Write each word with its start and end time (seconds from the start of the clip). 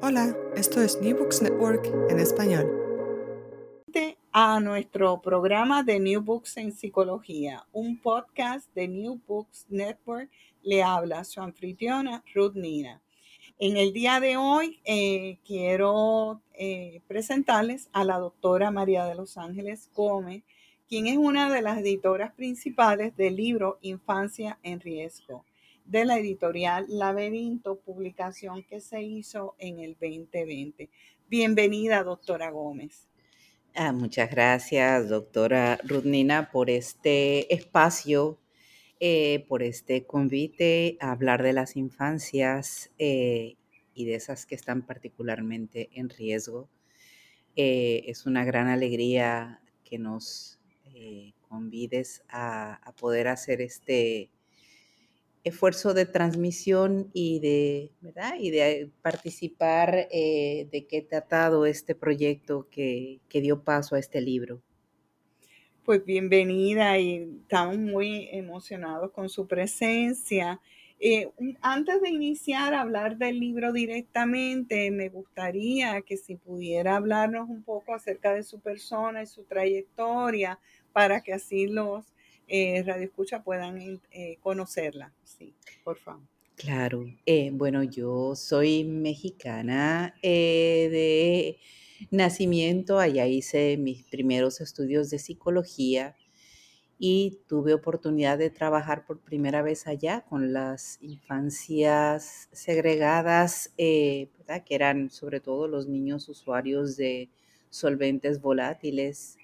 Hola, 0.00 0.36
esto 0.54 0.80
es 0.80 1.00
New 1.00 1.18
Books 1.18 1.42
Network 1.42 1.84
en 2.08 2.20
español. 2.20 2.70
A 4.30 4.60
nuestro 4.60 5.20
programa 5.20 5.82
de 5.82 5.98
New 5.98 6.20
Books 6.20 6.56
en 6.58 6.70
Psicología, 6.70 7.66
un 7.72 8.00
podcast 8.00 8.72
de 8.76 8.86
New 8.86 9.20
Books 9.26 9.66
Network, 9.68 10.30
le 10.62 10.84
habla 10.84 11.24
su 11.24 11.40
anfitriona 11.40 12.22
Ruth 12.32 12.54
Nina. 12.54 13.02
En 13.58 13.76
el 13.76 13.92
día 13.92 14.20
de 14.20 14.36
hoy 14.36 14.78
eh, 14.84 15.38
quiero 15.44 16.42
eh, 16.54 17.00
presentarles 17.08 17.88
a 17.92 18.04
la 18.04 18.18
doctora 18.18 18.70
María 18.70 19.04
de 19.04 19.16
los 19.16 19.36
Ángeles 19.36 19.90
Gómez, 19.96 20.44
quien 20.88 21.08
es 21.08 21.16
una 21.16 21.52
de 21.52 21.60
las 21.60 21.78
editoras 21.78 22.32
principales 22.34 23.16
del 23.16 23.34
libro 23.34 23.78
Infancia 23.82 24.60
en 24.62 24.78
Riesgo 24.78 25.44
de 25.88 26.04
la 26.04 26.18
editorial 26.18 26.84
Laberinto, 26.88 27.80
publicación 27.80 28.62
que 28.62 28.78
se 28.78 29.02
hizo 29.02 29.54
en 29.58 29.80
el 29.80 29.94
2020. 29.94 30.90
Bienvenida, 31.30 32.02
doctora 32.02 32.50
Gómez. 32.50 33.08
Ah, 33.74 33.92
muchas 33.92 34.30
gracias, 34.30 35.08
doctora 35.08 35.78
Rudnina, 35.84 36.50
por 36.50 36.68
este 36.68 37.54
espacio, 37.54 38.38
eh, 39.00 39.46
por 39.48 39.62
este 39.62 40.04
convite 40.04 40.98
a 41.00 41.10
hablar 41.10 41.42
de 41.42 41.54
las 41.54 41.74
infancias 41.74 42.90
eh, 42.98 43.56
y 43.94 44.04
de 44.04 44.14
esas 44.14 44.44
que 44.44 44.56
están 44.56 44.82
particularmente 44.82 45.88
en 45.94 46.10
riesgo. 46.10 46.68
Eh, 47.56 48.02
es 48.06 48.26
una 48.26 48.44
gran 48.44 48.68
alegría 48.68 49.62
que 49.84 49.98
nos 49.98 50.54
convides 51.48 52.24
a, 52.28 52.74
a 52.74 52.92
poder 52.92 53.28
hacer 53.28 53.60
este, 53.60 54.30
esfuerzo 55.44 55.94
de 55.94 56.06
transmisión 56.06 57.10
y 57.12 57.40
de, 57.40 57.92
¿verdad? 58.00 58.34
Y 58.38 58.50
de 58.50 58.90
participar 59.02 60.08
eh, 60.10 60.68
de 60.70 60.86
qué 60.86 61.02
tratado 61.02 61.66
este 61.66 61.94
proyecto 61.94 62.68
que, 62.70 63.20
que, 63.28 63.40
dio 63.40 63.62
paso 63.62 63.94
a 63.94 63.98
este 63.98 64.20
libro. 64.20 64.60
Pues 65.84 66.04
bienvenida 66.04 66.98
y 66.98 67.40
estamos 67.42 67.78
muy 67.78 68.28
emocionados 68.32 69.10
con 69.12 69.28
su 69.28 69.46
presencia. 69.46 70.60
Eh, 71.00 71.30
antes 71.60 72.02
de 72.02 72.10
iniciar 72.10 72.74
a 72.74 72.80
hablar 72.80 73.18
del 73.18 73.38
libro 73.38 73.72
directamente, 73.72 74.90
me 74.90 75.08
gustaría 75.08 76.02
que 76.02 76.16
si 76.16 76.34
pudiera 76.34 76.96
hablarnos 76.96 77.48
un 77.48 77.62
poco 77.62 77.94
acerca 77.94 78.34
de 78.34 78.42
su 78.42 78.60
persona 78.60 79.22
y 79.22 79.26
su 79.26 79.44
trayectoria 79.44 80.58
para 80.92 81.20
que 81.22 81.32
así 81.32 81.68
los 81.68 82.04
eh, 82.48 82.82
Radio 82.86 83.04
Escucha 83.04 83.42
puedan 83.42 84.00
eh, 84.10 84.38
conocerla. 84.40 85.12
Sí, 85.24 85.54
por 85.84 85.98
favor. 85.98 86.22
Claro. 86.56 87.04
Eh, 87.24 87.50
bueno, 87.52 87.84
yo 87.84 88.34
soy 88.34 88.84
mexicana 88.84 90.14
eh, 90.22 90.88
de 90.90 91.58
nacimiento. 92.10 92.98
Allá 92.98 93.26
hice 93.26 93.76
mis 93.76 94.02
primeros 94.04 94.60
estudios 94.60 95.08
de 95.10 95.20
psicología 95.20 96.16
y 96.98 97.38
tuve 97.46 97.74
oportunidad 97.74 98.38
de 98.38 98.50
trabajar 98.50 99.06
por 99.06 99.20
primera 99.20 99.62
vez 99.62 99.86
allá 99.86 100.24
con 100.28 100.52
las 100.52 100.98
infancias 101.00 102.48
segregadas, 102.50 103.72
que 103.76 104.28
eran 104.68 105.10
sobre 105.10 105.38
todo 105.38 105.68
los 105.68 105.86
niños 105.86 106.28
usuarios 106.28 106.96
de 106.96 107.30
solventes 107.70 108.40
volátiles 108.40 109.38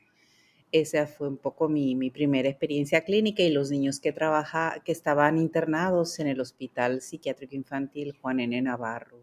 esa 0.75 1.07
fue 1.07 1.29
un 1.29 1.37
poco 1.37 1.69
mi, 1.69 2.11
primera 2.11 2.49
experiencia 2.49 3.03
clínica 3.03 3.45
y 3.45 3.51
los 3.53 3.71
niños 3.71 4.01
que, 4.01 4.13
trabaja, 4.13 4.83
que 4.85 4.91
estaban 4.91 5.39
internados 5.39 6.19
en 6.19 6.27
el 6.27 6.41
Hospital 6.41 7.01
Psiquiátrico 7.01 7.55
Infantil 7.55 8.13
Juan 8.21 8.41
N. 8.41 8.61
Navarro. 8.61 9.23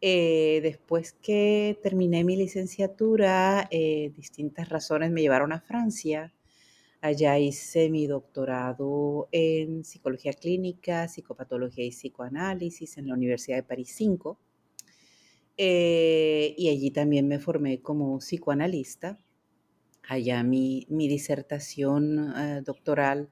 Eh, 0.00 0.60
después 0.62 1.12
que 1.12 1.78
terminé 1.82 2.24
mi 2.24 2.36
licenciatura, 2.36 3.68
eh, 3.70 4.12
distintas 4.16 4.70
razones 4.70 5.10
me 5.10 5.20
llevaron 5.20 5.52
a 5.52 5.60
Francia. 5.60 6.32
Allá 7.02 7.38
hice 7.38 7.90
mi 7.90 8.06
doctorado 8.06 9.28
en 9.32 9.84
psicología 9.84 10.32
clínica, 10.32 11.06
psicopatología 11.06 11.84
y 11.84 11.90
psicoanálisis 11.90 12.96
en 12.96 13.08
la 13.08 13.14
Universidad 13.14 13.58
de 13.58 13.62
París 13.64 13.92
5. 13.94 14.38
Eh, 15.58 16.54
y 16.56 16.70
allí 16.70 16.90
también 16.90 17.28
me 17.28 17.38
formé 17.38 17.82
como 17.82 18.18
psicoanalista 18.20 19.18
allá 20.10 20.42
mi, 20.42 20.86
disertación 20.88 22.34
eh, 22.36 22.62
doctoral 22.64 23.30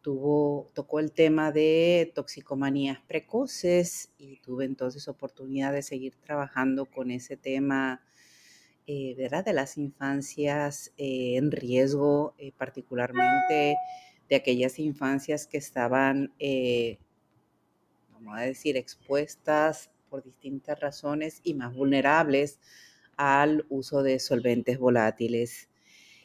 tuvo, 0.00 0.70
tocó 0.72 0.98
el 0.98 1.12
tema 1.12 1.52
de 1.52 2.10
toxicomanías 2.14 2.98
precoces 3.06 4.10
y 4.16 4.38
tuve 4.38 4.64
entonces 4.64 5.06
oportunidad 5.06 5.74
de 5.74 5.82
seguir 5.82 6.14
trabajando 6.16 6.86
con 6.86 7.10
ese 7.10 7.36
tema, 7.36 8.02
eh. 8.86 9.14
De 9.16 9.52
las 9.52 9.76
infancias 9.76 10.92
eh, 10.96 11.36
en 11.36 11.50
riesgo, 11.50 12.34
particularmente 12.56 13.76
de 14.28 14.36
aquellas 14.36 14.78
infancias 14.78 15.46
que 15.46 15.58
estaban, 15.58 16.32
vamos 18.12 18.38
a 18.38 18.42
decir, 18.42 18.76
expuestas 18.76 19.90
por 20.08 20.22
distintas 20.22 20.80
razones 20.80 21.40
y 21.44 21.54
más 21.54 21.74
vulnerables 21.74 22.60
al 23.16 23.66
uso 23.68 24.02
de 24.02 24.18
solventes 24.18 24.78
volátiles 24.78 25.68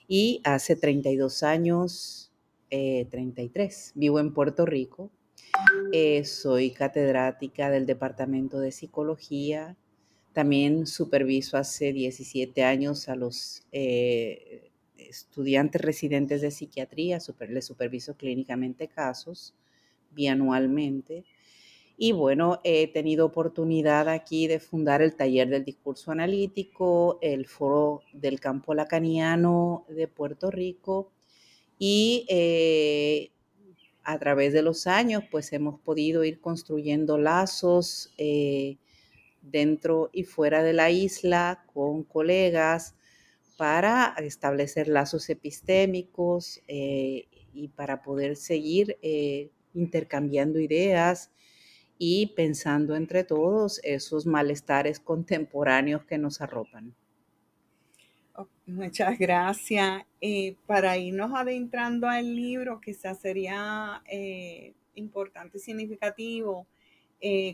y 0.10 0.42
hace 0.44 0.76
32 0.76 1.44
años, 1.44 2.32
33, 2.70 3.88
eh, 3.88 3.92
vivo 3.96 4.20
en 4.20 4.34
Puerto 4.34 4.66
Rico. 4.66 5.12
Eh, 5.94 6.26
soy 6.26 6.72
catedrática 6.72 7.70
del 7.70 7.86
Departamento 7.86 8.60
de 8.60 8.72
Psicología. 8.72 9.78
También 10.34 10.88
superviso 10.88 11.58
hace 11.58 11.94
17 11.94 12.64
años 12.64 13.08
a 13.08 13.16
los 13.16 13.64
eh, 13.72 14.72
estudiantes 14.98 15.82
residentes 15.82 16.42
de 16.42 16.52
psiquiatría, 16.52 17.20
les 17.48 17.66
superviso 17.66 18.18
clínicamente 18.18 18.88
casos 18.88 19.54
bianualmente. 20.12 21.24
Y 22.02 22.14
bueno, 22.14 22.62
he 22.64 22.88
tenido 22.88 23.26
oportunidad 23.26 24.08
aquí 24.08 24.48
de 24.48 24.62
fundar 24.62 25.02
el 25.02 25.18
taller 25.18 25.50
del 25.50 25.66
discurso 25.66 26.14
analítico, 26.14 27.20
el 27.22 27.46
foro 27.46 28.04
del 28.14 28.40
campo 28.40 28.74
lacaniano 28.74 29.86
de 29.90 30.08
Puerto 30.08 30.50
Rico 30.50 31.12
y 31.78 32.26
eh, 32.30 33.32
a 34.06 34.18
través 34.18 34.54
de 34.54 34.62
los 34.62 34.88
años 34.88 35.26
pues 35.30 35.52
hemos 35.52 35.78
podido 35.82 36.24
ir 36.24 36.40
construyendo 36.40 37.18
lazos 37.18 38.14
eh, 38.18 38.78
dentro 39.42 40.10
y 40.14 40.24
fuera 40.24 40.64
de 40.64 40.72
la 40.72 40.92
isla 40.92 41.66
con 41.74 42.04
colegas 42.04 42.96
para 43.58 44.16
establecer 44.20 44.88
lazos 44.88 45.30
epistémicos 45.30 46.62
eh, 46.70 47.28
y 47.54 47.68
para 47.68 48.02
poder 48.02 48.38
seguir 48.38 48.98
intercambiando 49.74 50.62
ideas 50.62 51.32
y 52.00 52.34
pensando 52.36 52.96
entre 52.96 53.24
todos 53.24 53.80
esos 53.84 54.26
malestares 54.26 55.00
contemporáneos 55.00 56.04
que 56.06 56.18
nos 56.18 56.42
arropan. 56.42 56.96
Muchas 58.66 59.20
gracias. 59.20 60.04
Eh, 60.22 60.56
para 60.66 60.98
irnos 60.98 61.32
adentrando 61.36 62.08
al 62.08 62.36
libro, 62.36 62.82
quizás 62.82 63.20
sería 63.20 64.02
importante 64.96 65.58
y 65.58 65.62
significativo 65.62 66.66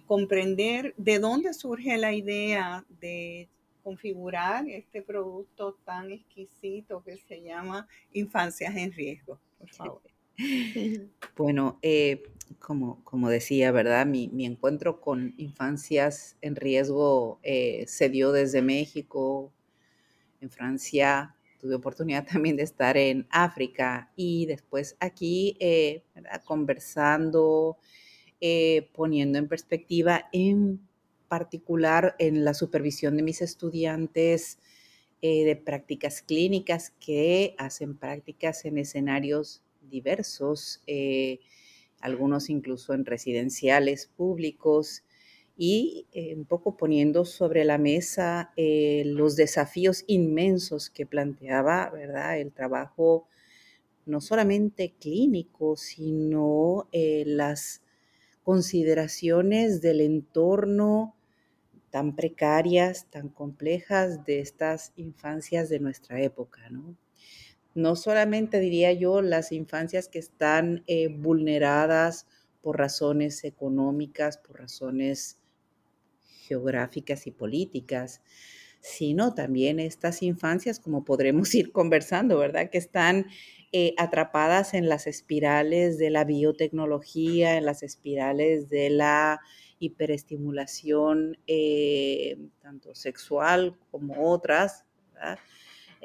comprender 0.05 0.93
de 0.95 1.19
dónde 1.19 1.53
surge 1.53 1.97
la 1.97 2.13
idea 2.13 2.85
de 3.01 3.49
configurar 3.85 4.67
este 4.67 5.03
producto 5.03 5.77
tan 5.85 6.11
exquisito 6.11 7.03
que 7.03 7.17
se 7.17 7.43
llama 7.43 7.87
Infancias 8.13 8.75
en 8.75 8.91
Riesgo, 8.91 9.39
por 9.59 9.69
favor. 9.69 10.01
Bueno, 11.37 11.79
eh, 11.81 12.23
como, 12.59 13.03
como 13.03 13.29
decía, 13.29 13.71
¿verdad? 13.71 14.05
Mi, 14.05 14.29
encuentro 14.45 15.01
con 15.01 15.33
infancias 15.37 16.37
en 16.41 16.55
riesgo 16.55 17.39
eh, 17.43 17.85
se 17.87 18.09
dio 18.09 18.31
desde 18.31 18.61
México, 18.61 19.51
en 20.41 20.49
Francia, 20.49 21.35
tuve 21.59 21.75
oportunidad 21.75 22.25
también 22.31 22.55
de 22.55 22.63
estar 22.63 22.97
en 22.97 23.27
África 23.29 24.11
y 24.15 24.45
después 24.45 24.95
aquí 24.99 25.57
eh, 25.59 26.03
conversando, 26.45 27.77
poniendo 28.93 29.39
en 29.39 29.47
perspectiva 29.47 30.29
en 30.31 30.79
particular 31.27 32.15
en 32.19 32.45
la 32.45 32.53
supervisión 32.53 33.17
de 33.17 33.23
mis 33.23 33.41
estudiantes 33.41 34.59
de 35.21 35.59
prácticas 35.65 36.21
clínicas 36.21 36.93
que 36.99 37.55
hacen 37.57 37.97
prácticas 37.97 38.65
en 38.65 38.77
escenarios 38.77 39.63
diversos, 39.89 40.81
eh, 40.87 41.39
algunos 42.01 42.49
incluso 42.49 42.93
en 42.93 43.05
residenciales 43.05 44.07
públicos, 44.07 45.03
y 45.57 46.07
eh, 46.11 46.35
un 46.35 46.45
poco 46.45 46.75
poniendo 46.75 47.23
sobre 47.23 47.63
la 47.63 47.77
mesa 47.77 48.51
eh, 48.57 49.03
los 49.05 49.35
desafíos 49.35 50.03
inmensos 50.07 50.89
que 50.89 51.05
planteaba, 51.05 51.89
¿verdad? 51.91 52.39
El 52.39 52.51
trabajo 52.51 53.27
no 54.05 54.21
solamente 54.21 54.93
clínico, 54.99 55.77
sino 55.77 56.87
las 56.91 57.81
consideraciones 58.43 59.81
del 59.81 60.01
entorno 60.01 61.15
tan 61.89 62.15
precarias, 62.15 63.07
tan 63.09 63.29
complejas 63.29 64.25
de 64.25 64.41
estas 64.41 64.91
infancias 64.97 65.69
de 65.69 65.79
nuestra 65.79 66.21
época, 66.21 66.69
¿no? 66.69 66.95
No 67.75 67.95
solamente 67.95 68.59
diría 68.59 68.93
yo 68.93 69.21
las 69.21 69.51
infancias 69.51 70.07
que 70.07 70.17
están 70.19 70.83
eh, 70.87 71.09
vulneradas 71.09 72.25
por 72.61 72.79
razones 72.79 73.43
económicas, 73.43 74.37
por 74.37 74.59
razones 74.59 75.37
geográficas 76.47 77.27
y 77.27 77.31
políticas, 77.31 78.21
sino 78.79 79.33
también 79.33 79.79
estas 79.79 80.23
infancias, 80.23 80.79
como 80.79 81.03
podremos 81.03 81.53
ir 81.55 81.71
conversando, 81.71 82.39
¿verdad? 82.39 82.69
Que 82.69 82.77
están 82.77 83.27
eh, 83.73 83.93
atrapadas 83.97 84.73
en 84.73 84.87
las 84.87 85.05
espirales 85.05 85.97
de 85.97 86.09
la 86.11 86.23
biotecnología, 86.23 87.57
en 87.57 87.65
las 87.65 87.83
espirales 87.83 88.69
de 88.69 88.89
la 88.89 89.41
hiperestimulación, 89.79 91.37
eh, 91.45 92.37
tanto 92.61 92.95
sexual 92.95 93.77
como 93.91 94.31
otras, 94.31 94.85
¿verdad? 95.13 95.39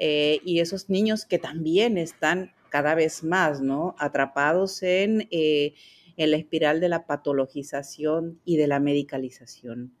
Eh, 0.03 0.41
y 0.43 0.61
esos 0.61 0.89
niños 0.89 1.25
que 1.27 1.37
también 1.37 1.95
están 1.99 2.55
cada 2.69 2.95
vez 2.95 3.23
más, 3.23 3.61
¿no? 3.61 3.93
Atrapados 3.99 4.81
en, 4.81 5.27
eh, 5.29 5.75
en 6.17 6.31
la 6.31 6.37
espiral 6.37 6.79
de 6.79 6.89
la 6.89 7.05
patologización 7.05 8.41
y 8.43 8.57
de 8.57 8.65
la 8.65 8.79
medicalización. 8.79 9.93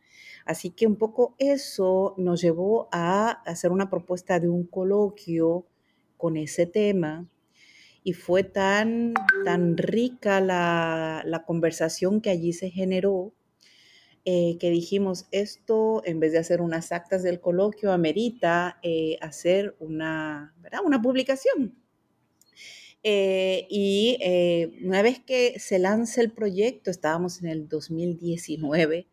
Así 0.43 0.71
que 0.71 0.87
un 0.87 0.95
poco 0.95 1.35
eso 1.37 2.15
nos 2.17 2.41
llevó 2.41 2.89
a 2.91 3.43
hacer 3.45 3.71
una 3.71 3.91
propuesta 3.91 4.39
de 4.39 4.49
un 4.49 4.65
coloquio 4.65 5.67
con 6.17 6.35
ese 6.35 6.65
tema 6.65 7.27
y 8.03 8.13
fue 8.13 8.43
tan, 8.43 9.13
tan 9.45 9.77
rica 9.77 10.41
la, 10.41 11.21
la 11.27 11.45
conversación 11.45 12.21
que 12.21 12.31
allí 12.31 12.53
se 12.53 12.71
generó 12.71 13.33
eh, 14.23 14.57
que 14.59 14.69
dijimos, 14.69 15.25
esto 15.31 16.03
en 16.05 16.19
vez 16.19 16.31
de 16.31 16.37
hacer 16.37 16.61
unas 16.61 16.91
actas 16.91 17.23
del 17.23 17.39
coloquio, 17.39 17.91
amerita 17.91 18.77
eh, 18.83 19.17
hacer 19.19 19.75
una, 19.79 20.53
una 20.85 21.01
publicación. 21.01 21.75
Eh, 23.03 23.65
y 23.67 24.19
una 24.83 25.01
vez 25.01 25.19
que 25.19 25.57
se 25.59 25.79
lanza 25.79 26.21
el 26.21 26.31
proyecto, 26.31 26.91
estábamos 26.91 27.41
en 27.41 27.49
el 27.49 27.67
2019, 27.67 29.07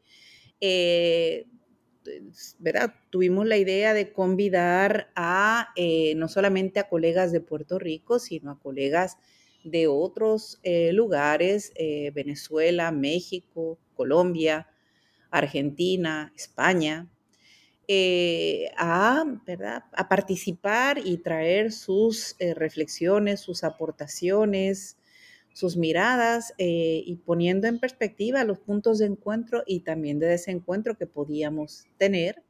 ¿verdad? 2.59 2.95
Tuvimos 3.09 3.47
la 3.47 3.57
idea 3.57 3.95
de 3.95 4.13
convidar 4.13 5.11
a 5.17 5.73
no 6.17 6.29
solamente 6.29 6.81
a 6.81 6.89
colegas 6.91 7.33
de 7.33 7.41
Puerto 7.41 7.79
Rico, 7.79 8.19
sino 8.19 8.51
a 8.51 8.61
colegas 8.61 9.17
de 9.65 9.87
otros 9.87 10.61
lugares, 10.93 11.73
Venezuela, 12.13 12.93
México, 12.93 13.79
Colombia, 13.95 14.67
Argentina, 15.31 16.33
España, 16.37 17.09
eh, 17.91 18.71
a, 18.77 19.25
¿verdad? 19.47 19.85
a 19.93 20.09
participar 20.11 21.01
y 21.03 21.19
traer 21.19 21.73
sus 21.73 22.37
eh, 22.39 22.53
reflexiones, 22.53 23.41
sus 23.41 23.65
aportaciones, 23.65 24.99
sus 25.55 25.79
miradas 25.79 26.53
eh, 26.59 27.03
y 27.07 27.17
poniendo 27.17 27.67
en 27.67 27.79
perspectiva 27.81 28.45
los 28.45 28.59
puntos 28.59 28.99
de 28.99 29.07
encuentro 29.07 29.63
y 29.67 29.81
también 29.81 30.19
de 30.19 30.27
desencuentro 30.27 30.99
que 30.99 31.07
podíamos 31.07 31.87
tener 31.97 32.43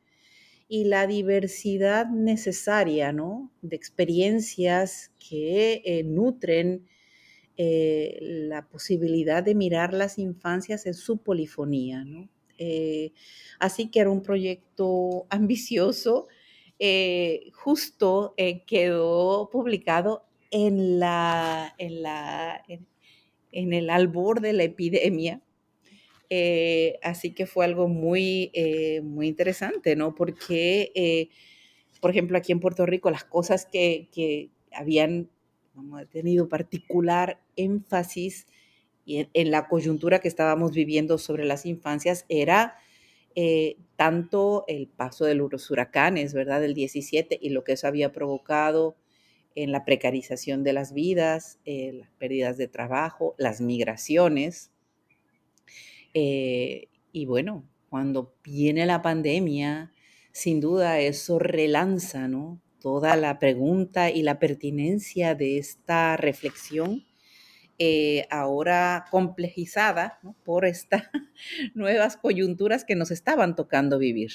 y 0.66 0.86
la 0.86 1.06
diversidad 1.06 2.08
necesaria 2.08 3.12
¿no? 3.12 3.52
de 3.62 3.76
experiencias 3.76 5.12
que 5.18 6.02
nutren 6.04 6.86
la 7.56 8.68
posibilidad 8.68 9.42
de 9.42 9.54
mirar 9.54 9.94
las 9.94 10.18
infancias 10.18 10.84
en 10.86 10.94
su 10.94 11.18
polifonía. 11.18 12.04
¿no? 12.04 12.28
Eh, 12.58 13.12
así 13.58 13.90
que 13.90 14.00
era 14.00 14.10
un 14.10 14.22
proyecto 14.22 15.26
ambicioso. 15.30 16.28
Eh, 16.78 17.50
justo 17.54 18.34
eh, 18.36 18.64
quedó 18.64 19.50
publicado 19.50 20.24
en, 20.50 21.00
la, 21.00 21.74
en, 21.78 22.02
la, 22.02 22.62
en, 23.52 23.72
el 23.72 23.90
albor 23.90 24.40
de 24.40 24.52
la 24.52 24.64
epidemia. 24.64 25.40
así 27.02 27.32
que 27.34 27.46
fue 27.46 27.64
algo 27.64 27.88
muy, 27.88 28.52
muy 29.02 29.26
interesante, 29.28 29.96
¿no? 29.96 30.14
Porque, 30.14 31.28
por 32.00 32.10
ejemplo, 32.10 32.38
aquí 32.38 32.52
en 32.52 32.60
Puerto 32.60 32.86
Rico, 32.86 33.10
las 33.10 33.24
cosas 33.24 33.66
que, 33.66 34.08
que 34.12 34.50
habían 34.72 35.28
tenido 36.10 36.48
particular 36.48 37.40
énfasis 37.56 38.46
y 39.08 39.26
en, 39.32 39.50
la 39.50 39.68
coyuntura 39.68 40.18
que 40.18 40.28
estábamos 40.28 40.72
viviendo 40.72 41.16
sobre 41.16 41.46
las 41.46 41.64
infancias 41.64 42.26
era 42.28 42.76
eh, 43.34 43.78
tanto 43.96 44.66
el 44.68 44.86
paso 44.86 45.24
de 45.24 45.34
los 45.34 45.70
huracanes, 45.70 46.34
¿verdad? 46.34 46.60
Del 46.60 46.74
17 46.74 47.38
y 47.40 47.48
lo 47.48 47.64
que 47.64 47.72
eso 47.72 47.86
había 47.86 48.12
provocado 48.12 48.98
en 49.54 49.72
la 49.72 49.86
precarización 49.86 50.62
de 50.62 50.74
las 50.74 50.92
vidas, 50.92 51.58
eh, 51.64 51.94
las 51.94 52.10
pérdidas 52.18 52.58
de 52.58 52.68
trabajo, 52.68 53.34
las 53.38 53.62
migraciones. 53.62 54.72
Eh, 56.12 56.88
y 57.10 57.24
bueno, 57.24 57.66
cuando 57.88 58.34
viene 58.44 58.84
la 58.84 59.00
pandemia, 59.00 59.90
sin 60.32 60.60
duda 60.60 61.00
eso 61.00 61.38
relanza, 61.38 62.28
¿no? 62.28 62.60
Toda 62.78 63.16
la 63.16 63.38
pregunta 63.38 64.10
y 64.10 64.20
la 64.20 64.38
pertinencia 64.38 65.34
de 65.34 65.56
esta 65.56 66.18
reflexión 66.18 67.07
eh, 67.78 68.26
ahora 68.30 69.04
complejizada 69.10 70.18
por 70.44 70.64
estas 70.64 71.04
nuevas 71.74 72.16
coyunturas 72.16 72.84
que 72.84 72.96
nos 72.96 73.10
estaban 73.12 73.54
tocando 73.54 73.98
vivir. 73.98 74.32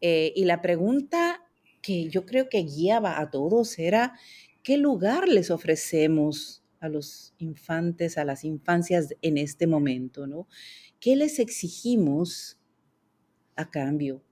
Eh, 0.00 0.32
y 0.36 0.44
la 0.44 0.62
pregunta 0.62 1.42
que 1.82 2.08
yo 2.08 2.24
creo 2.24 2.48
que 2.48 2.62
guiaba 2.62 3.20
a 3.20 3.30
todos 3.30 3.78
era, 3.78 4.14
¿qué 4.62 4.76
lugar 4.76 5.28
les 5.28 5.50
ofrecemos 5.50 6.62
a 6.78 6.88
los 6.88 7.34
infantes, 7.38 8.16
a 8.16 8.24
las 8.24 8.44
infancias 8.44 9.08
en 9.22 9.38
este 9.38 9.66
momento? 9.66 10.26
¿no? 10.28 10.46
¿Qué 11.00 11.16
les 11.16 11.40
exigimos 11.40 12.60
a 13.56 13.70
cambio? 13.70 14.22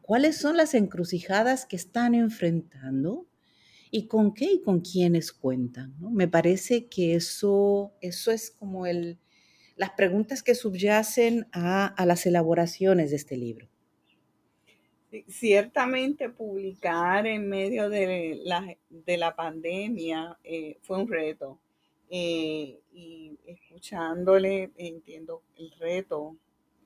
¿Cuáles 0.00 0.36
son 0.36 0.56
las 0.56 0.74
encrucijadas 0.74 1.66
que 1.66 1.76
están 1.76 2.16
enfrentando? 2.16 3.29
Y 3.90 4.06
con 4.06 4.32
qué 4.32 4.52
y 4.52 4.62
con 4.62 4.80
quiénes 4.80 5.32
cuentan. 5.32 5.94
¿no? 5.98 6.10
Me 6.10 6.28
parece 6.28 6.86
que 6.86 7.14
eso, 7.14 7.92
eso 8.00 8.30
es 8.30 8.50
como 8.50 8.86
el, 8.86 9.18
las 9.76 9.90
preguntas 9.90 10.42
que 10.42 10.54
subyacen 10.54 11.48
a, 11.52 11.94
las 12.04 12.26
elaboraciones 12.26 13.10
de 13.10 13.16
este 13.16 13.36
libro. 13.36 13.68
Ciertamente 15.26 16.28
publicar 16.28 17.26
en 17.26 17.48
medio 17.48 17.88
de 17.88 18.40
la, 18.44 18.76
de 18.90 19.16
la 19.16 19.34
pandemia 19.34 20.38
eh, 20.44 20.78
fue 20.82 20.98
un 20.98 21.08
reto. 21.08 21.58
Eh, 22.10 22.80
y 22.92 23.38
escuchándole, 23.46 24.70
entiendo 24.76 25.42
el 25.56 25.70
reto 25.78 26.36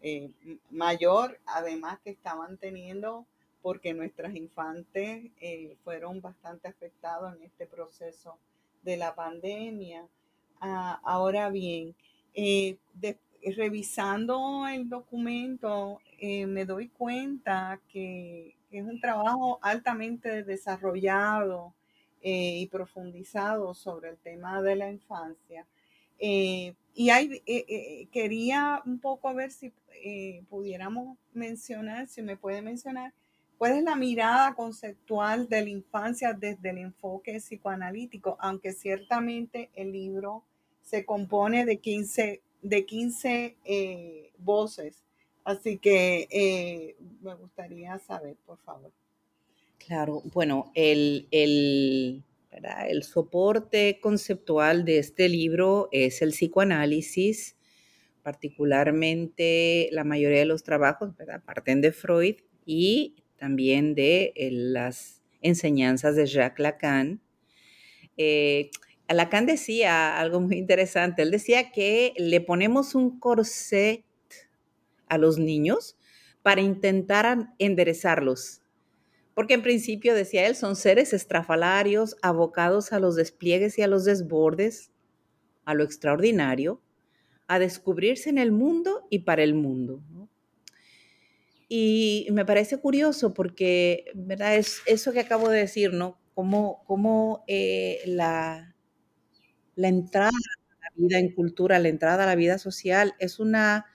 eh, 0.02 0.30
mayor, 0.70 1.40
además 1.46 1.99
que 2.04 2.11
estaban 2.11 2.58
teniendo, 2.58 3.26
porque 3.64 3.94
nuestras 3.94 4.37
infantes 4.37 5.30
fueron 5.85 6.21
bastante 6.21 6.68
afectados 6.68 7.35
en 7.35 7.44
este 7.44 7.64
proceso 7.66 8.37
de 8.83 8.99
la 8.99 9.14
pandemia. 9.14 10.06
Ah, 10.61 11.00
ahora 11.02 11.49
bien, 11.49 11.94
revisando 13.56 14.68
el 14.68 14.90
documento, 14.90 16.02
me 16.21 16.66
doy 16.66 16.88
cuenta 16.88 17.80
que, 17.88 18.54
es 18.71 18.85
un 18.85 19.00
trabajo 19.00 19.59
altamente 19.62 20.42
desarrollado 20.42 21.73
eh, 22.23 22.59
y 22.59 22.66
profundizado 22.66 23.75
sobre 23.75 24.11
el 24.11 24.16
tema 24.18 24.61
de 24.62 24.76
la 24.76 24.90
infancia. 24.90 25.64
Eh, 26.18 26.75
y 26.94 27.11
hay, 27.11 27.42
eh, 27.47 28.09
quería 28.12 28.83
un 28.85 28.99
poco 28.99 29.33
ver 29.33 29.50
si 29.50 29.73
pudiéramos 30.50 31.16
mencionar, 31.33 32.09
si 32.09 32.21
me 32.21 32.37
puede 32.37 32.61
mencionar, 32.61 33.14
cuál 33.58 33.78
es 33.78 33.82
la 33.84 33.96
mirada 33.96 34.54
conceptual 34.54 35.49
de 35.49 35.62
la 35.62 35.70
infancia 35.70 36.32
desde 36.32 36.70
el 36.70 36.78
enfoque 36.78 37.38
psicoanalítico, 37.38 38.37
aunque 38.40 38.73
ciertamente 38.73 39.70
el 39.75 39.92
libro 39.92 40.44
se 40.82 41.04
compone 41.04 41.64
de 41.64 41.78
15, 41.78 42.42
de 42.62 42.87
15 42.87 44.32
voces. 44.38 45.02
Así 45.44 45.78
que 45.78 46.96
me 47.23 47.34
gustaría 47.34 47.99
saber, 47.99 48.37
por 48.46 48.58
favor. 48.58 48.92
Claro, 49.87 50.23
bueno, 50.32 50.70
el, 50.75 51.28
el, 51.30 52.23
soporte 53.02 53.99
conceptual 54.00 54.84
de 54.84 54.99
este 54.99 55.28
libro 55.28 55.88
es 55.92 56.23
el 56.23 56.30
psicoanálisis, 56.30 57.56
particularmente 58.23 59.88
la 59.92 60.04
mayoría 60.04 60.38
de 60.38 60.44
los 60.46 60.62
trabajos 60.62 61.12
parten 61.44 61.82
de 61.82 61.92
Freud 61.92 62.37
y 62.64 63.16
también 63.44 63.94
de 63.94 64.32
eh, 64.36 64.48
las 64.50 65.20
enseñanzas 65.42 66.16
de 66.16 66.24
Jacques 66.24 66.60
Lacan. 66.60 67.20
Eh, 68.16 68.70
Lacan 69.06 69.44
decía 69.44 70.18
algo 70.18 70.40
muy 70.40 70.56
interesante, 70.56 71.20
él 71.20 71.30
decía 71.30 71.70
que 71.70 72.14
le 72.16 72.40
ponemos 72.40 72.94
un 72.94 73.20
corset 73.20 74.02
a 75.08 75.18
los 75.18 75.38
niños 75.38 75.98
para 76.42 76.62
intentar 76.62 77.50
enderezarlos 77.58 78.62
porque 79.34 79.52
en 79.52 79.62
principio, 79.62 80.14
decía 80.14 80.46
él, 80.46 80.54
son 80.54 80.74
seres 80.74 81.12
estrafalarios, 81.12 82.16
abocados 82.22 82.92
a 82.92 83.00
los 83.00 83.16
despliegues 83.16 83.76
y 83.78 83.82
a 83.82 83.88
los 83.88 84.04
desbordes, 84.04 84.90
a 85.64 85.74
lo 85.74 85.82
extraordinario, 85.82 86.80
a 87.48 87.58
descubrirse 87.58 88.30
en 88.30 88.38
el 88.38 88.52
mundo 88.52 89.06
y 89.10 89.18
para 89.18 89.42
el 89.42 89.54
mundo. 89.54 90.00
Y 91.68 92.26
me 92.33 92.44
parece 92.44 92.78
curioso 92.78 93.33
porque, 93.35 94.06
¿verdad? 94.14 94.56
Es 94.56 94.83
eso 94.87 95.12
que 95.12 95.21
acabo 95.21 95.49
de 95.49 95.61
decir, 95.61 95.92
¿no? 95.92 96.18
Cómo, 96.35 97.44
eh, 97.47 98.00
la, 98.06 98.75
la 99.76 99.88
entrada 99.88 100.30
a 100.30 100.85
la 100.85 100.90
vida 100.97 101.18
en 101.18 101.33
cultura, 101.35 101.78
la 101.78 101.88
entrada 101.88 102.25
a 102.25 102.26
la 102.26 102.35
vida 102.37 102.59
social 102.59 103.14
es 103.18 103.38
una 103.40 103.87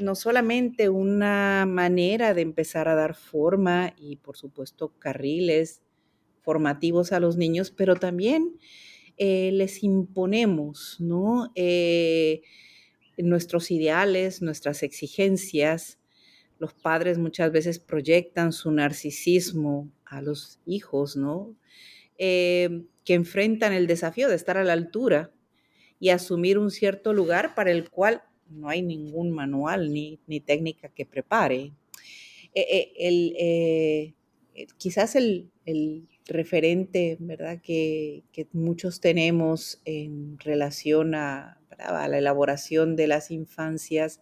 no 0.00 0.14
solamente 0.14 0.88
una 0.88 1.66
manera 1.66 2.34
de 2.34 2.42
empezar 2.42 2.88
a 2.88 2.94
dar 2.94 3.14
forma 3.14 3.94
y 3.98 4.16
por 4.16 4.36
supuesto 4.36 4.92
carriles 4.98 5.82
formativos 6.42 7.12
a 7.12 7.20
los 7.20 7.36
niños, 7.36 7.70
pero 7.72 7.96
también 7.96 8.58
eh, 9.18 9.50
les 9.52 9.82
imponemos 9.84 10.96
¿no? 11.00 11.52
Eh, 11.56 12.42
nuestros 13.18 13.70
ideales, 13.70 14.42
nuestras 14.42 14.82
exigencias. 14.82 15.98
Los 16.64 16.72
padres 16.72 17.18
muchas 17.18 17.52
veces 17.52 17.78
proyectan 17.78 18.52
su 18.52 18.72
narcisismo 18.72 19.90
a 20.06 20.22
los 20.22 20.58
hijos, 20.64 21.14
¿no? 21.14 21.54
Eh, 22.16 22.84
que 23.04 23.12
enfrentan 23.12 23.74
el 23.74 23.86
desafío 23.86 24.30
de 24.30 24.36
estar 24.36 24.56
a 24.56 24.64
la 24.64 24.72
altura 24.72 25.30
y 26.00 26.08
asumir 26.08 26.58
un 26.58 26.70
cierto 26.70 27.12
lugar 27.12 27.54
para 27.54 27.70
el 27.70 27.90
cual 27.90 28.22
no 28.48 28.70
hay 28.70 28.80
ningún 28.80 29.30
manual 29.30 29.92
ni, 29.92 30.18
técnica 30.40 30.88
que 30.88 31.04
prepare. 31.04 31.72
Eh, 32.54 32.92
eh, 32.98 34.14
eh, 34.54 34.66
quizás 34.78 35.16
el, 35.16 35.50
referente, 36.26 37.18
¿verdad?, 37.20 37.60
que, 37.62 38.24
muchos 38.52 39.00
tenemos 39.00 39.82
en 39.84 40.38
relación 40.38 41.14
a, 41.14 41.60
la 41.78 42.18
elaboración 42.18 42.96
de 42.96 43.08
las 43.08 43.30
infancias, 43.30 44.20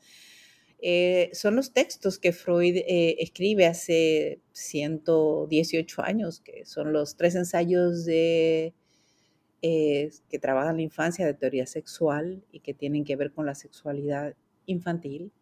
son 1.33 1.57
los 1.57 1.73
textos 1.73 2.19
que 2.19 2.33
Freud 2.33 2.83
escribe 2.87 3.67
hace 3.67 4.41
118 4.53 6.03
años, 6.03 6.41
que 6.41 6.65
son 6.65 6.93
los 6.93 7.17
tres 7.17 7.35
ensayos 7.37 8.05
de 8.05 8.75
que 9.61 10.39
trabajan 10.41 10.77
la 10.77 10.83
infancia 10.83 11.25
de 11.25 11.35
teoría 11.35 11.67
sexual 11.67 12.45
y 12.51 12.61
que 12.61 12.75
tienen 12.75 13.05
que 13.05 13.15
ver 13.15 13.33
con 13.33 13.47
la 13.47 13.55
sexualidad 13.55 14.35
infantil, 14.67 15.33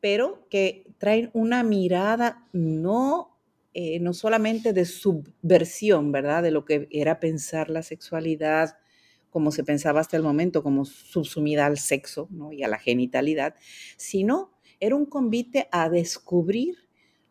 pero 0.00 0.46
que 0.50 0.86
traen 0.98 1.30
una 1.32 1.62
mirada 1.62 2.46
no, 2.52 3.38
eh, 3.74 3.98
no 4.00 4.12
solamente 4.12 4.72
de 4.72 4.84
subversión, 4.84 6.12
¿verdad? 6.12 6.42
De 6.42 6.50
lo 6.50 6.64
que 6.64 6.86
era 6.90 7.18
pensar 7.18 7.70
la 7.70 7.82
sexualidad 7.82 8.76
como 9.30 9.50
se 9.50 9.64
pensaba 9.64 10.00
hasta 10.00 10.16
el 10.16 10.22
momento, 10.22 10.62
como 10.62 10.86
subsumida 10.86 11.66
al 11.66 11.76
sexo 11.76 12.28
y 12.52 12.62
a 12.62 12.68
la 12.68 12.78
genitalidad, 12.78 13.54
sino 13.98 14.55
era 14.80 14.96
un 14.96 15.06
convite 15.06 15.68
a 15.72 15.88
descubrir 15.88 16.76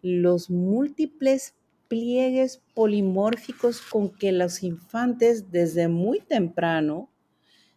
los 0.01 0.49
múltiples 0.49 1.55
pliegues 1.87 2.61
polimórficos 2.73 3.81
con 3.81 4.09
que 4.09 4.31
los 4.31 4.63
infantes 4.63 5.51
desde 5.51 5.87
muy 5.87 6.19
temprano 6.19 7.09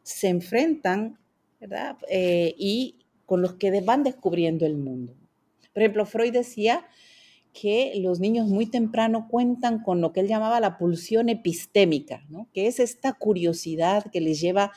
se 0.03 0.29
enfrentan, 0.29 1.19
¿verdad? 1.61 1.97
Eh, 2.09 2.55
y 2.59 2.97
con 3.27 3.43
los 3.43 3.55
que 3.55 3.81
van 3.83 4.05
descubriendo 4.05 4.65
el 4.65 4.77
mundo. 4.77 5.15
Por 5.75 5.83
ejemplo, 5.83 6.07
Freud 6.07 6.33
decía 6.33 6.87
que 7.53 7.93
los 7.97 8.21
niños 8.21 8.49
muy 8.49 8.67
temprano 8.67 9.29
cuentan 9.29 9.83
con 9.83 10.01
lo 10.01 10.13
que 10.13 10.21
él 10.21 10.29
llamaba 10.29 10.61
la 10.61 10.79
pulsión 10.79 11.29
epistémica, 11.29 12.25
¿no? 12.29 12.49
que 12.53 12.67
es 12.67 12.79
esta 12.79 13.13
curiosidad 13.13 14.11
que 14.11 14.21
les 14.21 14.41
lleva 14.41 14.73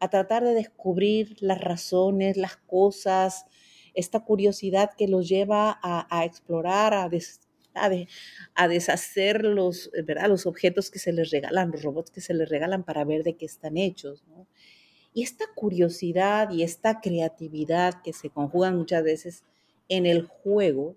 a 0.00 0.08
tratar 0.08 0.44
de 0.44 0.54
descubrir 0.54 1.36
las 1.40 1.60
razones, 1.60 2.36
las 2.36 2.56
cosas, 2.56 3.46
esta 3.94 4.20
curiosidad 4.20 4.90
que 4.96 5.08
los 5.08 5.28
lleva 5.28 5.78
a, 5.82 6.24
explorar, 6.24 6.94
a, 6.94 7.10
a, 8.54 8.68
deshacer 8.68 9.44
los, 9.44 9.90
¿verdad? 10.04 10.28
los 10.28 10.46
objetos 10.46 10.90
que 10.90 10.98
se 10.98 11.12
les 11.12 11.30
regalan, 11.30 11.70
los 11.70 11.82
robots 11.82 12.10
que 12.10 12.20
se 12.20 12.34
les 12.34 12.48
regalan 12.48 12.84
para 12.84 13.04
ver 13.04 13.22
de 13.22 13.36
qué 13.36 13.46
están 13.46 13.76
hechos. 13.76 14.24
Y 15.12 15.22
esta 15.22 15.44
curiosidad 15.54 16.50
y 16.50 16.62
esta 16.62 17.00
creatividad 17.00 18.02
que 18.02 18.12
se 18.12 18.30
conjugan 18.30 18.76
muchas 18.76 19.02
veces 19.02 19.44
en 19.88 20.06
el 20.06 20.24
juego, 20.24 20.96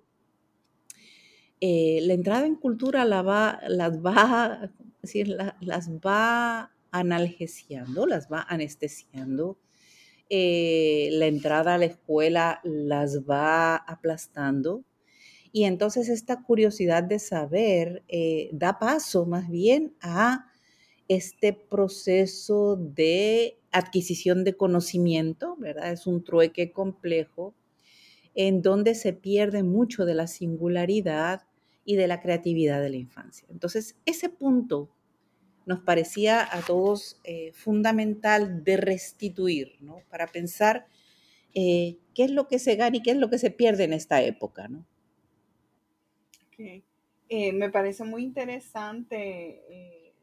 eh, 1.60 2.00
la 2.04 2.14
entrada 2.14 2.46
en 2.46 2.56
cultura 2.56 3.06
la 3.06 3.22
va, 3.22 3.60
las 3.68 4.00
va, 4.00 4.70
decir, 5.02 5.36
las 5.62 5.90
va 5.90 6.72
analgesiando, 6.92 8.06
las 8.06 8.32
va 8.32 8.46
anestesiando. 8.48 9.58
Eh, 10.36 11.10
la 11.12 11.28
entrada 11.28 11.76
a 11.76 11.78
la 11.78 11.86
escuela 11.86 12.60
las 12.64 13.22
va 13.22 13.76
aplastando 13.76 14.84
y 15.52 15.66
entonces 15.66 16.10
esta 16.10 16.42
curiosidad 16.42 17.04
de 17.04 17.20
saber 17.20 18.04
eh, 18.08 18.50
da 18.52 18.80
paso 18.80 19.28
más 19.28 19.48
bien 19.48 19.96
a 20.02 20.48
este 21.08 21.54
proceso 21.54 22.78
de 22.78 23.60
adquisición 23.72 24.44
de 24.44 24.58
conocimiento, 24.58 25.56
¿verdad? 25.60 25.92
Es 25.92 26.08
un 26.08 26.24
trueque 26.24 26.72
complejo 26.72 27.54
en 28.34 28.64
donde 28.64 28.96
se 28.96 29.14
pierde 29.14 29.62
mucho 29.62 30.04
de 30.04 30.16
la 30.16 30.26
singularidad 30.26 31.44
y 31.86 31.96
de 31.96 32.08
la 32.08 32.22
creatividad 32.22 32.82
de 32.82 32.90
la 32.90 32.98
infancia. 32.98 33.48
Entonces, 33.52 34.00
ese 34.08 34.30
punto 34.30 34.90
nos 35.66 35.80
parecía 35.80 36.48
a 36.52 36.62
todos 36.62 37.20
eh, 37.24 37.52
fundamental 37.54 38.64
de 38.64 38.78
restituir, 38.78 39.78
¿no? 39.80 40.02
Para 40.10 40.28
pensar 40.28 40.88
eh, 41.54 41.98
qué 42.14 42.26
es 42.26 42.32
lo 42.32 42.48
que 42.48 42.60
se 42.60 42.76
gana 42.76 42.98
y 42.98 43.02
qué 43.02 43.12
es 43.12 43.18
lo 43.18 43.30
que 43.30 43.38
se 43.38 43.52
pierde 43.52 43.84
en 43.84 43.94
esta 43.94 44.22
época, 44.22 44.68
¿no? 44.68 44.86
Eh, 47.30 47.52
me 47.52 47.70
parece 47.70 48.04
muy 48.04 48.24
interesante 48.24 50.14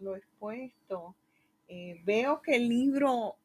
lo 0.00 0.16
expuesto. 0.16 1.14
Veo 2.04 2.42
que 2.42 2.56
el 2.56 2.68
libro 2.68 3.36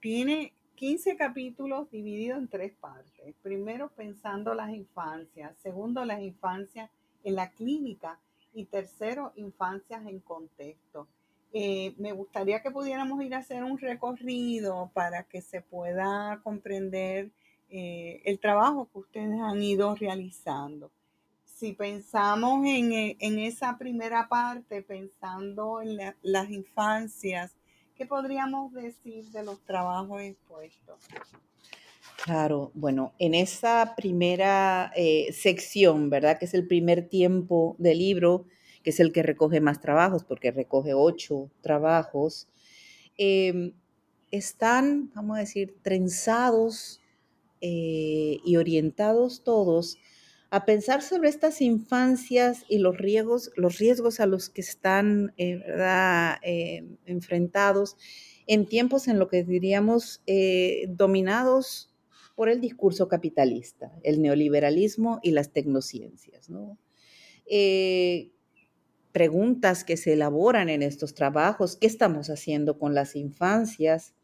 tiene, 0.00 0.54
15 0.78 1.16
capítulos 1.16 1.90
divididos 1.90 2.38
en 2.38 2.46
tres 2.46 2.72
partes. 2.72 3.34
Primero, 3.42 3.90
pensando 3.96 4.54
las 4.54 4.72
infancias. 4.72 5.58
Segundo, 5.58 6.04
las 6.04 6.22
infancias 6.22 6.88
en 7.24 7.34
la 7.34 7.50
clínica. 7.50 8.20
Y 8.52 8.64
tercero, 8.64 9.32
infancias 9.36 10.06
en 10.06 10.20
contexto. 10.20 11.06
Eh, 11.52 11.94
me 11.98 12.12
gustaría 12.12 12.60
que 12.60 12.70
pudiéramos 12.70 13.22
ir 13.22 13.34
a 13.34 13.38
hacer 13.38 13.64
un 13.64 13.78
recorrido 13.78 14.90
para 14.92 15.22
que 15.22 15.40
se 15.40 15.62
pueda 15.62 16.40
comprender 16.42 17.30
eh, 17.70 18.20
el 18.24 18.38
trabajo 18.38 18.88
que 18.92 18.98
ustedes 18.98 19.40
han 19.40 19.62
ido 19.62 19.94
realizando. 19.94 20.90
Si 21.44 21.72
pensamos 21.72 22.64
en, 22.66 22.92
eh, 22.92 23.16
esa 23.20 23.78
primera 23.78 24.28
parte, 24.28 24.82
pensando 24.82 25.80
en 25.80 25.98
las 26.22 26.50
infancias, 26.50 27.56
¿qué 27.96 28.06
podríamos 28.06 28.72
decir 28.72 29.24
de 29.30 29.42
los 29.42 29.60
trabajos 29.64 30.20
expuestos? 30.20 31.00
Claro, 32.24 32.72
bueno, 32.74 33.14
en 33.20 33.34
esa 33.34 33.94
primera 33.96 34.92
sección, 35.32 36.10
¿verdad? 36.10 36.36
Que 36.38 36.46
es 36.46 36.54
el 36.54 36.66
primer 36.66 37.08
tiempo 37.08 37.76
del 37.78 37.98
libro, 37.98 38.46
que 38.82 38.90
es 38.90 38.98
el 38.98 39.12
que 39.12 39.22
recoge 39.22 39.60
más 39.60 39.80
trabajos, 39.80 40.24
porque 40.24 40.50
recoge 40.50 40.94
ocho 40.94 41.48
trabajos, 41.60 42.48
em, 43.18 43.72
están, 44.32 45.10
vamos 45.14 45.36
a 45.38 45.40
decir, 45.40 45.76
trenzados 45.82 47.00
eh, 47.60 48.38
y 48.44 48.56
orientados 48.56 49.44
todos 49.44 49.98
a 50.50 50.64
pensar 50.66 51.02
sobre 51.02 51.28
estas 51.30 51.60
infancias 51.62 52.64
y 52.68 52.78
los 52.78 52.96
riesgos, 52.98 53.50
los 53.56 53.78
riesgos 53.78 54.20
a 54.20 54.26
los 54.26 54.48
que 54.50 54.62
están 54.62 55.34
eh, 55.38 55.60
em, 56.42 56.96
enfrentados 57.06 57.96
en 58.46 58.66
tiempos 58.66 59.08
en 59.08 59.18
lo 59.18 59.28
que 59.28 59.44
diríamos 59.44 60.22
eh, 60.26 60.86
dominados 60.90 61.87
por 62.38 62.48
el 62.48 62.60
discurso 62.60 63.08
capitalista, 63.08 63.90
el 64.04 64.22
neoliberalismo 64.22 65.18
y 65.24 65.32
las 65.32 65.52
tecnociencias. 65.52 66.48
¿no? 66.48 66.78
preguntas 69.10 69.82
que 69.82 69.96
se 69.96 70.12
elaboran 70.12 70.68
en 70.68 70.82
estos 70.84 71.14
trabajos, 71.14 71.78
qué 71.80 71.88
estamos 71.88 72.30
haciendo 72.30 72.78
con 72.78 72.94
las 72.94 73.16
infancias, 73.16 74.14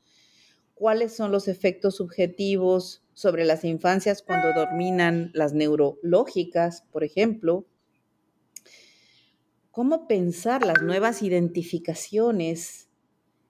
cuáles 0.75 1.13
son 1.13 1.33
los 1.33 1.49
efectos 1.49 1.97
subjetivos 1.97 3.03
sobre 3.15 3.45
las 3.45 3.65
infancias 3.65 4.23
cuando 4.23 4.53
dominan 4.55 5.33
las 5.35 5.53
neurológicas, 5.53 6.83
por 6.93 7.03
ejemplo, 7.03 7.67
cómo 9.73 10.07
pensar 10.07 10.65
las 10.65 10.83
nuevas 10.83 11.21
identificaciones, 11.21 12.89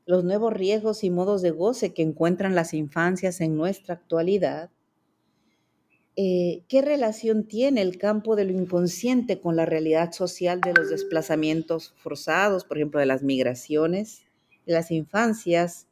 los 0.06 0.24
nuevos 0.24 0.52
riesgos 0.52 1.04
y 1.04 1.10
modos 1.10 1.42
de 1.42 1.50
goce 1.50 1.94
que 1.94 2.02
encuentran 2.02 2.54
las 2.54 2.74
infancias 2.74 3.40
en 3.40 3.56
nuestra 3.56 3.94
actualidad, 3.94 4.70
eh, 6.16 6.62
¿qué 6.68 6.82
relación 6.82 7.44
tiene 7.44 7.82
el 7.82 7.98
campo 7.98 8.36
de 8.36 8.44
lo 8.44 8.52
inconsciente 8.52 9.40
con 9.40 9.56
la 9.56 9.66
realidad 9.66 10.12
social 10.12 10.60
de 10.60 10.72
los 10.72 10.90
desplazamientos 10.90 11.94
forzados, 11.96 12.64
por 12.64 12.78
ejemplo, 12.78 13.00
de 13.00 13.06
las 13.06 13.22
migraciones, 13.22 14.24
de 14.66 14.74
las 14.74 14.90
infancias? 14.90 15.88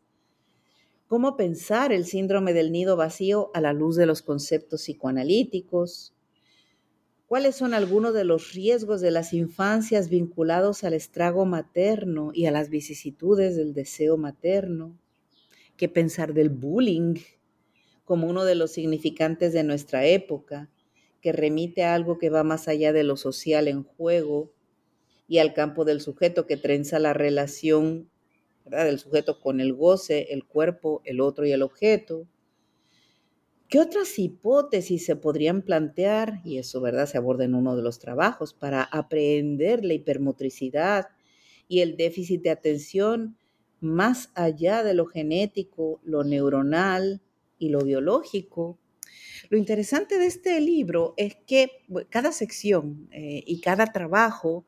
¿Cómo 1.09 1.37
pensar 1.37 1.92
el 1.92 2.07
síndrome 2.07 2.52
del 2.52 2.71
nido 2.71 2.97
vacío 2.97 3.50
a 3.52 3.61
la 3.61 3.73
luz 3.73 3.97
de 3.97 4.07
los 4.07 4.23
conceptos 4.23 4.83
psicoanalíticos? 4.83 6.12
¿Cuáles 7.32 7.56
son 7.56 7.72
algunos 7.72 8.12
de 8.12 8.24
los 8.24 8.52
riesgos 8.52 9.00
de 9.00 9.10
las 9.10 9.32
infancias 9.32 10.10
vinculados 10.10 10.84
al 10.84 10.92
estrago 10.92 11.46
materno 11.46 12.30
y 12.34 12.44
a 12.44 12.50
las 12.50 12.68
vicisitudes 12.68 13.56
del 13.56 13.72
deseo 13.72 14.18
materno? 14.18 14.98
¿Qué 15.78 15.88
pensar 15.88 16.34
del 16.34 16.50
bullying? 16.50 17.14
como 18.04 18.28
uno 18.28 18.44
de 18.44 18.54
los 18.54 18.72
significantes 18.72 19.54
de 19.54 19.64
nuestra 19.64 20.04
época, 20.04 20.68
que 21.22 21.32
remite 21.32 21.84
a 21.84 21.94
algo 21.94 22.18
que 22.18 22.28
va 22.28 22.44
más 22.44 22.68
allá 22.68 22.92
de 22.92 23.02
lo 23.02 23.16
social 23.16 23.66
en 23.66 23.82
juego 23.82 24.52
y 25.26 25.38
al 25.38 25.54
campo 25.54 25.87
del 25.87 26.02
sujeto 26.02 26.46
que 26.46 26.59
trenza 26.59 26.98
la 26.98 27.14
relación 27.14 28.11
del 28.66 28.98
sujeto 28.98 29.40
con 29.40 29.61
el 29.62 29.72
goce, 29.72 30.35
el 30.35 30.44
cuerpo, 30.44 31.00
el 31.07 31.22
otro 31.22 31.46
y 31.46 31.52
el 31.52 31.62
objeto. 31.62 32.28
¿Qué 33.72 33.80
otras 33.80 34.18
hipótesis 34.18 35.06
se 35.06 35.16
podrían 35.16 35.62
plantear? 35.62 36.42
Y 36.44 36.58
eso, 36.58 36.82
¿verdad? 36.82 37.06
Se 37.06 37.16
aborda 37.16 37.46
en 37.46 37.54
uno 37.54 37.74
de 37.74 37.82
los 37.82 37.98
trabajos 37.98 38.52
para 38.52 38.82
aprehender 38.82 39.82
la 39.82 39.94
hipermotricidad 39.94 41.06
y 41.68 41.80
el 41.80 41.96
déficit 41.96 42.42
de 42.42 42.50
atención 42.50 43.38
más 43.80 44.30
allá 44.35 44.82
de 44.82 44.92
lo 44.92 45.06
genético, 45.06 46.02
lo 46.04 46.22
neuronal, 46.22 47.22
y 47.62 47.70
lo 47.70 47.80
biológico. 47.80 48.78
Lo 49.48 49.56
interesante 49.56 50.18
de 50.18 50.26
este 50.26 50.61
libro 50.61 51.14
es 51.16 51.37
que 51.46 51.70
cada 52.11 52.32
sección 52.32 53.08
eh, 53.11 53.42
y 53.46 53.62
cada 53.62 53.87
trabajo 53.87 54.66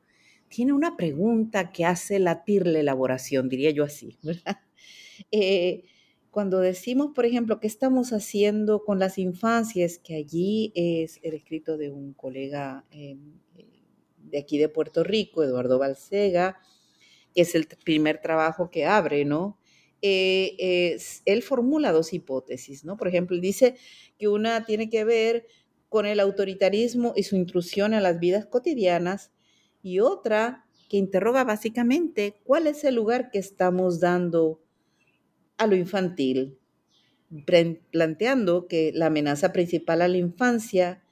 tiene 0.48 0.72
una 0.72 0.96
pregunta 0.96 1.72
que 1.72 1.84
hace 1.84 2.18
latir 2.20 2.66
la 2.66 2.80
elaboración, 2.80 3.50
diría 3.50 3.70
yo 3.70 3.84
así, 3.84 4.16
eh, 5.30 5.84
cuando 6.34 6.58
decimos, 6.58 7.12
por 7.14 7.26
ejemplo, 7.26 7.60
qué 7.60 7.68
estamos 7.68 8.12
haciendo 8.12 8.82
con 8.82 8.98
las 8.98 9.18
infancias, 9.18 9.98
que 9.98 10.16
allí 10.16 10.72
es 10.74 11.20
el 11.22 11.34
escrito 11.34 11.78
de 11.78 11.90
un 11.90 12.12
colega 12.12 12.84
em, 12.90 13.38
de 14.18 14.38
aquí 14.38 14.58
de 14.58 14.68
Puerto 14.68 15.04
Rico, 15.04 15.44
Eduardo 15.44 15.78
Balsega, 15.78 16.58
que 17.32 17.42
es 17.42 17.54
el 17.54 17.68
primer 17.84 18.20
trabajo 18.20 18.68
que 18.68 18.84
abre, 18.84 19.24
¿no? 19.24 19.60
Eh, 20.02 20.98
él 21.24 21.42
formula 21.44 21.92
dos 21.92 22.12
hipótesis, 22.12 22.84
¿no? 22.84 22.96
Por 22.96 23.06
ejemplo, 23.06 23.38
dice 23.38 23.76
que 24.18 24.26
una 24.26 24.64
tiene 24.64 24.90
que 24.90 25.04
ver 25.04 25.46
con 25.88 26.04
el 26.04 26.18
autoritarismo 26.18 27.12
y 27.14 27.22
su 27.22 27.36
intrusión 27.36 27.94
en 27.94 28.02
las 28.02 28.18
vidas 28.18 28.46
cotidianas 28.46 29.30
y 29.84 30.00
otra 30.00 30.66
que 30.88 30.96
interroga 30.96 31.44
básicamente 31.44 32.40
cuál 32.42 32.66
es 32.66 32.82
el 32.82 32.96
lugar 32.96 33.30
que 33.30 33.38
estamos 33.38 34.00
dando 34.00 34.63
a 35.58 35.66
lo 35.66 35.76
infantil, 35.76 36.58
planteando 37.90 38.66
que 38.68 38.92
la 38.94 39.06
amenaza 39.06 39.52
principal 39.52 40.02
a 40.02 40.08
la 40.08 40.18
infancia 40.18 41.02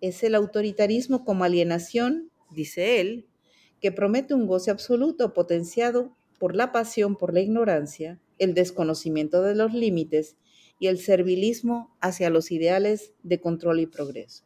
es 0.00 0.22
el 0.22 0.34
autoritarismo 0.34 1.24
como 1.24 1.44
alienación, 1.44 2.30
dice 2.50 3.00
él, 3.00 3.26
que 3.80 3.92
promete 3.92 4.34
un 4.34 4.46
goce 4.46 4.70
absoluto 4.70 5.32
potenciado 5.34 6.16
por 6.38 6.54
la 6.54 6.72
pasión 6.72 7.16
por 7.16 7.34
la 7.34 7.40
ignorancia 7.40 8.20
el 8.38 8.54
desconocimiento 8.54 9.42
de 9.42 9.54
los 9.54 9.74
límites 9.74 10.36
y 10.78 10.86
el 10.86 10.98
servilismo 10.98 11.96
hacia 12.00 12.30
los 12.30 12.50
ideales 12.50 13.12
de 13.22 13.40
control 13.40 13.80
y 13.80 13.86
progreso. 13.86 14.44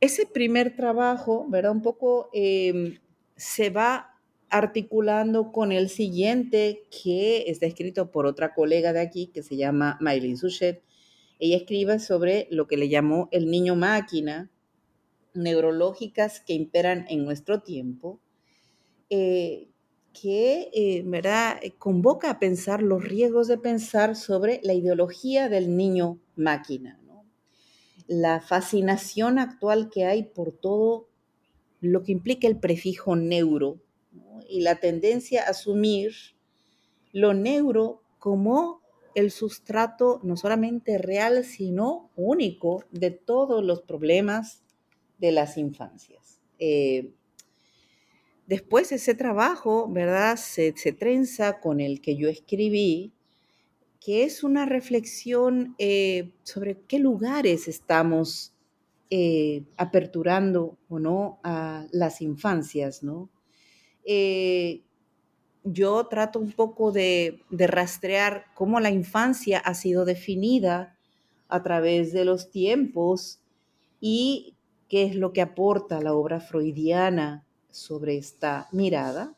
Ese 0.00 0.26
primer 0.26 0.74
trabajo, 0.74 1.46
¿verdad? 1.48 1.72
Un 1.72 1.82
poco 1.82 2.30
em, 2.32 2.98
se 3.36 3.70
va 3.70 4.13
articulando 4.54 5.50
con 5.50 5.72
el 5.72 5.88
siguiente 5.88 6.84
que 6.88 7.50
está 7.50 7.66
escrito 7.66 8.12
por 8.12 8.24
otra 8.24 8.54
colega 8.54 8.92
de 8.92 9.00
aquí 9.00 9.26
que 9.26 9.42
se 9.42 9.56
llama 9.56 9.98
Maylin 10.00 10.36
Suchet. 10.36 10.80
Ella 11.40 11.56
escribe 11.56 11.98
sobre 11.98 12.46
lo 12.52 12.68
que 12.68 12.76
le 12.76 12.88
llamó 12.88 13.28
el 13.32 13.50
niño 13.50 13.74
máquina, 13.74 14.52
neurológicas 15.34 16.38
que 16.38 16.52
imperan 16.52 17.04
en 17.08 17.24
nuestro 17.24 17.62
tiempo, 17.62 18.20
eh, 19.10 19.66
que 20.12 20.70
eh, 20.72 21.02
¿verdad? 21.04 21.58
Eh, 21.60 21.72
convoca 21.76 22.30
a 22.30 22.38
pensar 22.38 22.80
los 22.80 23.02
riesgos 23.02 23.48
de 23.48 23.58
pensar 23.58 24.14
sobre 24.14 24.60
la 24.62 24.72
ideología 24.72 25.48
del 25.48 25.76
niño 25.76 26.20
máquina, 26.36 27.00
la 28.06 28.40
fascinación 28.40 29.40
actual 29.40 29.90
que 29.90 30.04
hay 30.04 30.22
por 30.22 30.52
todo 30.52 31.08
lo 31.80 32.04
que 32.04 32.12
implica 32.12 32.46
el 32.46 32.60
prefijo 32.60 33.16
neuro 33.16 33.80
y 34.48 34.60
la 34.60 34.76
tendencia 34.76 35.44
a 35.44 35.50
asumir 35.50 36.12
lo 37.12 37.34
neuro 37.34 38.02
como 38.18 38.82
el 39.14 39.30
sustrato 39.30 40.20
no 40.22 40.36
solamente 40.36 40.98
real, 40.98 41.44
sino 41.44 42.10
único 42.16 42.84
de 42.90 43.10
todos 43.10 43.62
los 43.62 43.82
problemas 43.82 44.62
de 45.18 45.32
las 45.32 45.56
infancias. 45.56 46.40
Eh, 46.58 47.12
Después 48.46 48.92
ese 48.92 49.14
trabajo, 49.14 49.88
¿verdad? 49.88 50.36
Se, 50.36 50.72
trenza 50.92 51.60
con 51.60 51.80
el 51.80 52.02
que 52.02 52.16
yo 52.16 52.28
escribí, 52.28 53.12
que 54.00 54.24
es 54.24 54.44
una 54.44 54.66
reflexión 54.66 55.74
eh, 55.78 56.34
sobre 56.42 56.78
qué 56.86 56.98
lugares 56.98 57.68
estamos 57.68 58.52
eh, 59.08 59.64
aperturando 59.78 60.76
o 60.90 60.98
no 60.98 61.40
a 61.42 61.86
las 61.90 62.20
infancias, 62.20 63.02
¿no? 63.02 63.30
Eh, 64.04 64.82
yo 65.64 66.06
trato 66.06 66.38
un 66.38 66.52
poco 66.52 66.92
de, 66.92 67.42
rastrear 67.50 68.44
cómo 68.54 68.80
la 68.80 68.90
infancia 68.90 69.58
ha 69.58 69.74
sido 69.74 70.04
definida 70.04 70.96
a 71.48 71.62
través 71.62 72.12
de 72.12 72.24
los 72.26 72.50
tiempos 72.50 73.40
y 74.00 74.56
qué 74.88 75.04
es 75.04 75.14
lo 75.14 75.32
que 75.32 75.40
aporta 75.40 76.02
la 76.02 76.12
obra 76.12 76.40
freudiana 76.40 77.46
sobre 77.70 78.18
esta 78.18 78.68
mirada. 78.72 79.34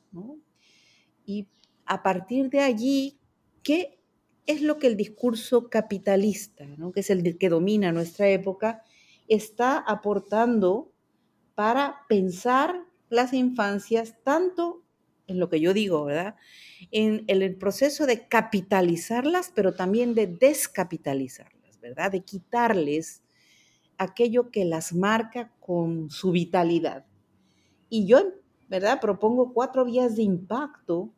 Y 1.24 1.46
a 1.84 2.02
partir 2.02 2.50
de 2.50 2.60
allí, 2.60 3.18
¿qué 3.62 4.00
es 4.46 4.62
lo 4.62 4.78
que 4.78 4.88
el 4.88 4.96
discurso 4.96 5.68
capitalista, 5.68 6.66
que 6.92 7.00
es 7.00 7.10
el 7.10 7.38
que 7.38 7.48
domina 7.48 7.92
nuestra 7.92 8.28
época, 8.28 8.82
está 9.28 9.78
aportando 9.78 10.92
para 11.54 12.00
pensar 12.08 12.85
las 13.08 13.32
infancias 13.32 14.14
tanto 14.24 14.82
en 15.26 15.40
lo 15.40 15.48
que 15.48 15.60
yo 15.60 15.74
digo, 15.74 16.04
¿verdad? 16.04 16.36
En, 16.90 17.24
el 17.26 17.56
proceso 17.56 18.06
de 18.06 18.28
capitalizarlas, 18.28 19.52
pero 19.54 19.74
también 19.74 20.14
de 20.14 20.26
descapitalizarlas, 20.26 21.80
¿verdad? 21.80 22.12
De 22.12 22.20
quitarles 22.20 23.22
aquello 23.98 24.50
que 24.50 24.64
las 24.64 24.92
marca 24.92 25.52
con 25.58 26.10
su 26.10 26.30
vitalidad. 26.30 27.06
Y 27.88 28.06
yo, 28.06 28.34
¿verdad? 28.68 29.00
Propongo 29.00 29.52
cuatro 29.52 29.84
vías 29.84 30.16
de 30.16 30.22
impacto 30.22 31.12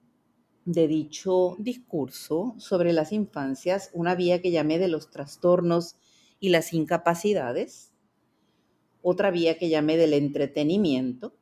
de 0.64 0.86
dicho 0.86 1.56
discurso 1.58 2.54
sobre 2.58 2.92
las 2.92 3.12
infancias, 3.12 3.90
una 3.94 4.14
vía 4.14 4.42
que 4.42 4.50
llamé 4.50 4.78
de 4.78 4.88
los 4.88 5.10
trastornos 5.10 5.96
y 6.40 6.50
las 6.50 6.74
incapacidades, 6.74 7.94
otra 9.00 9.30
vía 9.30 9.56
que 9.56 9.70
llamé 9.70 9.96
del 9.96 10.12
entretenimiento, 10.12 11.37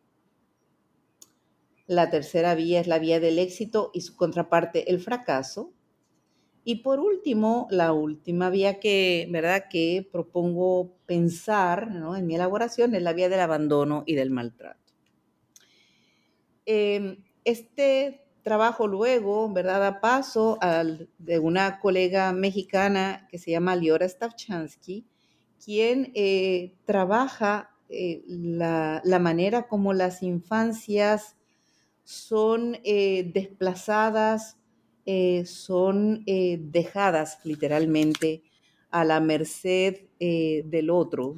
la 1.86 2.10
tercera 2.10 2.54
vía 2.54 2.80
es 2.80 2.86
la 2.86 2.98
vía 2.98 3.20
del 3.20 3.38
éxito 3.38 3.90
y 3.94 4.00
su 4.00 4.16
contraparte 4.16 4.90
el 4.90 5.00
fracaso, 5.00 5.72
y 6.68 6.82
por 6.82 6.98
último, 6.98 7.68
la 7.70 7.92
última 7.92 8.50
vía 8.50 8.80
que, 8.80 9.28
¿verdad? 9.30 9.66
que 9.70 10.08
propongo 10.10 10.96
pensar 11.06 11.88
en 12.16 12.26
mi 12.26 12.34
elaboración 12.34 12.96
es 12.96 13.02
la 13.02 13.12
vía 13.12 13.28
del 13.28 13.38
abandono 13.38 14.02
y 14.04 14.16
del 14.16 14.32
maltrato. 14.32 14.92
Em, 16.64 17.22
este 17.44 18.26
trabajo 18.42 18.88
luego, 18.88 19.48
¿verdad? 19.52 19.78
Da 19.78 20.00
paso 20.00 20.58
al, 20.60 21.08
de 21.18 21.38
una 21.38 21.78
colega 21.78 22.32
mexicana 22.32 23.28
que 23.30 23.38
se 23.38 23.52
llama 23.52 23.76
Liora 23.76 24.08
Stavchansky, 24.08 25.06
quien 25.64 26.10
eh, 26.16 26.74
trabaja 26.84 27.70
eh, 27.88 28.24
la, 28.26 29.00
manera 29.20 29.68
como 29.68 29.92
las 29.92 30.24
infancias 30.24 31.36
son 32.06 32.78
eh, 32.84 33.30
desplazadas, 33.34 34.56
son 35.44 36.24
dejadas 36.24 37.38
literalmente 37.44 38.42
a 38.90 39.04
la 39.04 39.20
merced 39.20 40.06
del 40.18 40.90
otro. 40.90 41.36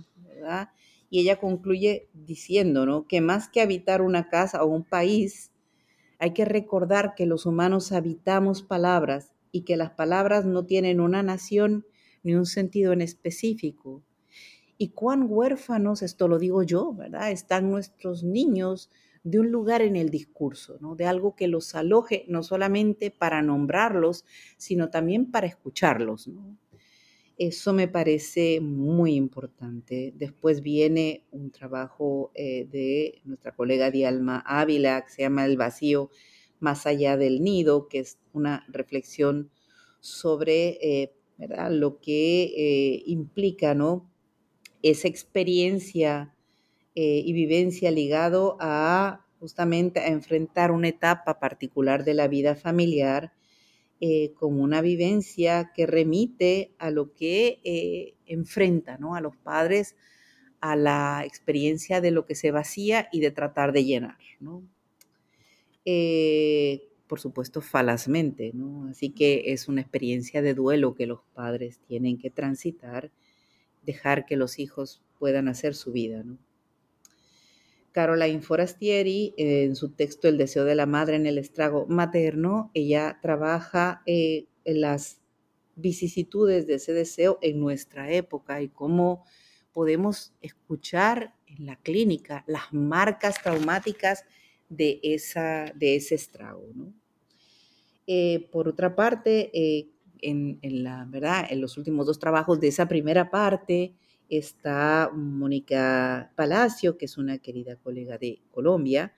Y 1.11 1.21
ella 1.21 1.39
concluye 1.39 2.09
diciendo, 2.15 2.87
¿no? 2.87 3.07
Que 3.07 3.21
más 3.21 3.49
que 3.49 3.61
habitar 3.61 4.01
una 4.01 4.29
casa 4.29 4.63
o 4.65 4.69
un 4.69 4.85
país, 4.85 5.53
hay 6.19 6.33
que 6.33 6.45
recordar 6.45 7.15
que 7.15 7.27
los 7.27 7.47
humanos 7.47 7.93
habitamos 7.93 8.63
palabras 8.63 9.33
y 9.53 9.63
que 9.63 9.77
las 9.77 9.91
palabras 9.91 10.45
no 10.45 10.65
tienen 10.67 11.01
una 11.01 11.23
nación 11.23 11.87
ni 12.23 12.35
un 12.35 12.47
sentido 12.47 12.93
en 12.93 13.01
específico. 13.01 14.03
Y 14.77 14.91
cuán 14.91 15.27
huérfanos, 15.29 16.03
esto 16.03 16.29
lo 16.29 16.39
digo 16.39 16.63
yo, 16.63 16.93
¿verdad? 16.93 17.31
Están 17.31 17.71
nuestros 17.71 18.23
niños 18.23 18.91
de 19.25 19.41
un 19.41 19.51
lugar 19.51 19.83
en 19.83 19.97
el 19.97 20.11
discurso, 20.11 20.79
¿no? 20.81 20.95
De 20.95 21.07
algo 21.07 21.35
que 21.37 21.49
los 21.49 21.75
aloje 21.75 22.25
no 22.29 22.43
solamente 22.43 23.11
para 23.11 23.43
nombrarlos, 23.43 24.25
sino 24.57 24.91
también 24.91 25.31
para 25.31 25.47
escucharlos, 25.47 26.29
¿no? 26.29 26.57
Eso 27.39 27.73
me 27.73 27.87
parece 27.87 28.61
muy 28.61 29.15
importante. 29.15 30.13
Después 30.17 30.61
viene 30.61 31.25
un 31.31 31.53
trabajo 31.53 32.33
eh, 32.35 32.67
de 32.69 33.21
nuestra 33.25 33.53
colega 33.55 33.93
Dialma 33.93 34.43
Ávila 34.45 35.05
que 35.05 35.13
se 35.13 35.23
llama 35.23 35.45
El 35.45 35.57
vacío 35.57 36.11
más 36.59 36.85
allá 36.87 37.17
del 37.17 37.43
nido, 37.43 37.87
que 37.87 38.01
es 38.01 38.19
una 38.33 38.67
reflexión 38.69 39.51
sobre 40.01 40.79
eh, 40.83 41.15
lo 41.71 42.01
que 42.01 42.43
eh, 42.57 43.03
implica 43.07 43.73
¿no? 43.75 44.11
esa 44.83 45.07
experiencia 45.07 46.35
y 47.01 47.33
vivencia 47.33 47.91
ligado 47.91 48.57
a 48.61 49.25
justamente 49.39 50.01
a 50.01 50.09
enfrentar 50.09 50.73
una 50.73 50.89
etapa 50.89 51.39
particular 51.39 52.05
de 52.05 52.15
la 52.15 52.29
vida 52.29 52.57
familiar 52.57 53.33
eh, 54.01 54.33
como 54.35 54.63
una 54.63 54.81
vivencia 54.81 55.73
que 55.75 55.87
remite 55.87 56.73
a 56.79 56.91
lo 56.91 57.15
que 57.15 57.61
eh, 57.65 58.15
enfrenta 58.27 58.97
¿no? 58.97 59.15
a 59.15 59.21
los 59.21 59.37
padres 59.37 59.97
a 60.61 60.77
la 60.77 61.23
experiencia 61.25 62.01
de 62.01 62.11
lo 62.11 62.27
que 62.27 62.35
se 62.35 62.51
vacía 62.51 63.09
y 63.13 63.21
de 63.21 63.31
tratar 63.31 63.73
de 63.73 63.85
llenar. 63.85 64.19
¿no? 64.41 64.63
Eh, 65.85 66.89
por 67.07 67.21
supuesto, 67.21 67.61
falazmente, 67.61 68.51
¿no? 68.55 68.87
Así 68.89 69.11
que 69.11 69.53
es 69.53 69.67
una 69.67 69.81
experiencia 69.81 70.43
de 70.43 70.53
duelo 70.53 70.95
que 70.95 71.07
los 71.07 71.21
padres 71.33 71.79
tienen 71.89 72.19
que 72.19 72.29
transitar, 72.29 73.11
dejar 73.83 74.27
que 74.27 74.37
los 74.37 74.59
hijos 74.59 75.03
puedan 75.19 75.49
hacer 75.49 75.75
su 75.75 75.91
vida. 75.91 76.23
Caroline 77.93 78.43
Forastieri, 78.43 79.35
en 79.37 79.77
su 79.77 79.91
texto 79.91 80.29
El 80.29 80.39
deseo 80.39 80.65
de 80.65 80.75
la 80.75 80.87
madre 80.87 81.17
en 81.17 81.27
el 81.27 81.39
estrago 81.39 81.87
materno, 81.87 82.71
ella 82.75 83.19
trabaja 83.23 84.03
eh, 84.07 84.47
en 84.65 84.81
las 84.81 85.21
vicisitudes 85.77 86.67
de 86.67 86.75
ese 86.75 86.93
deseo 86.93 87.39
en 87.41 87.61
nuestra 87.61 88.11
época 88.11 88.61
y 88.61 88.69
cómo 88.69 89.25
podemos 89.73 90.33
escuchar 90.41 91.35
en 91.47 91.67
la 91.67 91.77
clínica 91.77 92.45
las 92.47 92.73
marcas 92.73 93.43
traumáticas 93.43 94.25
de, 94.69 95.01
esa, 95.03 95.73
de 95.75 95.97
ese 95.97 96.17
estrago. 96.17 96.67
Eh, 98.07 98.49
por 98.51 98.69
otra 98.69 98.95
parte, 98.95 99.51
eh, 99.53 99.91
en, 100.21 100.59
la, 100.63 101.07
¿verdad? 101.09 101.47
en 101.49 101.61
los 101.61 101.77
últimos 101.77 102.07
dos 102.07 102.19
trabajos 102.19 102.59
de 102.61 102.69
esa 102.69 102.89
primera 102.89 103.31
parte, 103.31 103.95
está 104.29 105.11
Mónica 105.15 106.33
Palacio, 106.37 106.97
que 106.97 107.07
es 107.07 107.19
una 107.19 107.39
querida 107.39 107.77
colega 107.77 108.19
de 108.19 108.43
Colombia. 108.51 109.15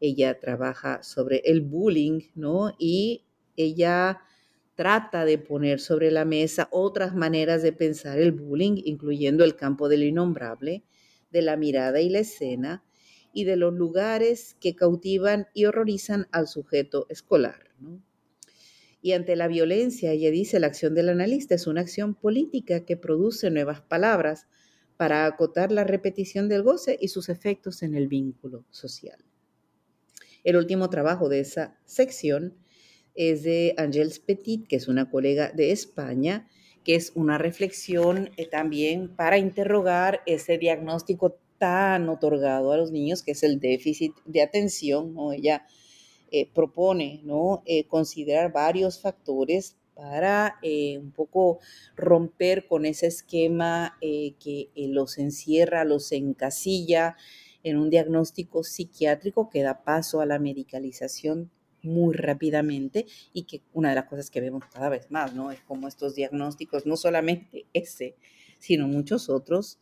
Ella 0.00 0.38
trabaja 0.38 1.02
sobre 1.02 1.38
el 1.44 1.60
bullying, 1.60 2.20
¿no? 2.34 2.72
Y 2.78 3.24
ella 3.56 4.20
trata 4.74 5.24
de 5.24 5.38
poner 5.38 5.80
sobre 5.80 6.10
la 6.10 6.24
mesa 6.24 6.68
otras 6.70 7.14
maneras 7.14 7.62
de 7.62 7.72
pensar 7.72 8.18
el 8.18 8.32
bullying, 8.32 8.80
incluyendo 8.84 9.44
el 9.44 9.56
campo 9.56 9.88
del 9.88 10.02
innombrable, 10.02 10.84
de 11.30 11.42
la 11.42 11.56
mirada 11.56 12.00
y 12.00 12.10
la 12.10 12.20
escena, 12.20 12.84
y 13.32 13.44
de 13.44 13.56
los 13.56 13.74
lugares 13.74 14.56
que 14.60 14.74
cautivan 14.74 15.48
y 15.52 15.64
horrorizan 15.66 16.26
al 16.32 16.46
sujeto 16.46 17.06
escolar. 17.08 17.70
Y 19.06 19.12
ante 19.12 19.36
la 19.36 19.46
violencia, 19.46 20.10
ella 20.10 20.32
dice, 20.32 20.58
la 20.58 20.66
acción 20.66 20.96
del 20.96 21.10
analista 21.10 21.54
es 21.54 21.68
una 21.68 21.82
acción 21.82 22.16
política 22.16 22.84
que 22.84 22.96
produce 22.96 23.52
nuevas 23.52 23.80
palabras 23.80 24.48
para 24.96 25.26
acotar 25.26 25.70
la 25.70 25.84
repetición 25.84 26.48
del 26.48 26.64
goce 26.64 26.98
y 27.00 27.06
sus 27.06 27.28
efectos 27.28 27.84
en 27.84 27.94
el 27.94 28.08
vínculo 28.08 28.64
social. 28.70 29.24
El 30.42 30.56
último 30.56 30.90
trabajo 30.90 31.28
de 31.28 31.38
esa 31.38 31.78
sección 31.84 32.56
es 33.14 33.44
de 33.44 33.76
Angels 33.78 34.18
Petit, 34.18 34.66
que 34.66 34.74
es 34.74 34.88
una 34.88 35.08
colega 35.08 35.52
de 35.52 35.70
España, 35.70 36.48
que 36.82 36.96
es 36.96 37.12
una 37.14 37.38
reflexión 37.38 38.30
eh, 38.36 38.48
también 38.48 39.14
para 39.14 39.38
interrogar 39.38 40.22
ese 40.26 40.58
diagnóstico 40.58 41.38
tan 41.58 42.08
otorgado 42.08 42.72
a 42.72 42.76
los 42.76 42.90
niños, 42.90 43.22
que 43.22 43.30
es 43.30 43.44
el 43.44 43.60
déficit 43.60 44.16
de 44.24 44.42
atención. 44.42 45.14
¿no? 45.14 45.30
Ella 45.30 45.64
eh, 46.30 46.50
propone 46.52 47.20
¿no? 47.24 47.62
Eh, 47.66 47.86
considerar 47.86 48.52
varios 48.52 49.00
factores 49.00 49.76
para 49.94 50.56
eh, 50.62 50.98
un 50.98 51.10
poco 51.12 51.58
romper 51.94 52.66
con 52.66 52.84
ese 52.84 53.06
esquema 53.06 53.96
que 54.00 54.68
los 54.76 55.16
encierra, 55.16 55.84
los 55.84 56.12
encasilla 56.12 57.16
en 57.62 57.78
un 57.78 57.88
diagnóstico 57.88 58.62
psiquiátrico 58.62 59.48
que 59.48 59.62
da 59.62 59.84
paso 59.84 60.20
a 60.20 60.26
la 60.26 60.38
medicalización 60.38 61.50
muy 61.82 62.14
rápidamente 62.14 63.06
y 63.32 63.44
que 63.44 63.62
una 63.72 63.90
de 63.90 63.94
las 63.94 64.04
cosas 64.04 64.30
que 64.30 64.40
vemos 64.40 64.64
cada 64.72 64.88
vez 64.88 65.10
más, 65.10 65.34
¿no? 65.34 65.50
Es 65.50 65.60
como 65.62 65.88
estos 65.88 66.14
diagnósticos, 66.14 66.84
no 66.84 66.96
solamente 66.96 67.66
ese, 67.72 68.16
sino 68.58 68.86
muchos 68.88 69.30
otros, 69.30 69.78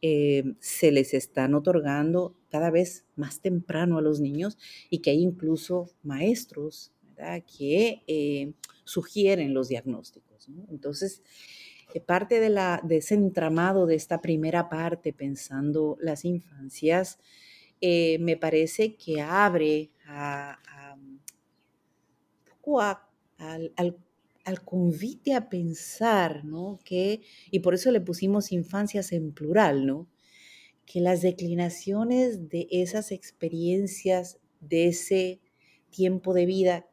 se 0.00 0.92
les 0.92 1.14
están 1.14 1.54
otorgando 1.54 2.36
cada 2.48 2.70
vez 2.70 3.04
más 3.16 3.40
temprano 3.40 3.98
a 3.98 4.02
los 4.02 4.20
niños 4.20 4.56
y 4.88 4.98
que 4.98 5.10
hay 5.10 5.22
incluso 5.22 5.90
maestros 6.02 6.92
que 7.56 8.02
eh, 8.06 8.52
sugieren 8.84 9.54
los 9.54 9.68
diagnósticos. 9.68 10.48
Entonces, 10.70 11.22
eh, 11.94 12.00
parte 12.00 12.40
de, 12.40 12.50
la, 12.50 12.80
de 12.84 12.98
ese 12.98 13.14
entramado 13.14 13.86
de 13.86 13.94
esta 13.94 14.20
primera 14.20 14.68
parte, 14.68 15.12
pensando 15.12 15.96
las 16.00 16.24
infancias, 16.24 17.18
eh, 17.80 18.18
me 18.20 18.36
parece 18.36 18.96
que 18.96 19.20
abre 19.20 19.90
a, 20.06 20.58
al, 23.38 23.72
al, 23.76 23.96
convite 24.54 25.34
a 25.34 25.48
pensar, 25.48 26.44
¿no? 26.44 26.78
Que, 26.84 27.22
y 27.50 27.60
por 27.60 27.74
eso 27.74 27.90
le 27.90 28.00
pusimos 28.00 28.52
infancias 28.52 29.12
en 29.12 29.32
plural, 29.32 29.86
¿no? 29.86 30.08
que 30.86 31.00
las 31.00 31.20
declinaciones 31.20 32.48
de 32.48 32.68
esas 32.70 33.10
experiencias, 33.10 34.38
de 34.60 34.86
ese 34.86 35.40
tiempo 35.90 36.32
de 36.32 36.46
vida 36.46 36.86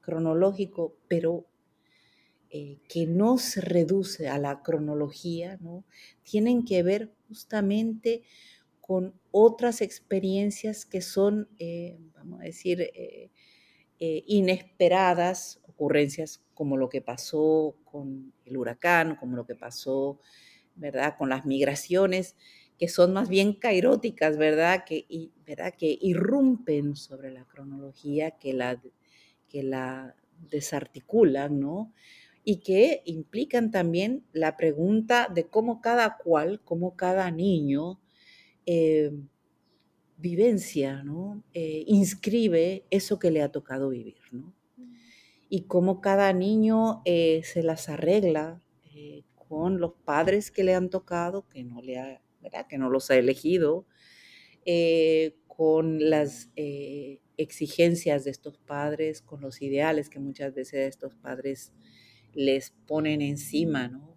cronológico, 0.00 0.96
pero 1.08 1.46
eh, 2.48 2.78
que 2.88 3.06
no 3.06 3.38
se 3.38 3.60
reduce 3.60 4.28
a 4.28 4.38
la 4.38 4.62
cronología, 4.62 5.58
¿no? 5.60 5.84
tienen 6.22 6.64
que 6.64 6.82
ver 6.82 7.12
justamente 7.28 8.22
con 8.80 9.14
otras 9.30 9.82
experiencias 9.82 10.86
que 10.86 11.00
son, 11.00 11.48
eh, 11.58 11.98
vamos 12.14 12.40
a 12.40 12.44
decir, 12.44 12.80
eh, 12.80 13.30
inesperadas, 14.00 15.60
ocurrencias 15.68 16.42
como 16.54 16.76
lo 16.76 16.88
que 16.88 17.02
pasó 17.02 17.76
con 17.84 18.32
el 18.44 18.56
huracán, 18.56 19.16
como 19.16 19.36
lo 19.36 19.46
que 19.46 19.54
pasó, 19.54 20.20
¿verdad?, 20.74 21.16
con 21.18 21.28
las 21.30 21.46
migraciones, 21.46 22.36
que 22.78 22.88
son 22.88 23.12
más 23.12 23.28
bien 23.28 23.54
cairóticas, 23.54 24.36
¿verdad?, 24.38 24.84
que, 24.86 25.06
¿verdad? 25.46 25.74
que 25.78 25.98
irrumpen 26.00 26.96
sobre 26.96 27.30
la 27.30 27.44
cronología, 27.46 28.32
que 28.32 28.52
la, 28.54 28.80
que 29.48 29.62
la 29.62 30.16
desarticulan, 30.50 31.60
¿no? 31.60 31.92
y 32.44 32.56
que 32.60 33.02
implican 33.04 33.70
también 33.70 34.24
la 34.32 34.56
pregunta 34.56 35.28
de 35.32 35.46
cómo 35.48 35.80
cada 35.80 36.16
cual, 36.16 36.60
cómo 36.64 36.96
cada 36.96 37.30
niño 37.30 38.00
eh, 38.66 39.12
vivencia, 40.20 41.02
¿no? 41.02 41.42
Eh, 41.54 41.84
inscribe 41.86 42.84
eso 42.90 43.18
que 43.18 43.30
le 43.30 43.42
ha 43.42 43.50
tocado 43.50 43.90
vivir, 43.90 44.18
¿no? 44.32 44.54
Y 45.48 45.62
cómo 45.62 46.00
cada 46.00 46.32
niño 46.32 47.02
eh, 47.04 47.42
se 47.44 47.62
las 47.62 47.88
arregla 47.88 48.62
con 49.34 49.80
los 49.80 49.94
padres 50.04 50.52
que 50.52 50.62
le 50.62 50.74
han 50.74 50.90
tocado, 50.90 51.48
que 51.48 51.64
no, 51.64 51.82
le 51.82 51.98
ha, 51.98 52.22
¿verdad? 52.40 52.68
que 52.68 52.78
no 52.78 52.88
los 52.88 53.10
ha 53.10 53.16
elegido, 53.16 53.84
con 55.48 56.08
las 56.08 56.50
exigencias 57.36 58.22
de 58.22 58.30
estos 58.30 58.58
padres, 58.58 59.22
con 59.22 59.40
los 59.40 59.60
ideales 59.60 60.08
que 60.08 60.20
muchas 60.20 60.54
veces 60.54 60.88
estos 60.88 61.16
padres 61.16 61.72
les 62.32 62.70
ponen 62.86 63.22
encima, 63.22 63.88
¿no? 63.88 64.16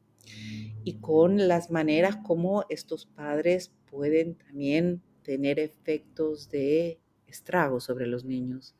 Y 0.83 0.99
con 0.99 1.47
las 1.47 1.71
maneras 1.71 2.17
como 2.17 2.65
estos 2.69 3.05
padres 3.05 3.73
pueden 3.89 4.35
también 4.35 5.01
tener 5.23 5.59
efectos 5.59 6.49
de 6.49 6.99
estrago 7.27 7.79
sobre 7.79 8.07
los 8.07 8.25
niños. 8.25 8.75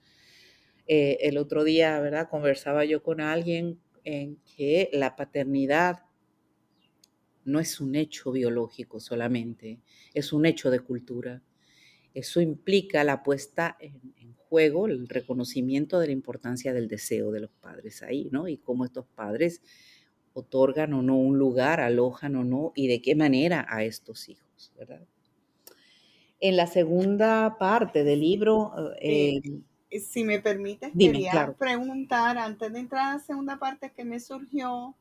Eh, 0.87 1.17
el 1.21 1.37
otro 1.37 1.63
día, 1.63 1.99
¿verdad? 1.99 2.29
Conversaba 2.29 2.85
yo 2.85 3.01
con 3.01 3.21
alguien 3.21 3.79
en 4.03 4.37
que 4.55 4.89
la 4.91 5.15
paternidad 5.15 6.03
no 7.45 7.59
es 7.59 7.79
un 7.79 7.95
hecho 7.95 8.31
biológico 8.31 8.99
solamente, 8.99 9.79
es 10.13 10.33
un 10.33 10.45
hecho 10.45 10.71
de 10.71 10.79
cultura. 10.79 11.41
Eso 12.13 12.41
implica 12.41 13.03
la 13.03 13.23
puesta 13.23 13.75
en, 13.79 14.33
juego, 14.35 14.85
el 14.85 15.07
reconocimiento 15.09 15.99
de 15.99 16.07
la 16.07 16.13
importancia 16.13 16.73
del 16.73 16.87
deseo 16.87 17.31
de 17.31 17.39
los 17.39 17.49
padres 17.49 18.03
ahí, 18.03 18.29
¿no? 18.31 18.47
Y 18.47 18.57
cómo 18.57 18.85
estos 18.85 19.07
padres 19.07 19.63
otorgan 20.33 20.93
o 20.93 21.01
no 21.01 21.17
un 21.17 21.39
lugar, 21.39 21.79
alojan 21.79 22.35
o 22.35 22.43
no, 22.43 22.71
y 22.75 22.87
de 22.87 23.01
qué 23.01 23.15
manera 23.15 23.65
a 23.67 23.83
estos 23.83 24.29
hijos, 24.29 24.71
¿verdad? 24.77 25.07
En 26.45 26.57
la 26.57 26.67
segunda 26.67 27.57
parte 27.57 28.03
del 28.03 28.19
libro... 28.19 28.73
Eh, 28.99 29.41
eh, 29.89 29.99
si 29.99 30.23
me 30.23 30.39
permites, 30.39 30.91
quería 30.97 31.55
preguntar, 31.57 32.37
antes 32.37 32.73
de 32.73 32.79
entrar 32.79 33.11
a 33.11 33.13
la 33.13 33.19
segunda 33.19 33.57
parte 33.57 33.91
que 33.95 34.03
me 34.03 34.19
surgió, 34.19 34.95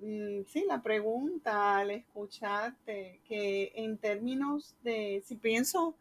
Mm, 0.00 0.44
sí, 0.46 0.64
la 0.66 0.82
pregunta 0.82 1.76
al 1.78 1.90
escucharte, 1.90 3.20
que 3.28 3.72
en 3.74 3.98
términos 3.98 4.74
de, 4.82 5.22
si 5.26 5.36
pienso, 5.36 5.94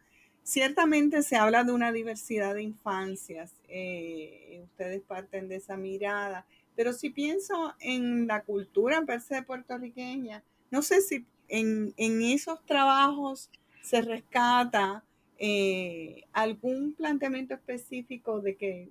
ciertamente 0.43 1.21
se 1.21 1.35
habla 1.35 1.65
de 1.65 1.73
una 1.73 1.91
diversidad 1.91 2.55
de 2.55 2.63
infancias, 2.63 3.53
eh, 3.67 4.61
ustedes 4.63 5.01
parten 5.01 5.49
de 5.49 5.57
esa 5.57 5.75
mirada, 5.75 6.45
pero 6.75 6.93
si 6.93 7.09
pienso 7.09 7.75
en 7.79 8.27
la 8.27 8.43
cultura 8.43 9.01
per 9.05 9.19
se 9.21 9.43
puertorriqueña, 9.43 10.43
no 10.71 10.81
sé 10.81 11.01
si 11.01 11.25
en, 11.49 11.93
esos 11.97 12.65
trabajos 12.65 13.49
se 13.81 14.01
rescata 14.01 15.03
eh, 15.37 16.23
algún 16.33 16.93
planteamiento 16.93 17.53
específico 17.53 18.41
de 18.41 18.55
que, 18.55 18.89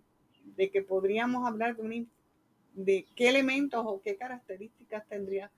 de 0.56 0.70
que 0.70 0.82
podríamos 0.82 1.46
hablar 1.46 1.76
de 1.76 1.82
una 1.82 2.04
de 2.74 3.06
qué 3.16 3.28
elementos 3.28 3.84
o 3.84 4.00
qué 4.02 4.16
características 4.16 5.06
tendría 5.08 5.50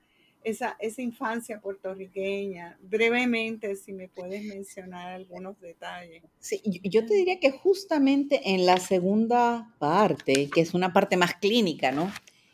esa, 0.43 0.77
esa 0.81 1.03
infancia 1.03 1.61
puertorriqueña. 1.61 2.79
Brevemente, 2.83 3.77
si 3.77 3.93
me 3.93 4.09
puedes 4.09 4.43
mencionar 4.45 5.13
algunos 5.13 5.61
detalles. 5.61 6.23
Sí, 6.39 6.61
yo 6.83 7.05
te 7.05 7.15
diría 7.15 7.39
que 7.39 7.51
justamente 7.51 8.41
en 8.55 8.65
la 8.67 8.79
segunda 8.79 9.75
parte, 9.79 10.49
que 10.49 10.63
es 10.63 10.75
una 10.75 10.93
parte 10.93 11.17
más 11.17 11.35
clínica, 11.35 11.93
¿no? 11.93 12.11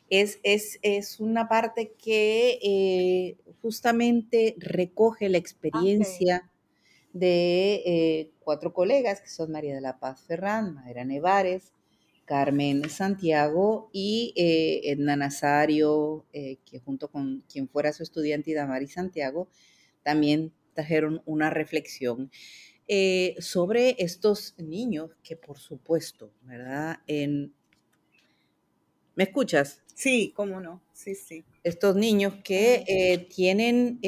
Es, 0.09 0.39
es, 0.43 0.79
es 0.83 1.21
una 1.21 1.49
parte 1.49 1.93
que 2.03 2.59
eh, 2.63 3.37
justamente 3.63 4.55
recoge 4.59 5.29
la 5.29 5.39
experiencia 5.39 6.51
de 7.19 7.83
eh, 7.87 8.31
cuatro 8.41 8.73
colegas, 8.73 9.21
que 9.21 9.29
son 9.29 9.51
María 9.53 9.75
de 9.75 9.81
la 9.81 9.99
Paz 9.99 10.23
Ferrán, 10.27 10.75
Madera 10.75 11.05
Nevares, 11.05 11.73
Carmen 12.27 12.91
Santiago 12.91 13.89
y 13.93 14.35
eh, 14.37 14.91
Edna 14.91 15.17
Nazario, 15.17 16.27
eh, 16.33 16.59
que 16.69 16.81
junto 16.81 17.09
con 17.09 17.43
quien 17.51 17.69
fuera 17.69 17.93
su 17.93 18.03
estudiante 18.03 18.53
Damari 18.53 18.89
Santiago, 18.89 19.49
también 20.03 20.53
trajeron 20.75 21.23
una 21.25 21.49
reflexión 21.49 22.31
eh, 22.89 23.37
sobre 23.39 23.97
estos 23.99 24.55
niños 24.59 25.13
que 25.23 25.37
por 25.37 25.59
supuesto, 25.59 26.31
¿verdad? 26.43 26.99
En... 27.07 27.55
¿Me 29.15 29.25
escuchas? 29.25 29.83
Sí, 29.95 30.33
cómo 30.37 30.61
no, 30.61 30.83
sí, 30.93 31.15
sí. 31.15 31.45
Estos 31.63 31.97
niños 31.97 32.35
que 32.45 33.27
tienen, 33.35 33.99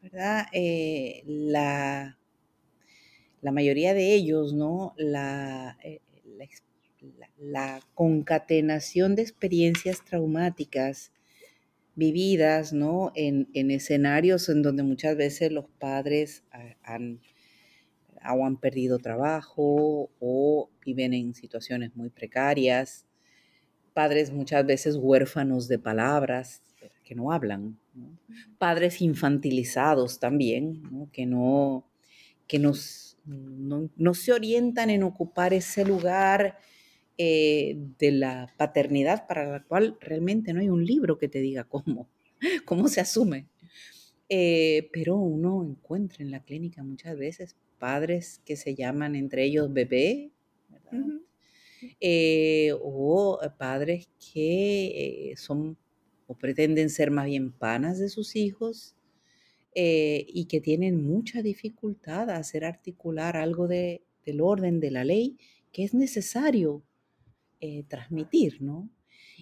¿verdad? 0.00 0.46
la, 1.26 2.16
la 3.42 3.52
mayoría 3.52 3.94
de 3.94 4.14
ellos, 4.14 4.52
¿no? 4.52 4.94
La, 4.96 5.78
la 6.24 6.44
la, 7.38 7.80
concatenación 7.94 9.14
de 9.14 9.22
experiencias 9.22 10.04
traumáticas 10.04 11.12
vividas, 11.94 12.72
¿no? 12.72 13.12
En, 13.14 13.48
escenarios 13.70 14.48
en 14.48 14.62
donde 14.62 14.82
muchas 14.82 15.16
veces 15.16 15.52
los 15.52 15.66
padres 15.78 16.44
han, 16.82 17.20
o 18.24 18.46
han 18.46 18.56
perdido 18.56 18.98
trabajo 18.98 20.10
o 20.20 20.70
viven 20.84 21.14
en 21.14 21.34
situaciones 21.34 21.96
muy 21.96 22.10
precarias, 22.10 23.06
padres 23.92 24.32
muchas 24.32 24.64
veces 24.66 24.96
huérfanos 24.96 25.68
de 25.68 25.78
palabras 25.78 26.62
que 27.04 27.14
no 27.14 27.32
hablan, 27.32 27.78
padres 28.58 29.02
infantilizados 29.02 30.20
también, 30.20 31.08
que 31.12 31.26
no, 31.26 31.84
que 32.46 32.58
nos, 32.58 33.09
no, 33.30 34.14
se 34.14 34.32
orientan 34.32 34.90
en 34.90 35.02
ocupar 35.02 35.54
ese 35.54 35.84
lugar 35.84 36.58
eh, 37.18 37.76
de 37.98 38.12
la 38.12 38.52
paternidad 38.56 39.26
para 39.26 39.50
la 39.50 39.62
cual 39.64 39.96
realmente 40.00 40.52
no 40.52 40.60
hay 40.60 40.68
un 40.68 40.84
libro 40.84 41.18
que 41.18 41.28
te 41.28 41.40
diga 41.40 41.64
cómo, 41.64 42.08
cómo 42.64 42.88
se 42.88 43.00
asume. 43.00 43.46
Eh, 44.28 44.88
pero 44.92 45.16
uno 45.16 45.64
encuentra 45.64 46.22
en 46.22 46.30
la 46.30 46.42
clínica 46.42 46.84
muchas 46.84 47.16
veces 47.16 47.56
padres 47.78 48.40
que 48.44 48.56
se 48.56 48.74
llaman 48.74 49.16
entre 49.16 49.44
ellos 49.44 49.72
bebé, 49.72 50.30
eh, 52.00 52.72
o 52.80 53.40
padres 53.58 54.08
que 54.32 55.34
son 55.36 55.76
o 56.26 56.34
pretenden 56.34 56.90
ser 56.90 57.10
más 57.10 57.26
bien 57.26 57.50
panas 57.50 57.98
de 57.98 58.08
sus 58.08 58.36
hijos 58.36 58.94
y 59.74 60.46
que 60.46 60.60
tienen 60.60 61.06
mucha 61.06 61.42
dificultad 61.42 62.30
a 62.30 62.36
hacer 62.36 62.64
articular 62.64 63.36
algo 63.36 63.68
de, 63.68 64.02
del 64.24 64.40
orden 64.40 64.80
de 64.80 64.90
la 64.90 65.04
ley 65.04 65.38
que 65.72 65.84
es 65.84 65.94
necesario 65.94 66.82
eh, 67.60 67.84
transmitir, 67.88 68.62
¿no? 68.62 68.88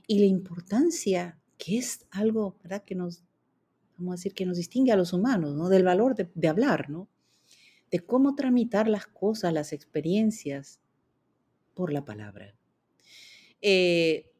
Y 0.06 0.18
la 0.18 0.26
importancia, 0.26 1.38
que 1.56 1.78
es 1.78 2.06
algo, 2.10 2.58
¿verdad? 2.62 2.84
Que 2.84 2.94
nos, 2.94 3.24
vamos 3.96 4.12
a 4.12 4.16
decir, 4.16 4.34
que 4.34 4.46
nos 4.46 4.56
distingue 4.56 4.92
a 4.92 4.96
los 4.96 5.12
humanos, 5.12 5.54
¿no? 5.54 5.68
Del 5.68 5.84
valor 5.84 6.14
de, 6.14 6.48
hablar, 6.48 6.90
¿no? 6.90 7.08
De 7.90 8.00
cómo 8.00 8.34
tramitar 8.34 8.88
las 8.88 9.06
cosas, 9.06 9.52
las 9.52 9.72
experiencias 9.72 10.80
por 11.74 11.92
la 11.92 12.04
palabra. 12.04 12.54
Eh, 13.62 14.30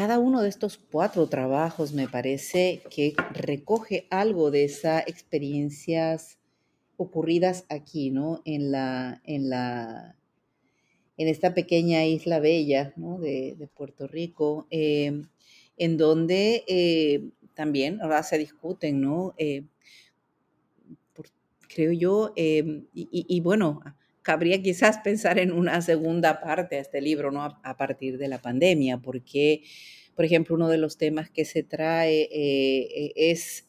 cada 0.00 0.18
uno 0.18 0.40
de 0.40 0.48
estos 0.48 0.78
cuatro 0.78 1.26
trabajos 1.26 1.92
me 1.92 2.08
parece 2.08 2.80
que 2.88 3.12
recoge 3.34 4.06
algo 4.08 4.50
de 4.50 4.64
esas 4.64 5.06
experiencias 5.06 6.38
ocurridas 6.96 7.66
aquí, 7.68 8.10
¿no? 8.10 8.40
En 8.46 8.72
la, 8.72 9.20
en 9.24 9.50
la, 9.50 10.16
en 11.18 11.28
esta 11.28 11.52
pequeña 11.52 12.06
isla 12.06 12.40
bella 12.40 12.94
de, 12.96 13.68
Puerto 13.76 14.06
Rico, 14.06 14.66
em, 14.70 15.28
en 15.76 15.98
donde 15.98 16.64
eh, 16.66 17.28
también 17.52 18.00
ahora 18.00 18.22
se 18.22 18.38
discuten, 18.38 19.02
¿no? 19.02 19.34
Eh, 19.36 19.66
creo 21.68 21.92
yo, 21.92 22.32
em, 22.36 22.86
y, 22.94 23.38
bueno, 23.42 23.82
cabría 24.22 24.62
quizás 24.62 24.98
pensar 24.98 25.38
en 25.38 25.52
una 25.52 25.80
segunda 25.82 26.40
parte 26.40 26.76
a 26.76 26.80
este 26.80 27.00
libro, 27.00 27.30
¿no? 27.30 27.42
A, 27.42 27.76
partir 27.76 28.18
de 28.18 28.28
la 28.28 28.38
pandemia, 28.38 28.98
porque 28.98 29.62
Por 30.14 30.24
ejemplo, 30.26 30.54
uno 30.54 30.68
de 30.68 30.76
los 30.76 30.98
temas 30.98 31.30
que 31.30 31.46
se 31.46 31.62
trae 31.62 32.28
eh, 32.30 33.12
es 33.16 33.66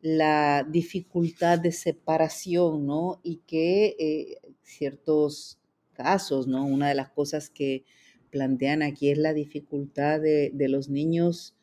la 0.00 0.66
dificultad 0.68 1.58
de 1.60 1.70
separación, 1.72 2.86
¿no? 2.86 3.20
Y 3.22 3.42
que 3.46 4.38
ciertos 4.62 5.60
casos, 5.92 6.46
¿no? 6.46 6.64
Una 6.66 6.88
de 6.88 6.94
las 6.94 7.10
cosas 7.10 7.50
que 7.50 7.84
plantean 8.30 8.82
aquí 8.82 9.10
es 9.10 9.18
la 9.18 9.32
dificultad 9.32 10.20
de, 10.20 10.52
los 10.68 10.88
niños 10.88 11.56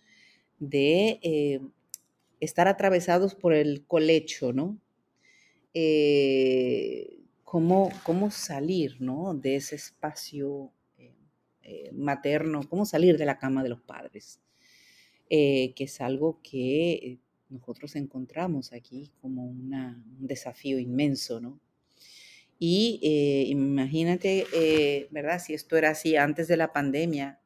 de 0.59 1.19
eh, 1.21 1.61
estar 2.39 2.67
atravesados 2.67 3.35
por 3.35 3.53
el 3.53 3.85
colecho, 3.85 4.53
¿no? 4.53 4.79
Eh, 5.73 7.19
cómo, 7.61 8.31
salir, 8.31 8.97
¿no? 8.99 9.33
De 9.33 9.55
ese 9.55 9.75
espacio 9.75 10.71
eh, 10.97 11.91
materno, 11.93 12.61
cómo 12.69 12.85
salir 12.85 13.17
de 13.17 13.25
la 13.25 13.37
cama 13.37 13.63
de 13.63 13.69
los 13.69 13.81
padres, 13.81 14.39
que 15.29 15.73
es 15.77 16.01
algo 16.01 16.39
que 16.43 17.19
nosotros 17.49 17.95
encontramos 17.95 18.73
aquí 18.73 19.11
como 19.21 19.45
un 19.45 19.71
desafío 20.19 20.79
inmenso, 20.79 21.39
¿no? 21.39 21.59
Y 22.65 22.99
eh, 23.03 23.45
imagínate, 23.49 24.45
eh, 24.53 25.07
¿verdad? 25.11 25.39
Si 25.39 25.53
esto 25.53 25.75
era 25.75 25.89
así 25.89 26.15
antes 26.15 26.47
de 26.47 26.57
la 26.57 26.71
pandemia, 26.71 27.39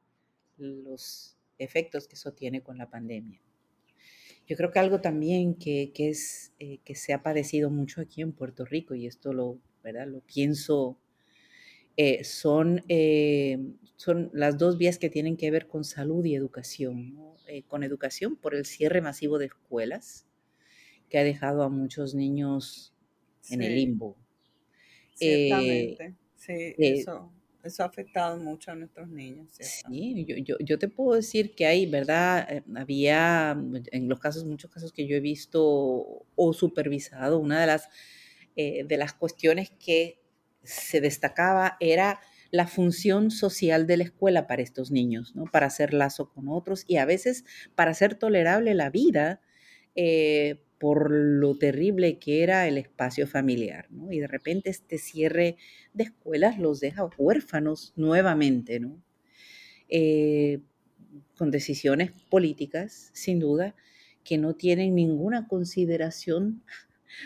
los 0.58 1.38
efectos 1.58 2.08
que 2.08 2.15
eso 2.15 2.34
tiene 2.34 2.62
con 2.62 2.78
la 2.78 2.89
pandemia. 2.89 3.41
Yo 4.46 4.56
creo 4.56 4.72
que 4.72 4.80
algo 4.80 5.02
también 5.02 5.56
que, 5.56 5.91
que 5.93 6.10
es, 6.10 6.54
eh, 6.60 6.80
que 6.86 6.96
se 6.96 7.13
ha 7.13 7.24
padecido 7.24 7.70
mucho 7.70 8.00
aquí 8.00 8.22
en 8.22 8.32
Puerto 8.32 8.63
Rico, 8.63 8.96
y 8.96 9.08
esto 9.08 9.34
lo, 9.34 9.60
¿verdad? 9.93 10.08
lo 10.08 10.21
pienso, 10.21 10.97
son, 12.23 12.84
son 13.95 14.30
las 14.34 14.58
dos 14.58 14.78
vías 14.78 15.00
que 15.00 15.10
tienen 15.10 15.38
que 15.38 15.50
ver 15.50 15.67
con 15.67 15.84
salud 15.84 16.23
y 16.26 16.36
educación. 16.36 17.17
con 17.67 17.84
educación 17.84 18.36
por 18.36 18.54
el 18.54 18.65
cierre 18.65 19.02
masivo 19.02 19.39
de 19.39 19.45
escuelas, 19.45 20.28
que 21.10 21.17
ha 21.17 21.23
dejado 21.23 21.63
a 21.63 21.69
muchos 21.69 22.13
niños 22.13 22.93
en 23.50 23.62
el 23.62 23.76
limbo, 23.76 24.17
Ciertamente, 25.17 26.04
eh, 26.06 26.13
sí, 26.36 26.54
eh, 26.54 26.76
eso, 26.78 27.32
eso 27.63 27.84
ha 27.84 27.88
afectado 27.88 28.38
mucho 28.38 28.71
a 28.71 28.76
nuestros 28.76 29.10
niños. 29.10 29.50
Sí, 29.52 30.26
yo, 30.28 30.36
yo, 30.38 30.56
yo, 30.60 30.78
te 30.78 30.88
puedo 30.88 31.15
decir 31.15 31.56
que 31.56 31.65
hay, 31.65 31.88
¿verdad? 31.88 32.47
Eh, 32.50 32.63
había, 32.76 33.58
en 33.91 34.08
los 34.08 34.19
casos, 34.19 34.45
muchos 34.45 34.69
casos 34.69 34.93
que 34.93 35.08
yo 35.08 35.15
he 35.15 35.19
visto 35.19 36.26
o 36.36 36.54
supervisado, 36.54 37.39
una 37.39 37.60
de 37.60 37.67
las, 37.67 37.89
de 38.58 38.98
las 38.98 39.13
cuestiones 39.13 39.70
que 39.70 40.20
se 40.63 41.00
destacaba 41.00 41.78
era 41.80 42.20
la 42.50 42.65
función 42.65 43.30
social 43.30 43.86
de 43.86 43.98
la 43.98 44.04
escuela 44.06 44.48
para 44.48 44.63
estos 44.63 44.89
niños, 44.89 45.36
¿no? 45.36 45.46
Para 45.46 45.67
hacer 45.67 45.93
lazo 45.93 46.32
con 46.34 46.50
otros 46.50 46.84
y 46.88 46.98
a 46.98 47.06
veces 47.06 47.46
para 47.76 47.91
hacer 47.91 48.15
tolerable 48.15 48.74
la 48.74 48.89
vida 48.89 49.41
por 50.78 51.12
lo 51.12 51.58
terrible 51.58 52.20
que 52.20 52.43
era 52.43 52.67
el 52.67 52.78
espacio 52.78 53.28
familiar, 53.28 53.88
¿no? 53.89 54.12
Y 54.12 54.20
de 54.20 54.28
repente 54.28 54.70
este 54.70 54.98
cierre 54.98 55.58
de 55.93 56.06
escuelas 56.06 56.60
los 56.60 56.80
deja 56.80 57.10
huérfanos 57.17 57.93
nuevamente, 57.96 58.80
¿no? 58.80 59.02
Eh, 59.89 60.60
con 61.36 61.52
decisiones 61.52 62.12
políticas, 62.30 63.10
sin 63.13 63.39
duda, 63.39 63.76
que 64.24 64.38
no 64.38 64.56
tienen 64.56 64.96
ninguna 64.96 65.48
consideración 65.48 66.63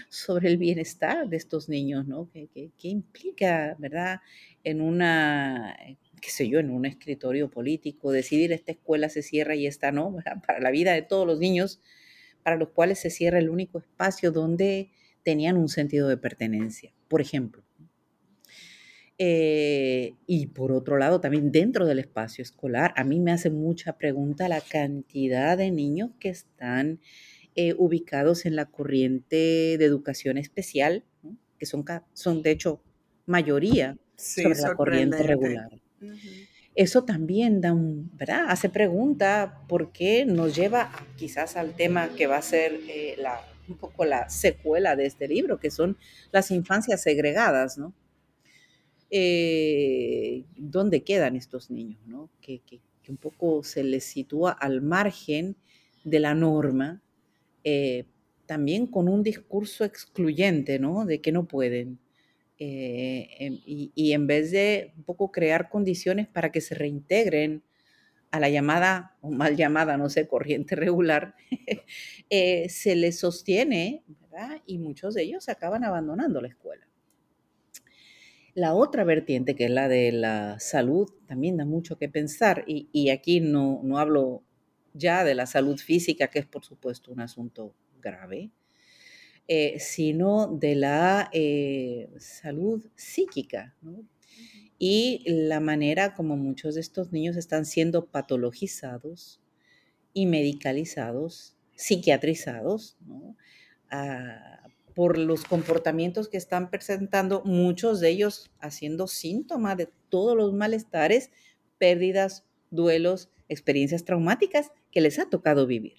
sobre 0.10 0.50
el 0.50 0.58
bienestar 0.58 1.30
de 1.30 1.38
estos 1.38 1.70
niños, 1.70 2.08
¿no? 2.08 2.30
¿Qué, 2.32 2.50
implica, 2.84 3.76
verdad, 3.80 4.22
en 4.64 4.82
una, 4.82 5.76
qué 6.22 6.30
sé 6.30 6.48
yo, 6.48 6.60
en 6.60 6.70
un 6.70 6.86
escritorio 6.86 7.50
político, 7.50 8.12
decidir 8.12 8.52
esta 8.52 8.72
escuela 8.72 9.10
se 9.10 9.22
cierra 9.22 9.56
y 9.56 9.68
esta 9.68 9.92
no, 9.92 10.16
para 10.48 10.60
la 10.60 10.72
vida 10.72 10.94
de 10.94 11.02
todos 11.02 11.28
los 11.28 11.40
niños 11.40 11.82
para 12.44 12.56
los 12.56 12.70
cuales 12.70 13.00
se 13.00 13.10
cierra 13.10 13.40
el 13.40 13.50
único 13.50 13.80
espacio 13.80 14.32
donde 14.32 14.90
tenían 15.24 15.58
un 15.58 15.70
sentido 15.70 16.08
de 16.08 16.18
pertenencia, 16.18 16.94
por 17.08 17.22
ejemplo. 17.22 17.64
Eh, 19.18 20.16
y 20.26 20.48
por 20.48 20.72
otro 20.72 20.98
lado, 20.98 21.22
también 21.22 21.52
dentro 21.52 21.86
del 21.86 22.00
espacio 22.00 22.42
escolar, 22.42 22.92
a 22.98 23.04
mí 23.04 23.20
me 23.20 23.32
hace 23.32 23.52
mucha 23.52 23.98
pregunta 23.98 24.50
la 24.50 24.62
cantidad 24.62 25.58
de 25.58 25.70
niños 25.70 26.10
que 26.20 26.30
están 26.30 27.00
eh, 27.56 27.74
ubicados 27.78 28.46
en 28.46 28.56
la 28.56 28.66
corriente 28.66 29.78
de 29.78 29.86
educación 29.86 30.38
especial, 30.38 31.04
que 31.60 31.66
son, 31.66 31.86
son 32.14 32.42
de 32.42 32.52
hecho 32.52 32.82
mayoría 33.26 33.98
sobre 34.16 34.56
la 34.56 34.76
corriente 34.76 35.24
regular. 35.24 35.70
Eso 36.74 37.04
también 37.04 37.60
da 37.60 37.74
un, 37.74 38.10
¿verdad? 38.18 38.46
hace 38.48 38.70
pregunta 38.70 39.62
porque 39.68 40.26
nos 40.26 40.56
lleva 40.56 40.92
quizás 41.18 41.58
al 41.58 41.76
tema 41.76 42.10
que 42.16 42.28
va 42.28 42.38
a 42.38 42.42
ser 42.42 42.80
eh, 42.88 43.16
la, 43.18 43.42
un 43.68 43.78
poco 43.78 44.06
la 44.06 44.30
secuela 44.30 44.96
de 44.96 45.06
este 45.06 45.28
libro, 45.28 45.60
que 45.60 45.72
son 45.72 45.98
las 46.32 46.52
infancias 46.52 47.02
segregadas, 47.02 47.78
¿no? 47.78 47.94
Eh, 49.10 50.46
¿Dónde 50.56 51.04
quedan 51.04 51.36
estos 51.36 51.70
niños, 51.70 52.00
¿no? 52.08 52.30
Que, 52.42 52.62
un 53.10 53.18
poco 53.18 53.62
se 53.62 53.84
les 53.84 54.06
sitúa 54.06 54.54
al 54.54 54.82
margen 54.82 55.58
de 56.06 56.22
la 56.22 56.34
norma, 56.34 57.02
eh, 57.64 58.06
también 58.46 58.88
con 58.88 59.08
un 59.08 59.24
discurso 59.24 59.86
excluyente, 59.86 60.80
¿no? 60.80 61.06
De 61.06 61.22
que 61.22 61.32
no 61.32 61.48
pueden, 61.48 62.00
eh, 62.64 63.60
y, 63.66 64.12
en 64.12 64.28
vez 64.28 64.52
de 64.52 64.94
un 64.96 65.04
poco 65.04 65.32
crear 65.32 65.70
condiciones 65.70 66.28
para 66.28 66.52
que 66.52 66.62
se 66.62 66.76
reintegren 66.76 67.64
a 68.30 68.40
la 68.40 68.50
llamada, 68.50 69.18
o 69.22 69.32
mal 69.32 69.58
llamada, 69.58 69.98
no 69.98 70.10
sé, 70.10 70.28
corriente 70.28 70.76
regular, 70.76 71.36
eh, 72.30 72.70
se 72.70 72.96
les 72.96 73.20
sostiene, 73.20 74.04
¿verdad? 74.08 74.62
Y 74.68 74.78
muchos 74.78 75.16
de 75.16 75.24
ellos 75.24 75.50
acaban 75.50 75.84
abandonando 75.84 76.40
la 76.40 76.50
escuela. 76.50 76.88
La 78.54 78.76
otra 78.76 79.06
vertiente, 79.06 79.56
que 79.56 79.66
es 79.66 79.72
la 79.72 79.88
de 79.88 80.12
la 80.12 80.60
salud, 80.60 81.10
también 81.26 81.58
da 81.58 81.66
mucho 81.66 81.98
que 81.98 82.10
pensar. 82.10 82.64
Y, 82.68 82.90
y 82.92 83.10
aquí 83.10 83.40
no, 83.40 83.80
no 83.82 83.98
hablo 83.98 84.44
ya 84.94 85.24
de 85.24 85.36
la 85.36 85.46
salud 85.46 85.78
física, 85.80 86.28
que 86.28 86.40
es 86.40 86.46
por 86.46 86.64
supuesto 86.66 87.12
un 87.12 87.22
asunto 87.22 87.74
grave, 88.02 88.52
eh, 89.48 89.80
sino 89.80 90.48
de 90.48 90.76
la 90.76 91.30
eh, 91.34 92.10
salud 92.20 92.86
psíquica, 92.96 93.76
Y 94.78 95.24
la 95.28 95.60
manera 95.60 96.16
como 96.16 96.38
muchos 96.38 96.76
de 96.76 96.82
estos 96.82 97.12
niños 97.12 97.38
están 97.38 97.66
siendo 97.66 98.08
patologizados 98.08 99.42
y 100.14 100.26
medicalizados, 100.26 101.56
psiquiatrizados, 101.76 102.98
ah, 103.92 104.68
por 104.96 105.18
los 105.18 105.44
comportamientos 105.46 106.30
que 106.30 106.38
están 106.38 106.70
presentando, 106.70 107.44
muchos 107.46 108.00
de 108.00 108.10
ellos 108.10 108.52
haciendo 108.60 109.08
síntomas 109.08 109.78
de 109.78 109.90
todos 110.10 110.36
los 110.36 110.54
malestares, 110.54 111.32
pérdidas, 111.78 112.46
duelos, 112.72 113.30
experiencias 113.50 114.06
traumáticas 114.06 114.72
que 114.92 115.02
les 115.02 115.20
ha 115.20 115.30
tocado 115.30 115.66
vivir. 115.68 115.96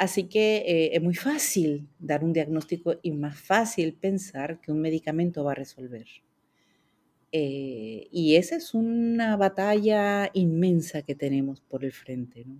Así 0.00 0.24
que 0.24 0.64
eh, 0.66 0.90
es 0.94 1.02
muy 1.02 1.14
fácil 1.14 1.86
dar 1.98 2.24
un 2.24 2.32
diagnóstico 2.32 2.94
y 3.02 3.10
más 3.10 3.38
fácil 3.38 3.92
pensar 3.92 4.58
que 4.58 4.72
un 4.72 4.80
medicamento 4.80 5.44
va 5.44 5.52
a 5.52 5.56
resolver. 5.56 6.06
Eh, 7.32 8.08
y 8.10 8.36
esa 8.36 8.56
es 8.56 8.72
una 8.72 9.36
batalla 9.36 10.30
inmensa 10.32 11.02
que 11.02 11.14
tenemos 11.14 11.60
por 11.60 11.84
el 11.84 11.92
frente. 11.92 12.46
¿no? 12.46 12.56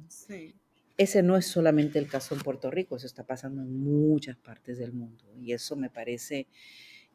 Ese 0.99 1.23
no 1.23 1.39
es 1.39 1.47
solamente 1.47 1.99
el 1.99 2.09
caso 2.09 2.35
en 2.35 2.43
Puerto 2.43 2.71
Rico, 2.71 2.97
eso 2.97 3.07
está 3.07 3.25
pasando 3.25 3.63
en 3.63 3.75
muchas 3.75 4.37
partes 4.37 4.77
del 4.77 4.93
mundo. 4.93 5.25
Y 5.41 5.53
eso 5.53 5.77
me 5.77 5.89
parece 5.89 6.47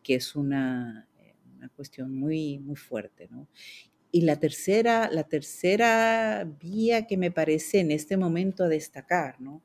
que 0.02 0.16
es 0.16 0.36
una, 0.36 1.08
eh, 1.20 1.36
una 1.56 1.70
cuestión 1.70 2.12
muy, 2.12 2.58
muy 2.58 2.76
fuerte. 2.76 3.28
¿no? 3.30 3.48
Y 4.16 4.22
la 4.22 4.40
tercera, 4.40 5.10
la 5.12 5.24
tercera 5.24 6.48
vía 6.62 7.06
que 7.06 7.18
me 7.18 7.32
parece 7.32 7.80
en 7.80 7.92
este 7.92 8.16
momento 8.16 8.64
a 8.64 8.70
destacar, 8.70 9.42
¿no? 9.42 9.62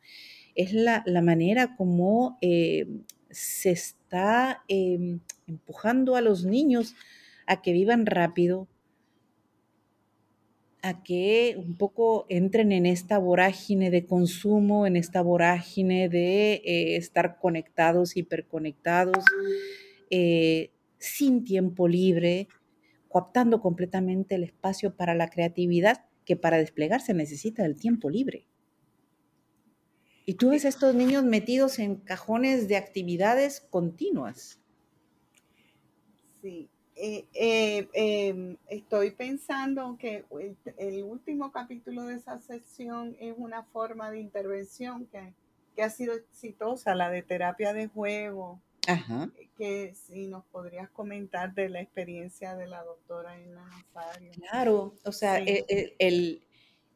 es 0.55 0.73
la, 0.73 1.03
manera 1.23 1.77
como 1.77 2.39
eh, 2.41 2.87
se 3.31 3.71
está 3.71 4.63
em, 4.69 5.21
empujando 5.47 6.17
a 6.17 6.21
los 6.21 6.45
niños 6.45 6.95
a 7.47 7.63
que 7.63 7.73
vivan 7.73 8.07
rápido, 8.07 8.69
a 10.83 11.03
que 11.03 11.57
un 11.59 11.77
poco 11.77 12.27
entren 12.29 12.73
en 12.73 12.87
esta 12.87 13.19
vorágine 13.19 13.91
de 13.91 14.07
consumo, 14.07 14.87
en 14.87 14.97
esta 14.97 15.23
vorágine 15.23 16.09
de 16.09 16.55
eh, 16.65 16.97
estar 16.97 17.39
conectados, 17.39 18.17
hiperconectados, 18.17 19.25
eh, 20.11 20.71
sin 20.99 21.45
tiempo 21.45 21.87
libre, 21.87 22.49
cooptando 23.11 23.61
completamente 23.61 24.37
el 24.37 24.45
espacio 24.45 24.95
para 24.95 25.15
la 25.15 25.29
creatividad, 25.29 26.07
que 26.25 26.37
para 26.37 26.59
desplegarse 26.59 27.13
necesita 27.13 27.67
el 27.67 27.77
tiempo 27.77 28.09
libre. 28.09 28.47
Y 30.27 30.35
tú 30.35 30.51
ves 30.51 30.65
a 30.65 30.69
estos 30.69 30.95
niños 30.95 31.25
metidos 31.25 31.81
en 31.81 31.97
cajones 31.97 32.69
de 32.69 32.77
actividades 32.77 33.61
continuas. 33.69 34.61
Sí, 36.41 36.71
eh, 36.95 37.27
eh, 37.35 37.89
em, 37.95 38.57
estoy 38.69 39.11
pensando 39.11 39.97
que 39.99 40.25
el, 40.79 41.03
último 41.03 41.51
capítulo 41.51 42.05
de 42.05 42.15
esa 42.15 42.39
sección 42.39 43.17
es 43.19 43.35
una 43.37 43.65
forma 43.65 44.11
de 44.13 44.21
intervención 44.21 45.07
que, 45.07 45.35
ha 45.83 45.91
sido 45.91 46.15
exitosa, 46.15 46.95
la 46.95 47.11
de 47.11 47.23
terapia 47.23 47.73
de 47.73 47.89
juego. 47.89 48.61
Ajá. 48.87 49.31
Que 49.57 49.95
si 49.95 50.27
nos 50.27 50.45
podrías 50.47 50.89
comentar 50.91 51.55
de 51.55 51.69
la 51.69 51.81
experiencia 51.81 52.57
de 52.57 52.67
la 52.67 52.83
doctora 52.83 53.39
en 53.39 53.55
Nazario. 53.55 54.33
Claro, 54.33 54.95
o 55.05 55.13
sea, 55.13 55.39
el, 55.39 56.43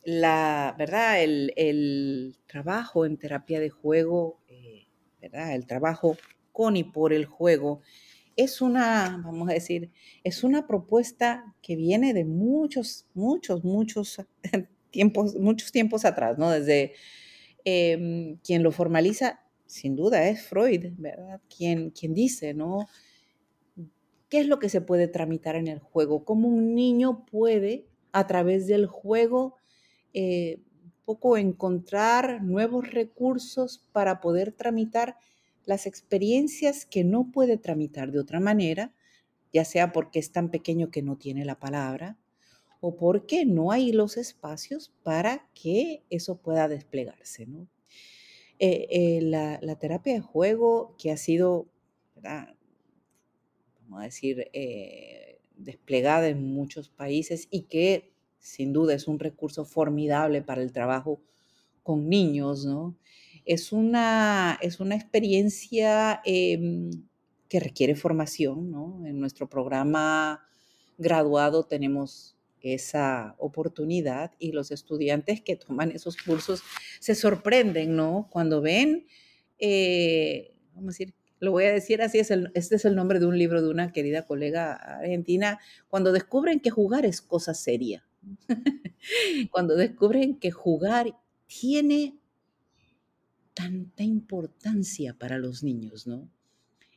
la, 0.03 0.75
¿verdad? 0.79 1.23
El, 1.23 2.37
trabajo 2.47 3.05
en 3.05 3.17
terapia 3.17 3.61
de 3.61 3.71
juego, 3.71 4.41
eh, 4.49 4.87
¿verdad? 5.21 5.55
El 5.55 5.67
trabajo 5.67 6.17
con 6.53 6.77
y 6.77 6.85
por 6.85 7.13
el 7.13 7.27
juego 7.27 7.83
es 8.37 8.61
una, 8.61 9.21
vamos 9.25 9.49
a 9.49 9.53
decir, 9.53 9.91
es 10.23 10.45
una 10.45 10.67
propuesta 10.67 11.55
que 11.63 11.77
viene 11.77 12.15
de 12.15 12.25
muchos, 12.25 13.07
muchos, 13.15 13.65
muchos 13.65 14.21
tiempos, 14.91 15.37
muchos 15.37 15.73
tiempos 15.73 16.05
atrás, 16.05 16.39
¿no? 16.39 16.51
Desde 16.51 16.95
em, 17.65 18.37
quien 18.39 18.63
lo 18.63 18.73
formaliza, 18.73 19.44
sin 19.67 19.97
duda, 19.97 20.29
es 20.29 20.43
Freud, 20.43 20.93
¿verdad? 20.97 21.41
Quien, 21.55 21.91
quien 21.91 22.15
dice, 22.15 22.55
¿no? 22.55 22.89
¿Qué 24.29 24.41
es 24.41 24.47
lo 24.47 24.59
que 24.59 24.69
se 24.69 24.81
puede 24.81 25.09
tramitar 25.09 25.57
en 25.57 25.69
el 25.69 25.79
juego? 25.79 26.25
¿Cómo 26.25 26.49
un 26.49 26.75
niño 26.75 27.25
puede, 27.27 27.87
a 28.13 28.27
través 28.27 28.67
del 28.67 28.87
juego, 28.87 29.57
eh, 30.13 30.61
poco 31.05 31.37
encontrar 31.37 32.43
nuevos 32.43 32.91
recursos 32.91 33.85
para 33.93 34.21
poder 34.21 34.53
tramitar 34.53 35.17
las 35.67 35.87
experiencias 35.87 36.87
que 36.87 37.05
no 37.05 37.31
puede 37.31 37.57
tramitar 37.57 38.13
de 38.13 38.21
otra 38.21 38.41
manera, 38.41 38.93
ya 39.53 39.65
sea 39.65 39.93
porque 39.93 40.19
es 40.19 40.33
tan 40.33 40.51
pequeño 40.51 40.91
que 40.91 41.03
no 41.03 41.17
tiene 41.17 41.45
la 41.45 41.59
palabra 41.59 42.19
o 42.81 42.97
porque 42.97 43.47
no 43.47 43.71
hay 43.71 43.93
los 43.93 44.17
espacios 44.17 44.93
para 45.03 45.49
que 45.55 46.03
eso 46.11 46.37
pueda 46.37 46.69
desplegarse. 46.69 47.47
¿no? 47.47 47.69
Eh, 48.59 48.87
eh, 48.91 49.21
la, 49.23 49.77
terapia 49.79 50.15
de 50.15 50.21
juego 50.21 50.95
que 50.99 51.11
ha 51.11 51.17
sido, 51.17 51.67
a 52.23 52.55
decir, 54.03 54.49
eh, 54.53 55.41
desplegada 55.57 56.29
en 56.29 56.55
muchos 56.55 56.89
países 56.89 57.49
y 57.51 57.63
que 57.63 58.13
sin 58.39 58.73
duda 58.73 58.95
es 58.95 59.09
un 59.09 59.19
recurso 59.19 59.65
formidable 59.65 60.43
para 60.43 60.63
el 60.63 60.73
trabajo 60.73 61.21
con 61.83 62.09
niños, 62.09 62.65
¿no? 62.65 62.97
Es 63.45 63.73
una, 63.73 64.59
es 64.63 64.81
una 64.81 64.95
experiencia 64.95 66.21
em, 66.25 66.91
que 67.49 67.61
requiere 67.61 67.95
formación, 67.95 68.71
¿no? 68.71 69.05
En 69.07 69.21
nuestro 69.21 69.49
programa 69.49 70.43
graduado 70.99 71.65
tenemos 71.65 72.34
esa 72.73 73.35
oportunidad 73.39 74.33
y 74.39 74.53
los 74.53 74.71
estudiantes 74.71 75.43
que 75.43 75.57
toman 75.57 75.91
esos 75.91 76.17
cursos 76.17 76.63
se 77.01 77.15
sorprenden, 77.15 77.95
¿no? 77.95 78.29
Cuando 78.31 78.63
ven, 78.63 79.07
eh, 79.59 80.55
vamos 80.75 80.95
a 80.95 80.99
decir, 80.99 81.15
lo 81.41 81.51
voy 81.53 81.65
a 81.65 81.73
decir 81.73 82.01
así, 82.01 82.19
es 82.19 82.31
este 82.55 82.77
es 82.77 82.85
el 82.85 82.97
nombre 82.97 83.21
de 83.21 83.27
un 83.27 83.39
libro 83.39 83.61
de 83.61 83.69
una 83.69 83.93
querida 83.93 84.27
colega 84.27 84.73
argentina, 84.73 85.61
cuando 85.89 86.13
descubren 86.13 86.61
que 86.61 86.71
jugar 86.71 87.05
es 87.05 87.21
cosa 87.21 87.53
seria, 87.53 88.07
cuando 89.51 89.77
descubren 89.77 90.39
que 90.39 90.51
jugar 90.51 91.15
tiene 91.47 92.19
tanta 93.53 94.03
importancia 94.03 95.15
para 95.19 95.39
los 95.39 95.63
niños, 95.63 96.07
¿no? 96.07 96.29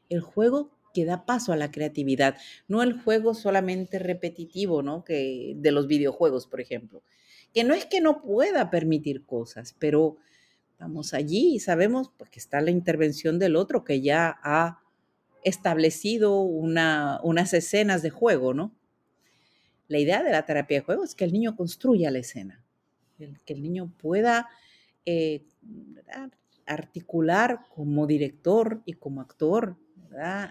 El 0.09 0.21
juego 0.21 0.76
que 0.97 1.05
da 1.05 1.27
paso 1.27 1.53
a 1.53 1.57
la 1.57 1.69
creatividad, 1.69 2.37
no 2.67 2.81
el 2.81 2.99
juego 2.99 3.35
solamente 3.35 3.99
repetitivo, 3.99 4.81
¿no? 4.81 5.03
Que 5.03 5.53
de 5.55 5.71
los 5.71 5.85
videojuegos, 5.85 6.47
por 6.47 6.59
ejemplo, 6.59 7.03
que 7.53 7.63
no 7.63 7.75
es 7.75 7.85
que 7.85 8.01
no 8.01 8.23
pueda 8.23 8.71
permitir 8.71 9.23
cosas, 9.23 9.75
pero 9.77 10.17
estamos 10.71 11.13
allí 11.13 11.53
y 11.53 11.59
sabemos 11.59 12.09
pues, 12.17 12.31
que 12.31 12.39
está 12.39 12.61
la 12.61 12.71
intervención 12.71 13.37
del 13.37 13.57
otro 13.57 13.83
que 13.83 14.01
ya 14.01 14.39
ha 14.41 14.81
establecido 15.43 16.39
una, 16.41 17.19
unas 17.21 17.53
escenas 17.53 18.01
de 18.01 18.09
juego, 18.09 18.55
¿no? 18.55 18.73
La 19.87 19.99
idea 19.99 20.23
de 20.23 20.31
la 20.31 20.47
terapia 20.47 20.79
de 20.79 20.83
juego 20.83 21.03
es 21.03 21.13
que 21.13 21.25
el 21.25 21.31
niño 21.31 21.55
construya 21.55 22.09
la 22.09 22.17
escena, 22.17 22.65
que 23.45 23.53
el 23.53 23.61
niño 23.61 23.93
pueda 23.99 24.49
eh, 25.05 25.45
articular 26.65 27.67
como 27.75 28.07
director 28.07 28.81
y 28.83 28.93
como 28.93 29.21
actor, 29.21 29.77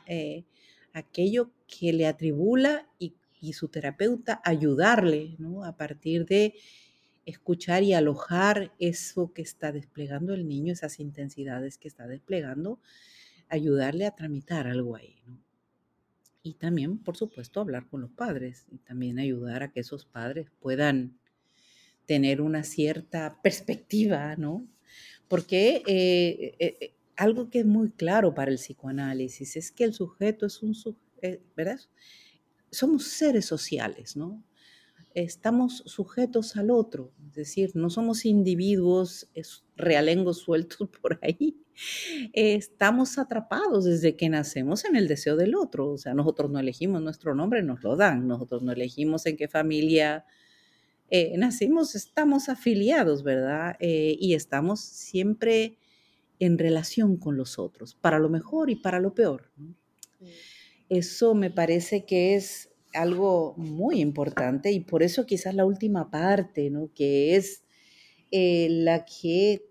eh, 0.06 0.44
aquello 0.92 1.50
que 1.66 1.92
le 1.92 2.06
atribula 2.06 2.88
y, 2.98 3.14
su 3.52 3.68
terapeuta 3.68 4.40
ayudarle, 4.44 5.36
A 5.64 5.76
partir 5.76 6.26
de 6.26 6.54
escuchar 7.26 7.84
y 7.84 7.92
alojar 7.92 8.72
eso 8.80 9.32
que 9.32 9.42
está 9.42 9.70
desplegando 9.70 10.34
el 10.34 10.48
niño, 10.48 10.72
esas 10.72 10.98
intensidades 10.98 11.78
que 11.78 11.86
está 11.86 12.08
desplegando, 12.08 12.80
ayudarle 13.48 14.06
a 14.06 14.16
tramitar 14.16 14.66
algo 14.66 14.96
ahí, 14.96 15.16
Y 16.42 16.54
también, 16.54 16.98
por 16.98 17.16
supuesto, 17.16 17.60
hablar 17.60 17.88
con 17.88 18.00
los 18.00 18.10
padres 18.10 18.66
y 18.70 18.78
también 18.78 19.18
ayudar 19.18 19.62
a 19.62 19.70
que 19.70 19.80
esos 19.80 20.06
padres 20.06 20.50
puedan 20.60 21.18
tener 22.06 22.40
una 22.40 22.62
cierta 22.62 23.40
perspectiva, 23.42 24.36
¿no? 24.36 24.66
Porque 25.28 25.82
eh, 25.86 26.54
eh, 26.58 26.94
algo 27.16 27.50
que 27.50 27.60
es 27.60 27.66
muy 27.66 27.90
claro 27.90 28.34
para 28.34 28.50
el 28.50 28.58
psicoanálisis 28.58 29.56
es 29.56 29.72
que 29.72 29.84
el 29.84 29.94
sujeto 29.94 30.46
es 30.46 30.62
un 30.62 30.74
sujeto, 30.74 31.44
¿verdad? 31.56 31.80
Somos 32.70 33.04
seres 33.04 33.46
sociales, 33.46 34.16
¿no? 34.16 34.42
Estamos 35.14 35.82
sujetos 35.86 36.56
al 36.56 36.70
otro, 36.70 37.12
es 37.26 37.34
decir, 37.34 37.70
no 37.74 37.88
somos 37.88 38.26
individuos 38.26 39.30
realengos 39.74 40.38
sueltos 40.38 40.88
por 41.02 41.18
ahí. 41.22 41.56
Estamos 42.32 43.18
atrapados 43.18 43.84
desde 43.84 44.16
que 44.16 44.28
nacemos 44.28 44.84
en 44.84 44.96
el 44.96 45.08
deseo 45.08 45.36
del 45.36 45.54
otro, 45.54 45.90
o 45.90 45.98
sea, 45.98 46.14
nosotros 46.14 46.50
no 46.50 46.58
elegimos 46.58 47.02
nuestro 47.02 47.34
nombre, 47.34 47.62
nos 47.62 47.82
lo 47.82 47.96
dan, 47.96 48.26
nosotros 48.26 48.62
no 48.62 48.72
elegimos 48.72 49.24
en 49.26 49.36
qué 49.36 49.48
familia 49.48 50.26
eh, 51.08 51.36
nacimos, 51.38 51.94
estamos 51.94 52.48
afiliados, 52.48 53.22
¿verdad? 53.22 53.76
Eh, 53.78 54.16
y 54.18 54.34
estamos 54.34 54.80
siempre 54.80 55.78
en 56.38 56.58
relación 56.58 57.16
con 57.16 57.36
los 57.36 57.58
otros, 57.58 57.94
para 57.94 58.18
lo 58.18 58.28
mejor 58.28 58.70
y 58.70 58.76
para 58.76 59.00
lo 59.00 59.14
peor. 59.14 59.50
Eso 60.88 61.34
me 61.34 61.50
parece 61.50 62.04
que 62.04 62.34
es 62.34 62.70
algo 62.94 63.54
muy 63.56 64.00
importante 64.00 64.72
y 64.72 64.80
por 64.80 65.02
eso 65.02 65.26
quizás 65.26 65.54
la 65.54 65.64
última 65.64 66.10
parte, 66.10 66.70
¿no? 66.70 66.90
Que 66.94 67.36
es 67.36 67.64
eh, 68.30 68.68
la 68.70 69.04
que 69.04 69.62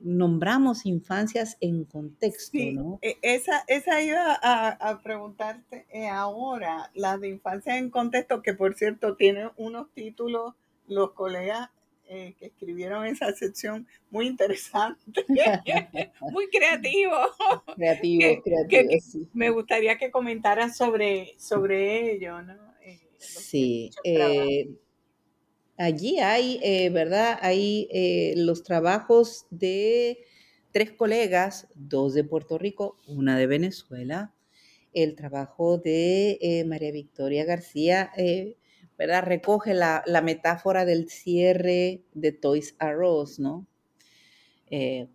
nombramos 0.00 0.86
infancias 0.86 1.56
en 1.60 1.84
contexto, 1.84 2.58
¿no? 2.72 2.98
E, 3.00 3.16
esa, 3.22 3.64
esa 3.68 4.02
iba 4.02 4.36
a, 4.42 4.70
a 4.70 5.02
preguntarte 5.02 5.86
ahora, 6.10 6.90
la 6.94 7.16
de 7.18 7.28
infancia 7.28 7.78
en 7.78 7.90
contexto, 7.90 8.42
que 8.42 8.54
por 8.54 8.74
cierto 8.74 9.16
tiene 9.16 9.50
unos 9.56 9.92
títulos 9.94 10.54
los 10.88 11.12
colegas 11.12 11.70
eh, 12.10 12.34
que 12.38 12.46
escribieron 12.46 13.04
esa 13.04 13.30
sección 13.36 13.86
muy 14.10 14.26
interesante, 14.26 15.26
muy 16.32 16.48
creativo. 16.48 17.14
Creativo, 17.76 18.42
creativo. 18.42 19.28
Me 19.34 19.50
gustaría 19.50 19.98
que 19.98 20.10
comentaran 20.10 20.72
sobre, 20.72 21.34
sobre 21.38 22.12
ello, 22.12 22.40
¿no? 22.40 22.54
Eh, 22.82 22.98
sí. 23.18 23.90
Eh, 24.04 24.70
allí 25.76 26.18
hay, 26.20 26.88
¿verdad? 26.88 27.38
Hay 27.42 28.34
los 28.36 28.62
trabajos 28.62 29.46
de 29.50 30.24
tres 30.72 30.92
colegas, 30.92 31.68
dos 31.74 32.14
de 32.14 32.24
Puerto 32.24 32.56
Rico, 32.56 32.96
una 33.06 33.36
de 33.36 33.46
Venezuela, 33.46 34.32
el 34.94 35.14
trabajo 35.14 35.76
de 35.76 36.64
María 36.66 36.90
Victoria 36.90 37.44
García 37.44 38.10
¿verdad? 38.98 39.22
Recoge 39.22 39.74
la, 39.74 40.02
metáfora 40.22 40.84
del 40.84 41.08
cierre 41.08 42.02
de 42.14 42.32
Toys 42.32 42.74
R 42.80 43.08
Us, 43.08 43.38
¿no? 43.38 43.66
Eh, 44.70 45.06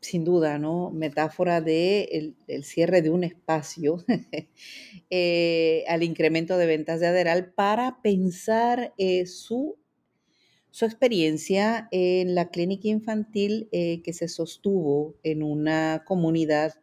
sin 0.00 0.24
duda, 0.24 0.58
¿no? 0.58 0.90
Metáfora 0.90 1.62
de 1.62 2.36
el, 2.46 2.64
cierre 2.64 3.00
de 3.02 3.10
un 3.10 3.24
espacio 3.24 4.04
eh, 5.10 5.84
al 5.88 6.02
incremento 6.02 6.58
de 6.58 6.66
ventas 6.66 7.00
de 7.00 7.06
Aderal 7.08 7.52
para 7.52 8.02
pensar 8.02 8.92
eh, 8.98 9.26
su, 9.26 9.78
su 10.70 10.84
experiencia 10.84 11.88
en 11.90 12.34
la 12.34 12.50
clínica 12.50 12.88
infantil 12.88 13.68
que 13.72 14.12
se 14.12 14.28
sostuvo 14.28 15.16
en 15.22 15.42
una 15.42 16.04
comunidad 16.06 16.74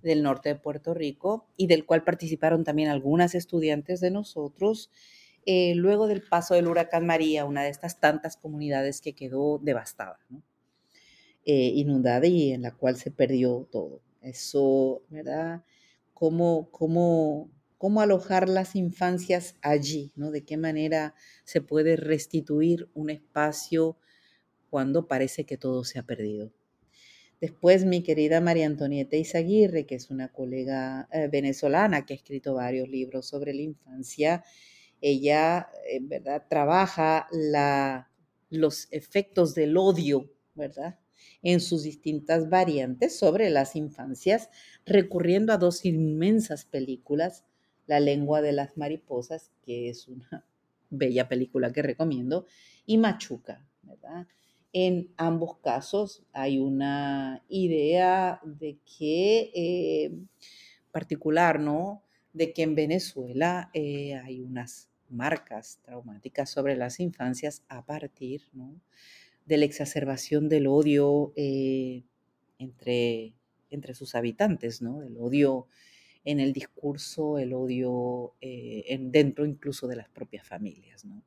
del 0.00 0.22
norte 0.22 0.50
de 0.50 0.54
Puerto 0.54 0.94
Rico 0.94 1.48
y 1.56 1.66
del 1.66 1.84
cual 1.84 2.04
participaron 2.04 2.64
también 2.64 2.88
algunas 2.88 3.34
estudiantes 3.34 4.00
de 4.00 4.10
nosotros 4.10 4.90
eh, 5.46 5.74
luego 5.74 6.06
del 6.06 6.22
paso 6.22 6.54
del 6.54 6.68
huracán 6.68 7.06
María, 7.06 7.44
una 7.44 7.62
de 7.62 7.70
estas 7.70 8.00
tantas 8.00 8.36
comunidades 8.36 9.00
que 9.00 9.14
quedó 9.14 9.58
devastada, 9.58 10.18
eh, 11.44 11.72
inundada 11.74 12.26
y 12.26 12.52
en 12.52 12.62
la 12.62 12.72
cual 12.72 12.96
se 12.96 13.10
perdió 13.10 13.68
todo. 13.70 14.00
Eso, 14.20 15.02
¿verdad? 15.08 15.64
¿Cómo, 16.14 16.68
cómo, 16.70 17.50
cómo 17.78 18.00
alojar 18.00 18.48
las 18.48 18.76
infancias 18.76 19.56
allí, 19.62 20.12
¿no? 20.14 20.30
De 20.30 20.44
qué 20.44 20.56
manera 20.56 21.14
se 21.44 21.60
puede 21.60 21.96
restituir 21.96 22.88
un 22.94 23.10
espacio 23.10 23.96
cuando 24.70 25.08
parece 25.08 25.44
que 25.44 25.58
todo 25.58 25.84
se 25.84 25.98
ha 25.98 26.04
perdido. 26.04 26.52
Después 27.42 27.84
mi 27.84 28.04
querida 28.04 28.40
María 28.40 28.66
Antonieta 28.66 29.16
Izaguirre, 29.16 29.84
que 29.84 29.96
es 29.96 30.10
una 30.10 30.28
colega 30.28 31.08
eh, 31.10 31.26
venezolana 31.26 32.06
que 32.06 32.14
ha 32.14 32.16
escrito 32.16 32.54
varios 32.54 32.88
libros 32.88 33.26
sobre 33.26 33.52
la 33.52 33.62
infancia, 33.62 34.44
ella, 35.02 35.68
en 35.90 36.08
verdad, 36.08 36.46
trabaja 36.48 37.26
la, 37.32 38.08
los 38.48 38.86
efectos 38.92 39.54
del 39.54 39.76
odio, 39.76 40.30
¿verdad? 40.54 41.00
En 41.42 41.60
sus 41.60 41.82
distintas 41.82 42.48
variantes 42.48 43.18
sobre 43.18 43.50
las 43.50 43.74
infancias, 43.74 44.48
recurriendo 44.86 45.52
a 45.52 45.58
dos 45.58 45.84
inmensas 45.84 46.64
películas, 46.64 47.44
La 47.86 47.98
lengua 47.98 48.40
de 48.42 48.52
las 48.52 48.76
mariposas, 48.76 49.50
que 49.62 49.88
es 49.88 50.06
una 50.06 50.46
bella 50.90 51.28
película 51.28 51.72
que 51.72 51.82
recomiendo, 51.82 52.46
y 52.86 52.96
Machuca, 52.96 53.66
¿verdad? 53.82 54.28
En 54.72 55.12
ambos 55.16 55.58
casos 55.58 56.22
hay 56.32 56.58
una 56.58 57.44
idea 57.48 58.40
de 58.44 58.78
que, 58.98 59.50
eh, 59.54 60.12
particular, 60.92 61.58
¿no? 61.58 62.04
De 62.32 62.52
que 62.52 62.62
en 62.62 62.76
Venezuela 62.76 63.70
eh, 63.74 64.14
hay 64.14 64.40
unas 64.40 64.91
marcas 65.12 65.78
traumáticas 65.82 66.50
sobre 66.50 66.76
las 66.76 67.00
infancias 67.00 67.62
a 67.68 67.84
partir 67.84 68.42
de 69.46 69.56
la 69.56 69.64
exacerbación 69.64 70.48
del 70.48 70.66
odio 70.66 71.32
eh, 71.36 72.04
entre, 72.58 73.34
entre 73.70 73.94
sus 73.94 74.14
habitantes, 74.14 74.82
¿no? 74.82 75.00
Del 75.00 75.16
odio 75.18 75.66
en 76.24 76.40
el 76.40 76.52
discurso, 76.52 77.38
el 77.38 77.52
odio 77.52 78.34
en, 78.40 79.10
dentro 79.10 79.44
incluso 79.44 79.88
de 79.88 79.96
las 79.96 80.08
propias 80.08 80.46
familias, 80.46 81.04
¿no? 81.04 81.22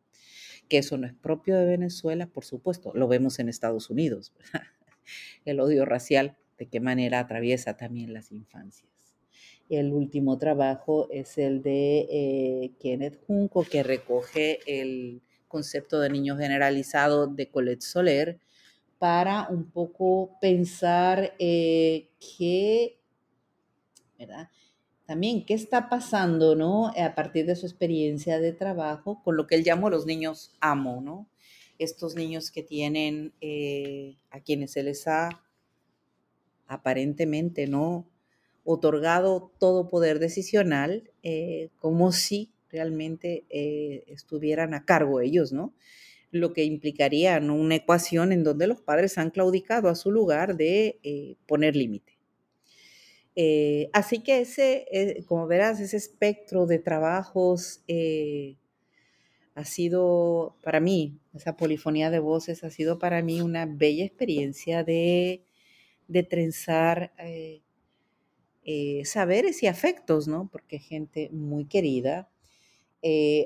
que 0.67 0.77
eso 0.77 0.97
no 0.97 1.07
es 1.07 1.13
propio 1.13 1.57
de 1.57 1.65
Venezuela, 1.65 2.27
por 2.27 2.45
supuesto, 2.45 2.91
lo 2.95 3.07
vemos 3.07 3.39
en 3.39 3.49
Estados 3.49 3.89
Unidos, 3.89 4.33
el 5.45 5.59
odio 5.59 5.85
racial, 5.85 6.37
de 6.57 6.67
qué 6.67 6.79
manera 6.79 7.19
atraviesa 7.19 7.77
también 7.77 8.13
las 8.13 8.31
infancias. 8.31 8.94
El 9.69 9.93
último 9.93 10.37
trabajo 10.37 11.07
es 11.11 11.37
el 11.37 11.61
de 11.61 12.07
eh, 12.09 12.71
Kenneth 12.79 13.19
Junco, 13.25 13.63
que 13.63 13.83
recoge 13.83 14.59
el 14.67 15.21
concepto 15.47 15.99
de 15.99 16.09
niño 16.09 16.37
generalizado 16.37 17.27
de 17.27 17.49
Colette 17.49 17.81
Soler 17.81 18.39
para 18.99 19.47
un 19.49 19.71
poco 19.71 20.37
pensar 20.39 21.33
eh, 21.39 22.09
que, 22.37 22.99
¿verdad? 24.19 24.49
también 25.05 25.45
qué 25.45 25.53
está 25.53 25.89
pasando, 25.89 26.55
¿no? 26.55 26.87
A 26.87 27.15
partir 27.15 27.45
de 27.45 27.55
su 27.55 27.65
experiencia 27.65 28.39
de 28.39 28.53
trabajo 28.53 29.21
con 29.23 29.37
lo 29.37 29.47
que 29.47 29.55
él 29.55 29.63
llamó 29.63 29.89
los 29.89 30.05
niños 30.05 30.55
amo, 30.59 31.01
¿no? 31.01 31.27
Estos 31.77 32.15
niños 32.15 32.51
que 32.51 32.63
tienen, 32.63 33.33
eh, 33.41 34.17
a 34.31 34.39
quienes 34.39 34.71
se 34.71 34.83
les 34.83 35.07
ha 35.07 35.29
aparentemente, 36.67 37.67
¿no? 37.67 38.07
Otorgado 38.65 39.51
todo 39.59 39.87
poder 39.87 40.19
decisional, 40.19 41.09
eh, 41.23 41.69
como 41.79 42.11
si 42.11 42.51
realmente 42.69 43.45
eh, 43.49 44.03
estuvieran 44.07 44.73
a 44.73 44.83
cargo 44.83 45.21
ellos, 45.21 45.53
¿no? 45.53 45.73
Lo 46.31 46.51
que 46.51 46.65
implicaría 46.65 47.37
una 47.39 47.75
ecuación 47.75 48.33
en 48.33 48.43
donde 48.43 48.67
los 48.67 48.81
padres 48.81 49.17
han 49.17 49.31
claudicado 49.31 49.87
a 49.87 49.95
su 49.95 50.11
lugar 50.11 50.57
de 50.57 51.37
poner 51.47 51.77
límite. 51.77 52.15
Eh, 53.35 53.89
así 53.93 54.19
que 54.19 54.39
ese, 54.41 54.85
eh, 54.91 55.23
como 55.25 55.45
verás, 55.47 55.79
ese 55.79 55.97
espectro 55.97 56.65
de 56.65 56.79
trabajos 56.79 57.81
eh, 57.87 58.55
ha 59.55 59.65
sido 59.65 60.55
para 60.63 60.79
mí, 60.79 61.19
esa 61.33 61.57
polifonía 61.57 62.09
de 62.09 62.19
voces 62.19 62.63
ha 62.63 62.69
sido 62.69 62.97
para 62.97 63.21
mí 63.21 63.41
una 63.41 63.65
bella 63.65 64.05
experiencia 64.05 64.83
de, 64.83 65.43
de 66.07 66.23
trenzar 66.23 67.13
saberes 69.03 69.61
y 69.63 69.67
afectos, 69.67 70.27
¿no? 70.27 70.49
Porque 70.51 70.79
gente 70.79 71.29
muy 71.31 71.65
querida. 71.65 72.29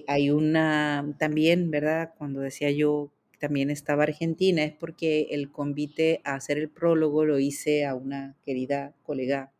hay 0.08 0.30
una, 0.32 1.16
también, 1.20 1.72
¿verdad? 1.72 2.14
Cuando 2.18 2.42
decía 2.42 2.72
yo 2.72 3.12
también 3.40 3.70
estaba 3.70 4.04
Argentina, 4.04 4.64
es 4.64 4.74
porque 4.74 5.28
el 5.32 5.52
convite 5.52 6.22
a 6.24 6.36
hacer 6.36 6.58
el 6.58 6.70
prólogo 6.70 7.26
lo 7.26 7.40
hice 7.40 7.86
a 7.86 7.96
una 7.96 8.36
querida 8.44 8.94
colega 9.04 9.52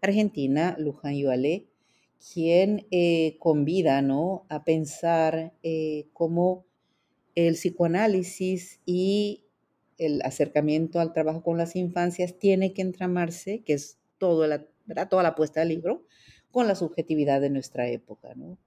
argentina, 0.00 0.76
Luján 0.78 1.16
Yualé, 1.16 1.66
quien 2.32 2.86
eh, 2.90 3.36
convida 3.38 4.02
¿no? 4.02 4.44
a 4.48 4.64
pensar 4.64 5.52
eh, 5.62 6.06
cómo 6.12 6.66
el 7.34 7.54
psicoanálisis 7.54 8.80
y 8.84 9.44
el 9.96 10.20
acercamiento 10.22 11.00
al 11.00 11.12
trabajo 11.12 11.42
con 11.42 11.56
las 11.56 11.76
infancias 11.76 12.38
tiene 12.38 12.72
que 12.72 12.82
entramarse, 12.82 13.62
que 13.64 13.74
es 13.74 13.98
todo 14.18 14.46
la, 14.46 14.66
toda 15.08 15.22
la 15.22 15.34
puesta 15.34 15.60
del 15.60 15.70
libro, 15.70 16.04
con 16.50 16.66
la 16.66 16.74
subjetividad 16.74 17.40
de 17.40 17.50
nuestra 17.50 17.88
época. 17.88 18.34
¿no? 18.34 18.58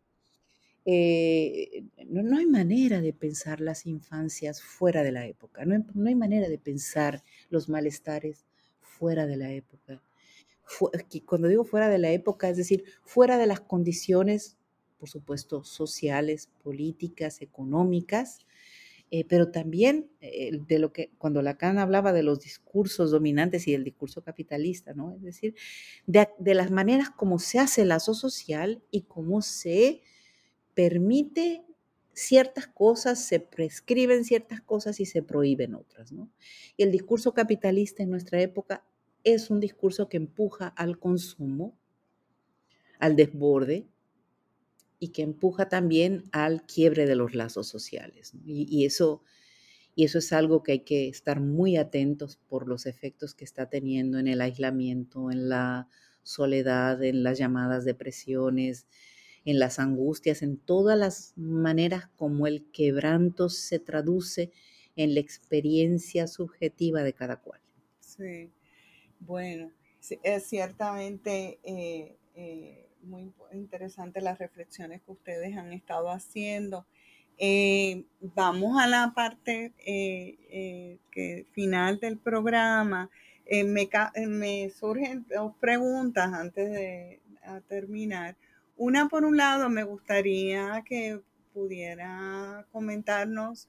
Eh, 0.86 1.86
no, 2.08 2.38
hay 2.38 2.45
manera 2.45 3.02
de 3.02 3.14
pensar 3.14 3.62
las 3.62 3.86
infancias 3.86 4.62
fuera 4.62 5.04
de 5.04 5.12
la 5.12 5.28
época, 5.28 5.66
no 5.66 6.08
hay 6.08 6.16
manera 6.16 6.49
de 6.49 6.58
pensar 6.58 7.24
los 7.49 7.70
malestares 7.70 8.45
fuera 8.82 9.28
de 9.28 9.38
la 9.38 9.52
época 9.52 10.02
cuando 11.26 11.47
digo 11.47 11.64
fuera 11.64 11.89
de 11.89 11.97
la 11.97 12.12
época, 12.12 12.49
es 12.49 12.58
decir, 12.58 12.84
fuera 13.04 13.38
de 13.38 13.47
las 13.47 13.62
condiciones, 13.62 14.58
por 14.99 15.10
supuesto, 15.10 15.64
sociales, 15.64 16.49
políticas, 16.64 17.41
económicas, 17.41 18.39
eh, 19.14 19.26
pero 19.26 19.51
también 19.51 20.09
eh, 20.22 20.57
de 20.68 20.80
lo 20.80 20.93
que 20.93 21.12
cuando 21.18 21.41
Lacan 21.41 21.78
hablaba 21.80 22.14
de 22.14 22.24
los 22.24 22.39
discursos 22.39 23.12
dominantes 23.12 23.68
y 23.68 23.74
del 23.74 23.84
discurso 23.84 24.24
capitalista, 24.24 24.93
¿no? 24.93 25.12
Es 25.12 25.22
decir, 25.22 25.53
de, 26.07 26.30
las 26.55 26.72
maneras 26.72 27.09
como 27.09 27.38
se 27.38 27.59
hace 27.59 27.84
lazo 27.84 28.14
social 28.14 28.82
y 28.89 29.01
cómo 29.01 29.41
se 29.41 30.01
permite 30.76 31.66
ciertas 32.14 32.68
cosas, 32.68 33.20
se 33.20 33.41
prescriben 33.41 34.24
ciertas 34.24 34.62
cosas 34.62 35.01
y 35.01 35.05
se 35.05 35.22
prohíben 35.22 35.76
otras, 35.76 36.14
¿no? 36.14 36.32
Y 36.78 36.84
el 36.84 36.91
discurso 36.91 37.34
capitalista 37.34 38.03
en 38.03 38.12
nuestra 38.12 38.41
época 38.41 38.86
es 39.26 39.49
un 39.49 39.59
discurso 39.59 40.07
que 40.07 40.16
empuja 40.16 40.70
al 40.70 40.99
consumo, 40.99 41.78
al 42.97 43.18
desborde 43.18 43.91
y 45.04 45.08
que 45.08 45.24
empuja 45.24 45.68
también 45.68 46.26
al 46.32 46.64
quiebre 46.68 47.08
de 47.08 47.16
los 47.16 47.34
lazos 47.34 47.68
sociales. 47.68 48.34
Y, 48.45 48.86
eso, 48.86 49.24
y 49.95 50.06
eso 50.06 50.20
es 50.20 50.32
algo 50.32 50.62
que 50.62 50.74
hay 50.74 50.80
que 50.82 51.08
estar 51.08 51.39
muy 51.39 51.76
atentos 51.76 52.39
por 52.47 52.68
los 52.68 52.86
efectos 52.86 53.34
que 53.34 53.43
está 53.43 53.68
teniendo 53.68 54.20
en 54.20 54.28
el 54.28 54.41
aislamiento, 54.41 55.32
en 55.32 55.49
la 55.49 55.88
soledad, 56.22 57.04
en 57.04 57.24
las 57.24 57.39
llamadas 57.39 57.84
depresiones, 57.84 58.86
en 59.43 59.58
las 59.58 59.80
angustias, 59.80 60.43
en 60.43 60.58
todas 60.58 60.99
las 60.99 61.34
maneras 61.36 62.08
como 62.16 62.45
el 62.45 62.70
quebranto 62.72 63.49
se 63.49 63.80
traduce 63.80 64.52
en 64.95 65.16
la 65.16 65.20
experiencia 65.20 66.28
subjetiva 66.28 67.02
de 67.02 67.14
cada 67.14 67.38
cual. 67.38 67.60
Sí. 68.02 68.52
Bueno, 69.20 69.72
es 70.22 70.43
ciertamente 70.43 71.60
eh, 71.64 72.18
eh, 72.36 72.91
muy 73.04 73.34
interesante 73.54 74.22
las 74.22 74.39
reflexiones 74.39 75.02
que 75.02 75.12
ustedes 75.12 75.58
han 75.58 75.74
estado 75.74 76.10
haciendo. 76.10 76.86
Eh, 77.38 78.06
vamos 78.22 78.80
a 78.80 78.88
la 78.88 79.14
parte 79.16 79.74
que, 79.78 81.45
final 81.52 81.99
del 81.99 82.18
programa. 82.18 83.10
Me, 83.49 83.89
me, 84.28 84.70
surgen 84.70 85.26
dos 85.34 85.54
preguntas 85.60 86.32
antes 86.34 86.72
de 86.72 87.20
terminar. 87.68 88.38
Una, 88.78 89.10
por 89.10 89.26
un 89.26 89.36
lado, 89.38 89.70
me 89.70 89.84
gustaría 89.84 90.84
que 90.86 91.20
pudiera 91.54 92.66
comentarnos 92.72 93.68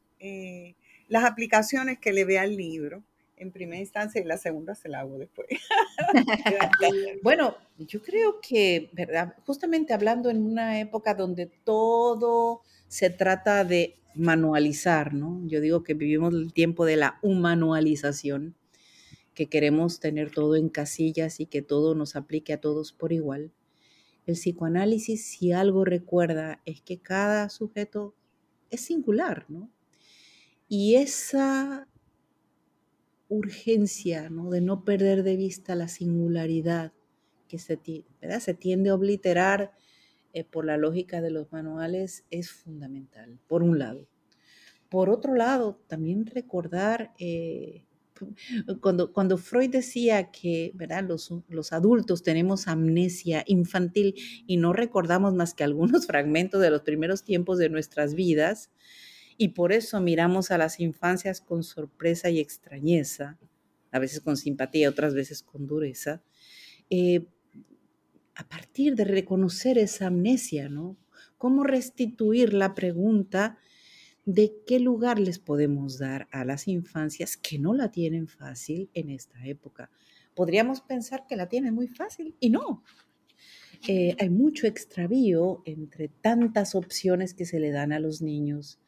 las 1.08 1.24
aplicaciones 1.24 1.98
que 1.98 2.12
le 2.12 2.24
ve 2.24 2.38
al 2.38 2.56
libro 2.56 3.02
en 3.42 3.52
primera 3.52 3.80
instancia 3.80 4.20
y 4.20 4.24
la 4.24 4.38
segunda 4.38 4.74
se 4.74 4.88
la 4.88 5.00
hago 5.00 5.18
después. 5.18 5.48
bueno, 7.22 7.56
yo 7.78 8.02
creo 8.02 8.40
que, 8.40 8.90
¿verdad? 8.92 9.34
Justamente 9.46 9.92
hablando 9.92 10.30
en 10.30 10.42
una 10.42 10.80
época 10.80 11.14
donde 11.14 11.46
todo 11.46 12.62
se 12.88 13.10
trata 13.10 13.64
de 13.64 13.96
manualizar, 14.14 15.14
¿no? 15.14 15.40
Yo 15.46 15.60
digo 15.60 15.82
que 15.82 15.94
vivimos 15.94 16.34
el 16.34 16.52
tiempo 16.52 16.84
de 16.84 16.96
la 16.96 17.18
humanualización, 17.22 18.56
que 19.34 19.48
queremos 19.48 20.00
tener 20.00 20.30
todo 20.30 20.56
en 20.56 20.68
casillas 20.68 21.40
y 21.40 21.46
que 21.46 21.62
todo 21.62 21.94
nos 21.94 22.16
aplique 22.16 22.52
a 22.52 22.60
todos 22.60 22.92
por 22.92 23.12
igual. 23.12 23.52
El 24.26 24.34
psicoanálisis, 24.34 25.24
si 25.24 25.52
algo 25.52 25.84
recuerda, 25.84 26.60
es 26.64 26.80
que 26.82 27.00
cada 27.00 27.48
sujeto 27.48 28.14
es 28.70 28.82
singular, 28.82 29.46
¿no? 29.48 29.70
Y 30.68 30.94
esa 30.96 31.88
urgencia 33.32 34.28
¿no? 34.28 34.50
de 34.50 34.60
no 34.60 34.84
perder 34.84 35.22
de 35.22 35.36
vista 35.36 35.74
la 35.74 35.88
singularidad 35.88 36.92
que 37.48 37.58
se, 37.58 37.76
tiende 38.54 38.90
a 38.90 38.94
obliterar 38.94 39.72
eh, 40.32 40.44
por 40.44 40.64
la 40.64 40.76
lógica 40.76 41.20
de 41.20 41.30
los 41.30 41.52
manuales 41.52 42.24
es 42.30 42.50
fundamental, 42.50 43.38
por 43.46 43.62
un 43.62 43.78
lado. 43.78 44.06
Por 44.88 45.10
otro 45.10 45.34
lado, 45.34 45.80
también 45.86 46.26
recordar, 46.26 47.12
eh, 47.18 47.84
cuando, 48.80 49.12
cuando 49.12 49.36
Freud 49.36 49.70
decía 49.70 50.30
que 50.30 50.72
¿verdad? 50.74 51.04
Los, 51.04 51.34
los 51.48 51.72
adultos 51.72 52.22
tenemos 52.22 52.68
amnesia 52.68 53.44
infantil 53.46 54.14
y 54.46 54.56
no 54.58 54.72
recordamos 54.72 55.34
más 55.34 55.54
que 55.54 55.64
algunos 55.64 56.06
fragmentos 56.06 56.60
de 56.60 56.70
los 56.70 56.82
primeros 56.82 57.24
tiempos 57.24 57.58
de 57.58 57.68
nuestras 57.68 58.14
vidas, 58.14 58.70
y 59.42 59.48
por 59.48 59.72
eso 59.72 60.00
miramos 60.00 60.52
a 60.52 60.56
las 60.56 60.78
infancias 60.78 61.40
con 61.40 61.64
sorpresa 61.64 62.30
y 62.30 62.38
extrañeza, 62.38 63.40
a 63.90 63.98
veces 63.98 64.20
con 64.20 64.36
simpatía, 64.36 64.88
otras 64.88 65.14
veces 65.14 65.42
con 65.42 65.66
dureza, 65.66 66.22
eh, 66.90 67.26
a 68.36 68.48
partir 68.48 68.94
de 68.94 69.02
reconocer 69.02 69.78
esa 69.78 70.06
amnesia, 70.06 70.68
¿no? 70.68 70.96
¿Cómo 71.38 71.64
restituir 71.64 72.54
la 72.54 72.76
pregunta 72.76 73.58
de 74.26 74.54
qué 74.64 74.78
lugar 74.78 75.18
les 75.18 75.40
podemos 75.40 75.98
dar 75.98 76.28
a 76.30 76.44
las 76.44 76.68
infancias 76.68 77.36
que 77.36 77.58
no 77.58 77.74
la 77.74 77.90
tienen 77.90 78.28
fácil 78.28 78.90
en 78.94 79.10
esta 79.10 79.44
época? 79.44 79.90
Podríamos 80.36 80.82
pensar 80.82 81.26
que 81.26 81.34
la 81.34 81.48
tienen 81.48 81.74
muy 81.74 81.88
fácil 81.88 82.36
y 82.38 82.50
no. 82.50 82.84
Eh, 83.88 84.14
hay 84.20 84.30
mucho 84.30 84.68
extravío 84.68 85.64
entre 85.64 86.06
tantas 86.06 86.76
opciones 86.76 87.34
que 87.34 87.44
se 87.44 87.58
le 87.58 87.72
dan 87.72 87.92
a 87.92 87.98
los 87.98 88.22
niños 88.22 88.78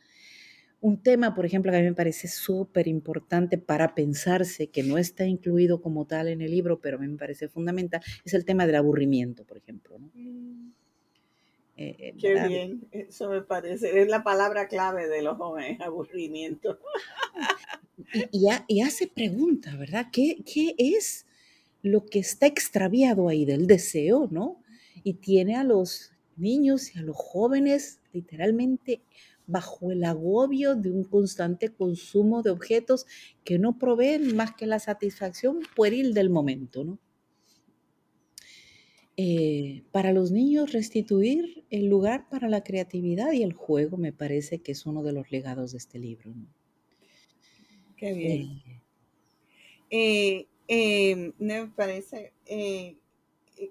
un 0.84 1.02
tema, 1.02 1.34
por 1.34 1.46
ejemplo, 1.46 1.72
que 1.72 1.78
a 1.78 1.80
mí 1.80 1.86
me 1.86 1.94
parece 1.94 2.28
súper 2.28 2.88
importante 2.88 3.56
para 3.56 3.94
pensarse, 3.94 4.66
que 4.66 4.82
no 4.82 4.98
está 4.98 5.24
incluido 5.24 5.80
como 5.80 6.04
tal 6.04 6.28
en 6.28 6.42
el 6.42 6.50
libro, 6.50 6.78
pero 6.78 6.98
a 6.98 7.00
mí 7.00 7.08
me 7.08 7.16
parece 7.16 7.48
fundamental, 7.48 8.02
es 8.22 8.34
el 8.34 8.44
tema 8.44 8.66
del 8.66 8.76
aburrimiento, 8.76 9.44
por 9.44 9.56
ejemplo. 9.56 9.98
Mm. 9.98 10.72
Eh, 11.78 11.96
eh, 11.98 12.14
Qué 12.20 12.34
bien, 12.46 12.86
eso 12.90 13.30
me 13.30 13.40
parece, 13.40 14.02
es 14.02 14.08
la 14.08 14.22
palabra 14.22 14.68
clave 14.68 15.08
de 15.08 15.22
los 15.22 15.38
jóvenes, 15.38 15.80
aburrimiento. 15.80 16.78
Y, 18.30 18.48
y, 18.68 18.82
hace 18.82 19.06
pregunta, 19.06 19.74
¿verdad? 19.76 20.08
¿Qué, 20.12 20.42
¿Qué 20.44 20.74
es 20.76 21.24
lo 21.80 22.04
que 22.04 22.18
está 22.18 22.46
extraviado 22.46 23.30
ahí 23.30 23.46
del 23.46 23.66
deseo, 23.66 24.28
¿no? 24.30 24.60
Y 25.02 25.14
tiene 25.14 25.56
a 25.56 25.64
los 25.64 26.12
niños 26.36 26.94
y 26.94 26.98
a 26.98 27.02
los 27.02 27.16
jóvenes 27.16 28.00
literalmente 28.12 29.00
bajo 29.46 29.90
el 29.90 30.04
agobio 30.04 30.74
de 30.74 30.90
un 30.90 31.04
constante 31.04 31.70
consumo 31.70 32.42
de 32.42 32.50
objetos 32.50 33.06
que 33.44 33.58
no 33.58 33.78
proveen 33.78 34.34
más 34.36 34.54
que 34.54 34.66
la 34.66 34.78
satisfacción 34.78 35.60
pueril 35.76 36.14
del 36.14 36.30
momento. 36.30 36.84
¿no? 36.84 36.98
Eh, 39.16 39.82
para 39.92 40.12
los 40.12 40.30
niños 40.30 40.72
restituir 40.72 41.64
el 41.70 41.86
lugar 41.86 42.28
para 42.28 42.48
la 42.48 42.64
creatividad 42.64 43.32
y 43.32 43.42
el 43.42 43.52
juego 43.52 43.96
me 43.96 44.12
parece 44.12 44.58
que 44.58 44.72
es 44.72 44.86
uno 44.86 45.02
de 45.02 45.12
los 45.12 45.30
legados 45.30 45.72
de 45.72 45.78
este 45.78 45.98
libro. 45.98 46.32
¿no? 46.34 46.46
Qué 47.96 48.12
bien. 48.12 48.62
Eh, 49.90 50.46
em, 50.66 51.32
me 51.38 51.66
parece, 51.68 52.32
eh, 52.46 52.96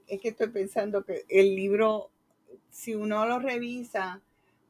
es 0.07 0.21
que 0.21 0.29
estoy 0.29 0.49
pensando 0.49 1.03
que 1.03 1.25
el 1.27 1.55
libro, 1.55 2.11
si 2.69 2.95
uno 2.95 3.25
lo 3.25 3.39
revisa, 3.39 4.21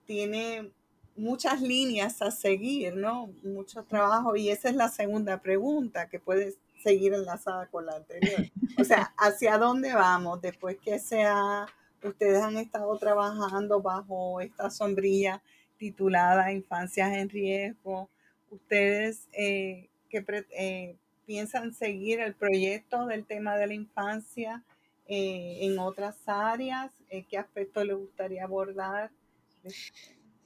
tiene 0.06 0.72
muchas 1.16 1.61
líneas 1.61 2.22
a 2.22 2.32
seguir, 2.32 2.95
¿no? 2.95 3.28
Mucho 3.43 3.84
trabajo. 3.84 4.36
Y 4.36 4.49
esa 4.49 4.70
es 4.70 4.76
la 4.76 4.89
segunda 4.89 5.41
pregunta 5.41 6.09
que 6.09 6.20
puede 6.20 6.55
seguir 6.82 7.14
enlazada 7.14 7.68
con 7.68 7.86
la 7.86 7.95
anterior. 7.95 8.49
O 8.80 8.84
sea, 8.84 9.14
¿hacia 9.18 9.57
dónde 9.57 9.93
vamos 9.93 10.41
después 10.41 10.78
que 10.84 10.99
sea, 10.99 11.68
ustedes 12.03 12.41
han 12.41 12.57
estado 12.57 12.97
trabajando 12.97 13.82
bajo 13.82 14.41
esta 14.41 14.70
sombrilla 14.70 15.41
titulada 15.78 16.51
Infancias 16.51 17.14
en 17.14 17.30
Riesgo? 17.30 18.09
¿Ustedes 18.49 19.28
eh, 19.32 19.89
eh, 20.11 20.95
piensan 21.26 21.74
seguir 21.74 22.20
el 22.20 22.36
proyecto 22.36 23.05
del 23.05 23.26
tema 23.26 23.55
de 23.55 23.68
la 23.68 23.74
infancia 23.74 24.64
eh, 25.07 25.59
en 25.61 25.80
otras 25.80 26.18
áreas? 26.28 26.91
¿Qué 27.30 27.38
aspectos 27.38 27.86
les 27.86 27.95
gustaría 27.95 28.43
abordar? 28.43 29.11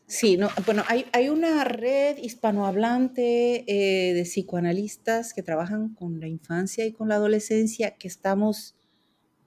Sí, 0.09 0.37
no, 0.37 0.47
bueno, 0.65 0.83
hay, 0.87 1.27
una 1.27 1.65
red 1.65 2.17
hispanohablante 2.17 3.65
eh, 3.67 4.13
de 4.13 4.21
psicoanalistas 4.23 5.33
que 5.33 5.43
trabajan 5.43 5.93
con 5.95 6.21
la 6.21 6.29
infancia 6.29 6.85
y 6.85 6.93
con 6.93 7.09
la 7.09 7.15
adolescencia, 7.15 7.97
que 7.97 8.07
estamos 8.07 8.77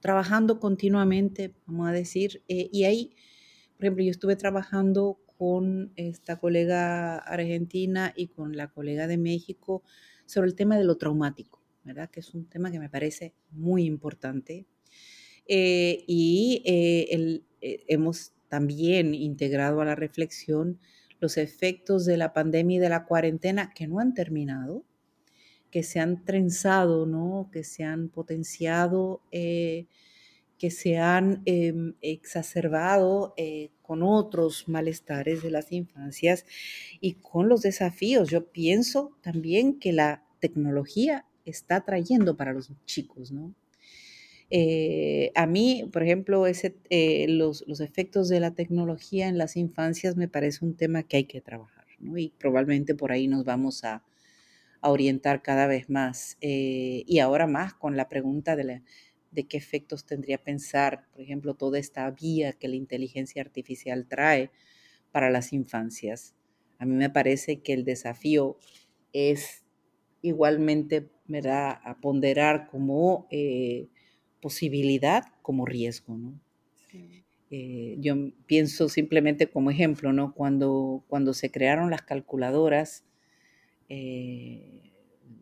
trabajando 0.01 0.59
continuamente, 0.59 1.55
vamos 1.65 1.89
a 1.89 1.91
decir, 1.91 2.43
eh, 2.47 2.69
y 2.71 2.83
ahí, 2.83 3.15
por 3.75 3.85
ejemplo, 3.85 4.03
yo 4.03 4.11
estuve 4.11 4.35
trabajando 4.35 5.19
con 5.35 5.93
esta 5.95 6.37
colega 6.39 7.17
argentina 7.17 8.13
y 8.15 8.27
con 8.27 8.55
la 8.55 8.67
colega 8.67 9.07
de 9.07 9.17
México 9.17 9.81
sobre 10.27 10.47
el 10.49 10.55
tema 10.55 10.77
de 10.77 10.83
lo 10.83 10.95
traumático, 10.95 11.63
¿verdad? 11.83 12.11
Que 12.11 12.19
es 12.19 12.35
un 12.35 12.45
tema 12.47 12.69
que 12.69 12.79
me 12.79 12.89
parece 12.89 13.33
muy 13.49 13.85
importante. 13.85 14.67
Eh, 15.47 16.03
y 16.05 16.61
el, 17.09 17.47
hemos 17.61 18.33
también 18.51 19.15
integrado 19.15 19.79
a 19.79 19.85
la 19.85 19.95
reflexión 19.95 20.77
los 21.21 21.37
efectos 21.37 22.03
de 22.05 22.17
la 22.17 22.33
pandemia 22.33 22.75
y 22.75 22.79
de 22.81 22.89
la 22.89 23.05
cuarentena 23.05 23.71
que 23.73 23.87
no 23.87 23.99
han 23.99 24.13
terminado, 24.13 24.83
que 25.69 25.83
se 25.83 26.01
han 26.01 26.25
trenzado, 26.25 27.05
¿no? 27.05 27.49
que 27.53 27.63
se 27.63 27.85
han 27.85 28.09
potenciado, 28.09 29.21
eh, 29.31 29.85
que 30.57 30.69
se 30.69 30.97
han 30.97 31.43
em, 31.45 31.93
exacerbado 32.01 33.33
eh, 33.37 33.69
con 33.81 34.03
otros 34.03 34.67
malestares 34.67 35.41
de 35.41 35.51
las 35.51 35.71
infancias 35.71 36.45
y 36.99 37.13
con 37.13 37.47
los 37.47 37.61
desafíos. 37.61 38.27
Yo 38.27 38.51
pienso 38.51 39.17
también 39.21 39.79
que 39.79 39.93
la 39.93 40.25
tecnología 40.41 41.25
está 41.45 41.85
trayendo 41.85 42.35
para 42.35 42.51
los 42.51 42.69
chicos, 42.85 43.31
¿no? 43.31 43.55
Eh, 44.53 45.31
a 45.35 45.47
mí, 45.47 45.89
por 45.93 46.03
ejemplo, 46.03 46.45
ese, 46.45 46.75
eh, 46.89 47.25
los, 47.29 47.63
efectos 47.79 48.27
de 48.27 48.41
la 48.41 48.51
tecnología 48.51 49.29
en 49.29 49.37
las 49.37 49.55
infancias 49.55 50.17
me 50.17 50.27
parece 50.27 50.65
un 50.65 50.75
tema 50.75 51.03
que 51.03 51.17
hay 51.17 51.23
que 51.23 51.39
trabajar, 51.39 51.85
¿no? 51.99 52.17
Y 52.17 52.33
probablemente 52.37 52.93
por 52.93 53.13
ahí 53.13 53.29
nos 53.29 53.45
vamos 53.45 53.83
a, 53.85 54.03
orientar 54.83 55.43
cada 55.43 55.67
vez 55.67 55.89
más. 55.89 56.37
Eh, 56.41 57.03
y 57.05 57.19
ahora 57.19 57.47
más 57.47 57.73
con 57.75 57.95
la 57.95 58.09
pregunta 58.09 58.55
de, 58.55 58.81
de 59.31 59.47
qué 59.47 59.57
efectos 59.57 60.05
tendría 60.05 60.39
pensar, 60.39 61.05
por 61.13 61.21
ejemplo, 61.21 61.53
toda 61.53 61.77
esta 61.79 62.09
vía 62.09 62.53
que 62.53 62.67
la 62.67 62.75
inteligencia 62.77 63.43
artificial 63.43 64.07
trae 64.07 64.49
para 65.11 65.29
las 65.29 65.53
infancias. 65.53 66.33
A 66.79 66.85
mí 66.85 66.95
me 66.95 67.11
parece 67.11 67.61
que 67.61 67.73
el 67.73 67.85
desafío 67.85 68.57
es 69.13 69.63
igualmente, 70.23 71.09
¿verdad?, 71.27 71.79
a 71.83 72.01
ponderar 72.01 72.67
como 72.67 73.27
posibilidad 74.41 75.23
como 75.41 75.65
riesgo, 75.65 76.17
¿no? 76.17 76.39
Eh, 77.53 77.97
yo 77.99 78.15
pienso 78.45 78.87
simplemente 78.87 79.47
como 79.47 79.71
ejemplo, 79.71 80.13
¿no? 80.13 80.33
Cuando, 80.33 81.03
cuando 81.07 81.33
se 81.33 81.51
crearon 81.51 81.91
las 81.91 82.01
calculadoras, 82.01 83.03
eh, 83.89 84.93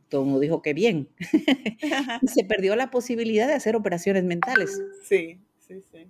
todo 0.10 0.22
el 0.22 0.26
mundo 0.26 0.40
dijo 0.40 0.62
que 0.64 0.74
bien. 0.74 1.10
se 2.28 2.44
perdió 2.46 2.76
la 2.76 2.90
posibilidad 2.90 3.48
de 3.48 3.54
hacer 3.54 3.76
operaciones 3.76 4.24
mentales. 4.24 4.82
Sí, 5.04 5.40
sí, 5.60 5.82
sí. 5.92 6.08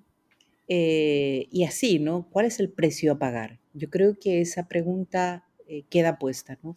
Eh, 0.68 1.48
y 1.52 1.66
así, 1.66 2.00
¿no? 2.00 2.30
¿Cuál 2.30 2.46
es 2.46 2.60
el 2.60 2.70
precio 2.70 3.14
a 3.14 3.20
pagar? 3.20 3.60
Yo 3.74 3.90
creo 3.90 4.18
que 4.20 4.42
esa 4.42 4.68
pregunta 4.68 5.46
queda 5.90 6.18
puesta, 6.18 6.58
¿no? 6.64 6.76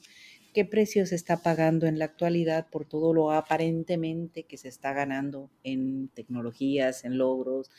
Qué 0.53 0.65
precio 0.65 1.07
se 1.07 1.15
está 1.15 1.39
pagando 1.39 1.87
en 1.87 1.99
la 1.99 2.05
actualidad 2.05 2.69
por 2.69 2.85
todo 2.85 3.13
lo 3.15 3.33
aparentemente 3.33 4.45
que 4.45 4.57
se 4.57 4.69
está 4.69 4.93
ganando 4.93 5.51
en 5.63 6.09
tecnologías, 6.09 7.05
en 7.05 7.19
logros 7.19 7.71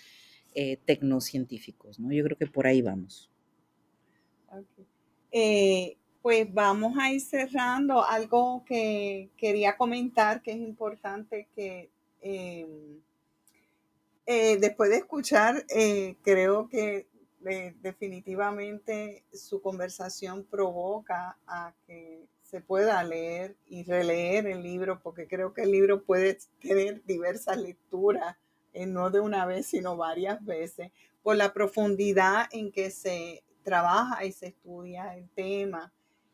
eh, 0.56 0.78
tecnocientíficos, 0.86 2.00
¿no? 2.00 2.12
Yo 2.12 2.24
creo 2.24 2.38
que 2.38 2.48
por 2.48 2.68
ahí 2.68 2.82
vamos. 2.82 3.30
Eh, 5.32 5.98
pues 6.22 6.52
vamos 6.54 6.98
a 7.00 7.12
ir 7.12 7.22
cerrando. 7.22 8.04
Algo 8.04 8.64
que 8.66 9.30
quería 9.38 9.78
comentar 9.78 10.42
que 10.42 10.52
es 10.52 10.58
importante 10.58 11.48
que 11.56 11.90
eh, 12.22 12.68
después 14.26 14.90
de 14.90 14.98
escuchar, 14.98 15.66
creo 16.22 16.70
que 16.70 17.08
definitivamente 17.82 19.26
su 19.34 19.62
conversación 19.62 20.46
provoca 20.46 21.38
a 21.46 21.74
que 21.86 22.28
se 22.54 22.62
pueda 22.62 23.04
leer 23.04 23.56
y 23.66 23.84
releer 23.84 24.46
el 24.46 24.62
libro, 24.62 25.00
porque 25.02 25.28
creo 25.28 25.56
que 25.56 25.64
el 25.64 25.72
libro 25.72 26.04
puede 26.04 26.38
tener 26.62 27.04
diversas 27.04 27.58
lecturas, 27.58 28.38
eh, 28.74 28.86
no 28.86 29.10
de 29.10 29.20
una 29.20 29.48
vez, 29.48 29.66
sino 29.66 29.98
varias 29.98 30.46
veces, 30.46 30.92
por 31.24 31.36
la 31.36 31.52
profundidad 31.52 32.46
en 32.52 32.72
que 32.72 32.92
se 32.92 33.44
trabaja 33.64 34.24
y 34.24 34.34
se 34.34 34.50
estudia 34.50 35.18
el 35.18 35.28
tema, 35.30 35.92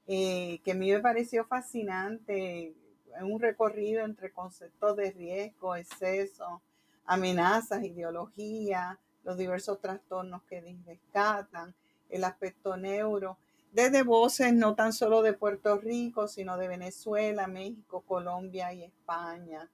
eh, 0.08 0.60
que 0.66 0.72
a 0.72 0.76
mí 0.76 0.92
me 0.92 1.00
pareció 1.00 1.46
fascinante, 1.46 2.74
un 3.22 3.40
recorrido 3.40 4.04
entre 4.04 4.34
conceptos 4.34 4.98
de 4.98 5.12
riesgo, 5.12 5.78
exceso, 5.78 6.62
amenazas, 7.06 7.82
ideología, 7.82 9.00
los 9.24 9.38
diversos 9.38 9.80
trastornos 9.80 10.44
que 10.44 10.60
rescatan, 10.86 11.74
el 12.10 12.26
aspecto 12.26 12.76
neuro, 12.76 13.38
desde 13.72 14.04
voces 14.04 14.54
no 14.54 14.76
tan 14.76 14.94
solo 14.94 15.22
de 15.22 15.34
Puerto 15.34 15.78
Rico, 15.78 16.28
sino 16.28 16.58
de 16.58 16.68
Venezuela, 16.68 17.48
México, 17.48 18.04
Colombia 18.08 18.74
y 18.74 18.84
España. 18.84 19.70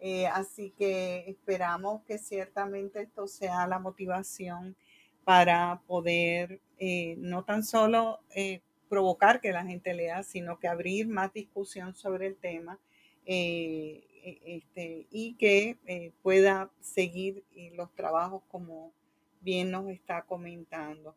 Eh, 0.00 0.26
así 0.26 0.70
que 0.78 1.24
esperamos 1.28 2.02
que 2.04 2.18
ciertamente 2.18 3.02
esto 3.02 3.26
sea 3.26 3.66
la 3.66 3.78
motivación 3.78 4.76
para 5.24 5.82
poder 5.86 6.60
eh, 6.78 7.16
no 7.18 7.44
tan 7.44 7.64
solo 7.64 8.20
eh, 8.34 8.60
provocar 8.88 9.40
que 9.40 9.52
la 9.52 9.64
gente 9.64 9.92
lea, 9.94 10.22
sino 10.22 10.58
que 10.58 10.68
abrir 10.68 11.08
más 11.08 11.32
discusión 11.32 11.94
sobre 11.94 12.28
el 12.28 12.36
tema 12.36 12.78
e, 13.26 14.04
este, 14.46 15.06
y 15.10 15.34
que 15.34 16.12
pueda 16.22 16.70
seguir 16.80 17.44
los 17.74 17.94
trabajos 17.94 18.42
como 18.48 18.92
bien 19.40 19.70
nos 19.70 19.88
está 19.88 20.22
comentando 20.22 21.14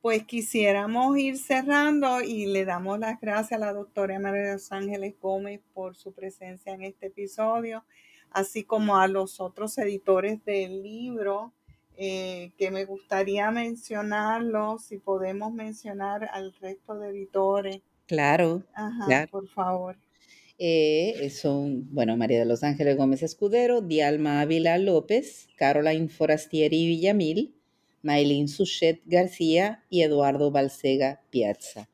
pues 0.00 0.24
quisiéramos 0.24 1.18
ir 1.18 1.38
cerrando 1.38 2.20
y 2.20 2.46
le 2.46 2.64
damos 2.64 2.98
las 2.98 3.20
gracias 3.20 3.60
a 3.60 3.64
la 3.64 3.72
doctora 3.72 4.18
María 4.18 4.42
de 4.42 4.52
los 4.54 4.70
Ángeles 4.70 5.14
Gómez 5.20 5.60
por 5.74 5.96
su 5.96 6.12
presencia 6.12 6.72
en 6.74 6.82
este 6.82 7.06
episodio, 7.06 7.84
así 8.30 8.64
como 8.64 8.98
a 8.98 9.08
los 9.08 9.40
otros 9.40 9.76
editores 9.78 10.44
del 10.44 10.82
libro, 10.82 11.52
eh, 11.96 12.52
que 12.58 12.70
me 12.70 12.84
gustaría 12.84 13.50
mencionarlos, 13.50 14.84
si 14.84 14.98
podemos 14.98 15.52
mencionar 15.52 16.28
al 16.32 16.52
resto 16.60 16.98
de 16.98 17.08
editores. 17.08 17.80
Claro, 18.06 18.62
Ajá, 18.74 19.26
por 19.30 19.48
favor. 19.48 19.96
Eh, 20.58 21.28
son, 21.30 21.92
bueno, 21.92 22.16
María 22.16 22.38
de 22.38 22.46
los 22.46 22.62
Ángeles 22.62 22.96
Gómez 22.96 23.22
Escudero, 23.22 23.82
Dialma 23.82 24.40
Ávila 24.40 24.78
López, 24.78 25.48
Caroline 25.56 26.08
Forastieri 26.08 26.86
Villamil, 26.86 27.55
Maylin 28.02 28.48
Suchet 28.48 29.00
García 29.06 29.84
y 29.90 30.02
Eduardo 30.02 30.50
Balsega 30.50 31.22
Piazza. 31.30 31.88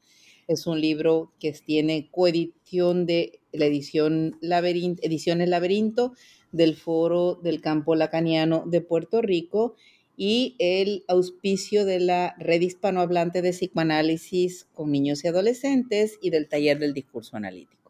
Es 0.49 0.67
un 0.67 0.81
libro 0.81 1.33
que 1.39 1.53
tiene 1.53 2.09
coedición 2.11 3.07
de 3.07 3.41
la 3.53 3.67
edición 3.67 4.39
Ediciones 4.43 5.49
Laberinto 5.49 6.13
del 6.53 6.77
Foro 6.77 7.35
del 7.35 7.61
Campo 7.61 7.95
Lacaniano 7.95 8.65
de 8.67 8.81
Puerto 8.81 9.23
Rico 9.23 9.75
y 10.17 10.55
el 10.59 11.05
auspicio 11.09 11.85
de 11.85 12.01
la 12.01 12.35
Red 12.39 12.61
Hispanohablante 12.61 13.43
de 13.43 13.51
Psicoanálisis 13.51 14.67
con 14.75 14.93
Niños 14.93 15.25
y 15.25 15.29
Adolescentes 15.29 16.19
y 16.21 16.31
del 16.31 16.49
Taller 16.49 16.79
del 16.79 16.93
Discurso 16.93 17.37
Analítico. 17.37 17.82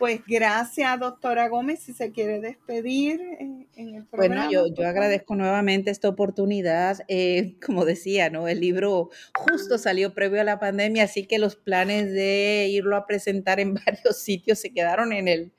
Pues 0.00 0.22
gracias, 0.26 0.98
doctora 0.98 1.50
Gómez, 1.50 1.80
si 1.80 1.92
se 1.92 2.10
quiere 2.10 2.40
despedir 2.40 3.20
en, 3.38 3.68
el 3.76 4.06
programa. 4.06 4.46
Bueno, 4.46 4.50
yo, 4.50 4.74
yo 4.74 4.88
agradezco 4.88 5.36
nuevamente 5.36 5.90
esta 5.90 6.08
oportunidad. 6.08 7.04
Eh, 7.06 7.56
como 7.66 7.84
decía, 7.84 8.30
¿no? 8.30 8.48
El 8.48 8.60
libro 8.60 9.10
justo 9.34 9.76
salió 9.76 10.14
previo 10.14 10.40
a 10.40 10.44
la 10.44 10.58
pandemia, 10.58 11.04
así 11.04 11.26
que 11.26 11.38
los 11.38 11.54
planes 11.54 12.14
de 12.14 12.68
irlo 12.70 12.96
a 12.96 13.04
presentar 13.06 13.60
en 13.60 13.74
varios 13.86 14.16
sitios 14.16 14.58
se 14.58 14.72
quedaron 14.72 15.12
en 15.12 15.28
el, 15.28 15.52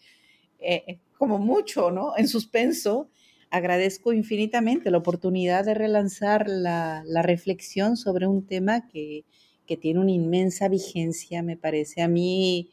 eh, 0.58 0.98
como 1.20 1.38
mucho, 1.38 1.92
¿no? 1.92 2.18
En 2.18 2.28
suspenso. 2.28 3.12
Agradezco 3.52 4.12
infinitamente 4.12 4.90
la 4.90 4.98
oportunidad 4.98 5.66
de 5.66 5.76
relanzar 5.76 6.50
la, 6.50 7.04
la 7.06 7.22
reflexión 7.22 7.96
sobre 7.96 8.26
un 8.26 8.48
tema 8.48 8.88
que, 8.88 9.24
que 9.68 9.78
tiene 9.78 10.00
una 10.00 10.12
inmensa 10.12 10.68
vigencia, 10.68 11.44
me 11.44 11.58
parece 11.58 12.02
a 12.02 12.08
mí 12.08 12.72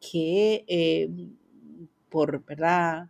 que 0.00 0.64
eh, 0.66 1.10
por, 2.08 2.44
¿verdad? 2.44 3.08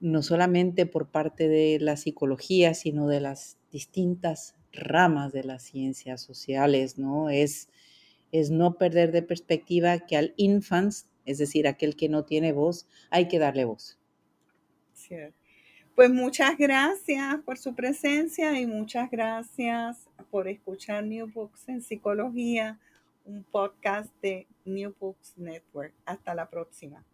No 0.00 0.22
solamente 0.22 0.86
por 0.86 1.08
parte 1.08 1.48
de 1.48 1.78
la 1.80 1.96
psicología, 1.96 2.74
sino 2.74 3.06
de 3.06 3.20
las 3.20 3.58
distintas 3.70 4.54
ramas 4.72 5.32
de 5.32 5.44
las 5.44 5.62
ciencias 5.62 6.20
sociales, 6.20 6.98
¿no? 6.98 7.30
Es, 7.30 7.68
es 8.32 8.50
no 8.50 8.78
perder 8.78 9.12
de 9.12 9.22
perspectiva 9.22 9.98
que 10.00 10.16
al 10.16 10.34
infants, 10.36 11.06
es 11.24 11.38
decir, 11.38 11.66
aquel 11.66 11.96
que 11.96 12.08
no 12.08 12.24
tiene 12.24 12.52
voz, 12.52 12.86
hay 13.10 13.28
que 13.28 13.38
darle 13.38 13.64
voz. 13.64 13.98
Pues 15.96 16.10
muchas 16.10 16.56
gracias 16.56 17.38
por 17.44 17.58
su 17.58 17.74
presencia 17.74 18.58
y 18.58 18.66
muchas 18.66 19.10
gracias 19.10 20.08
por 20.30 20.46
escuchar 20.46 21.04
New 21.04 21.30
Books 21.32 21.68
en 21.68 21.82
Psicología 21.82 22.78
un 23.24 23.44
podcast 23.44 24.12
de 24.22 24.46
New 24.64 24.94
Books 24.98 25.36
Network. 25.36 25.94
Hasta 26.04 26.34
la 26.34 26.48
próxima. 26.48 27.04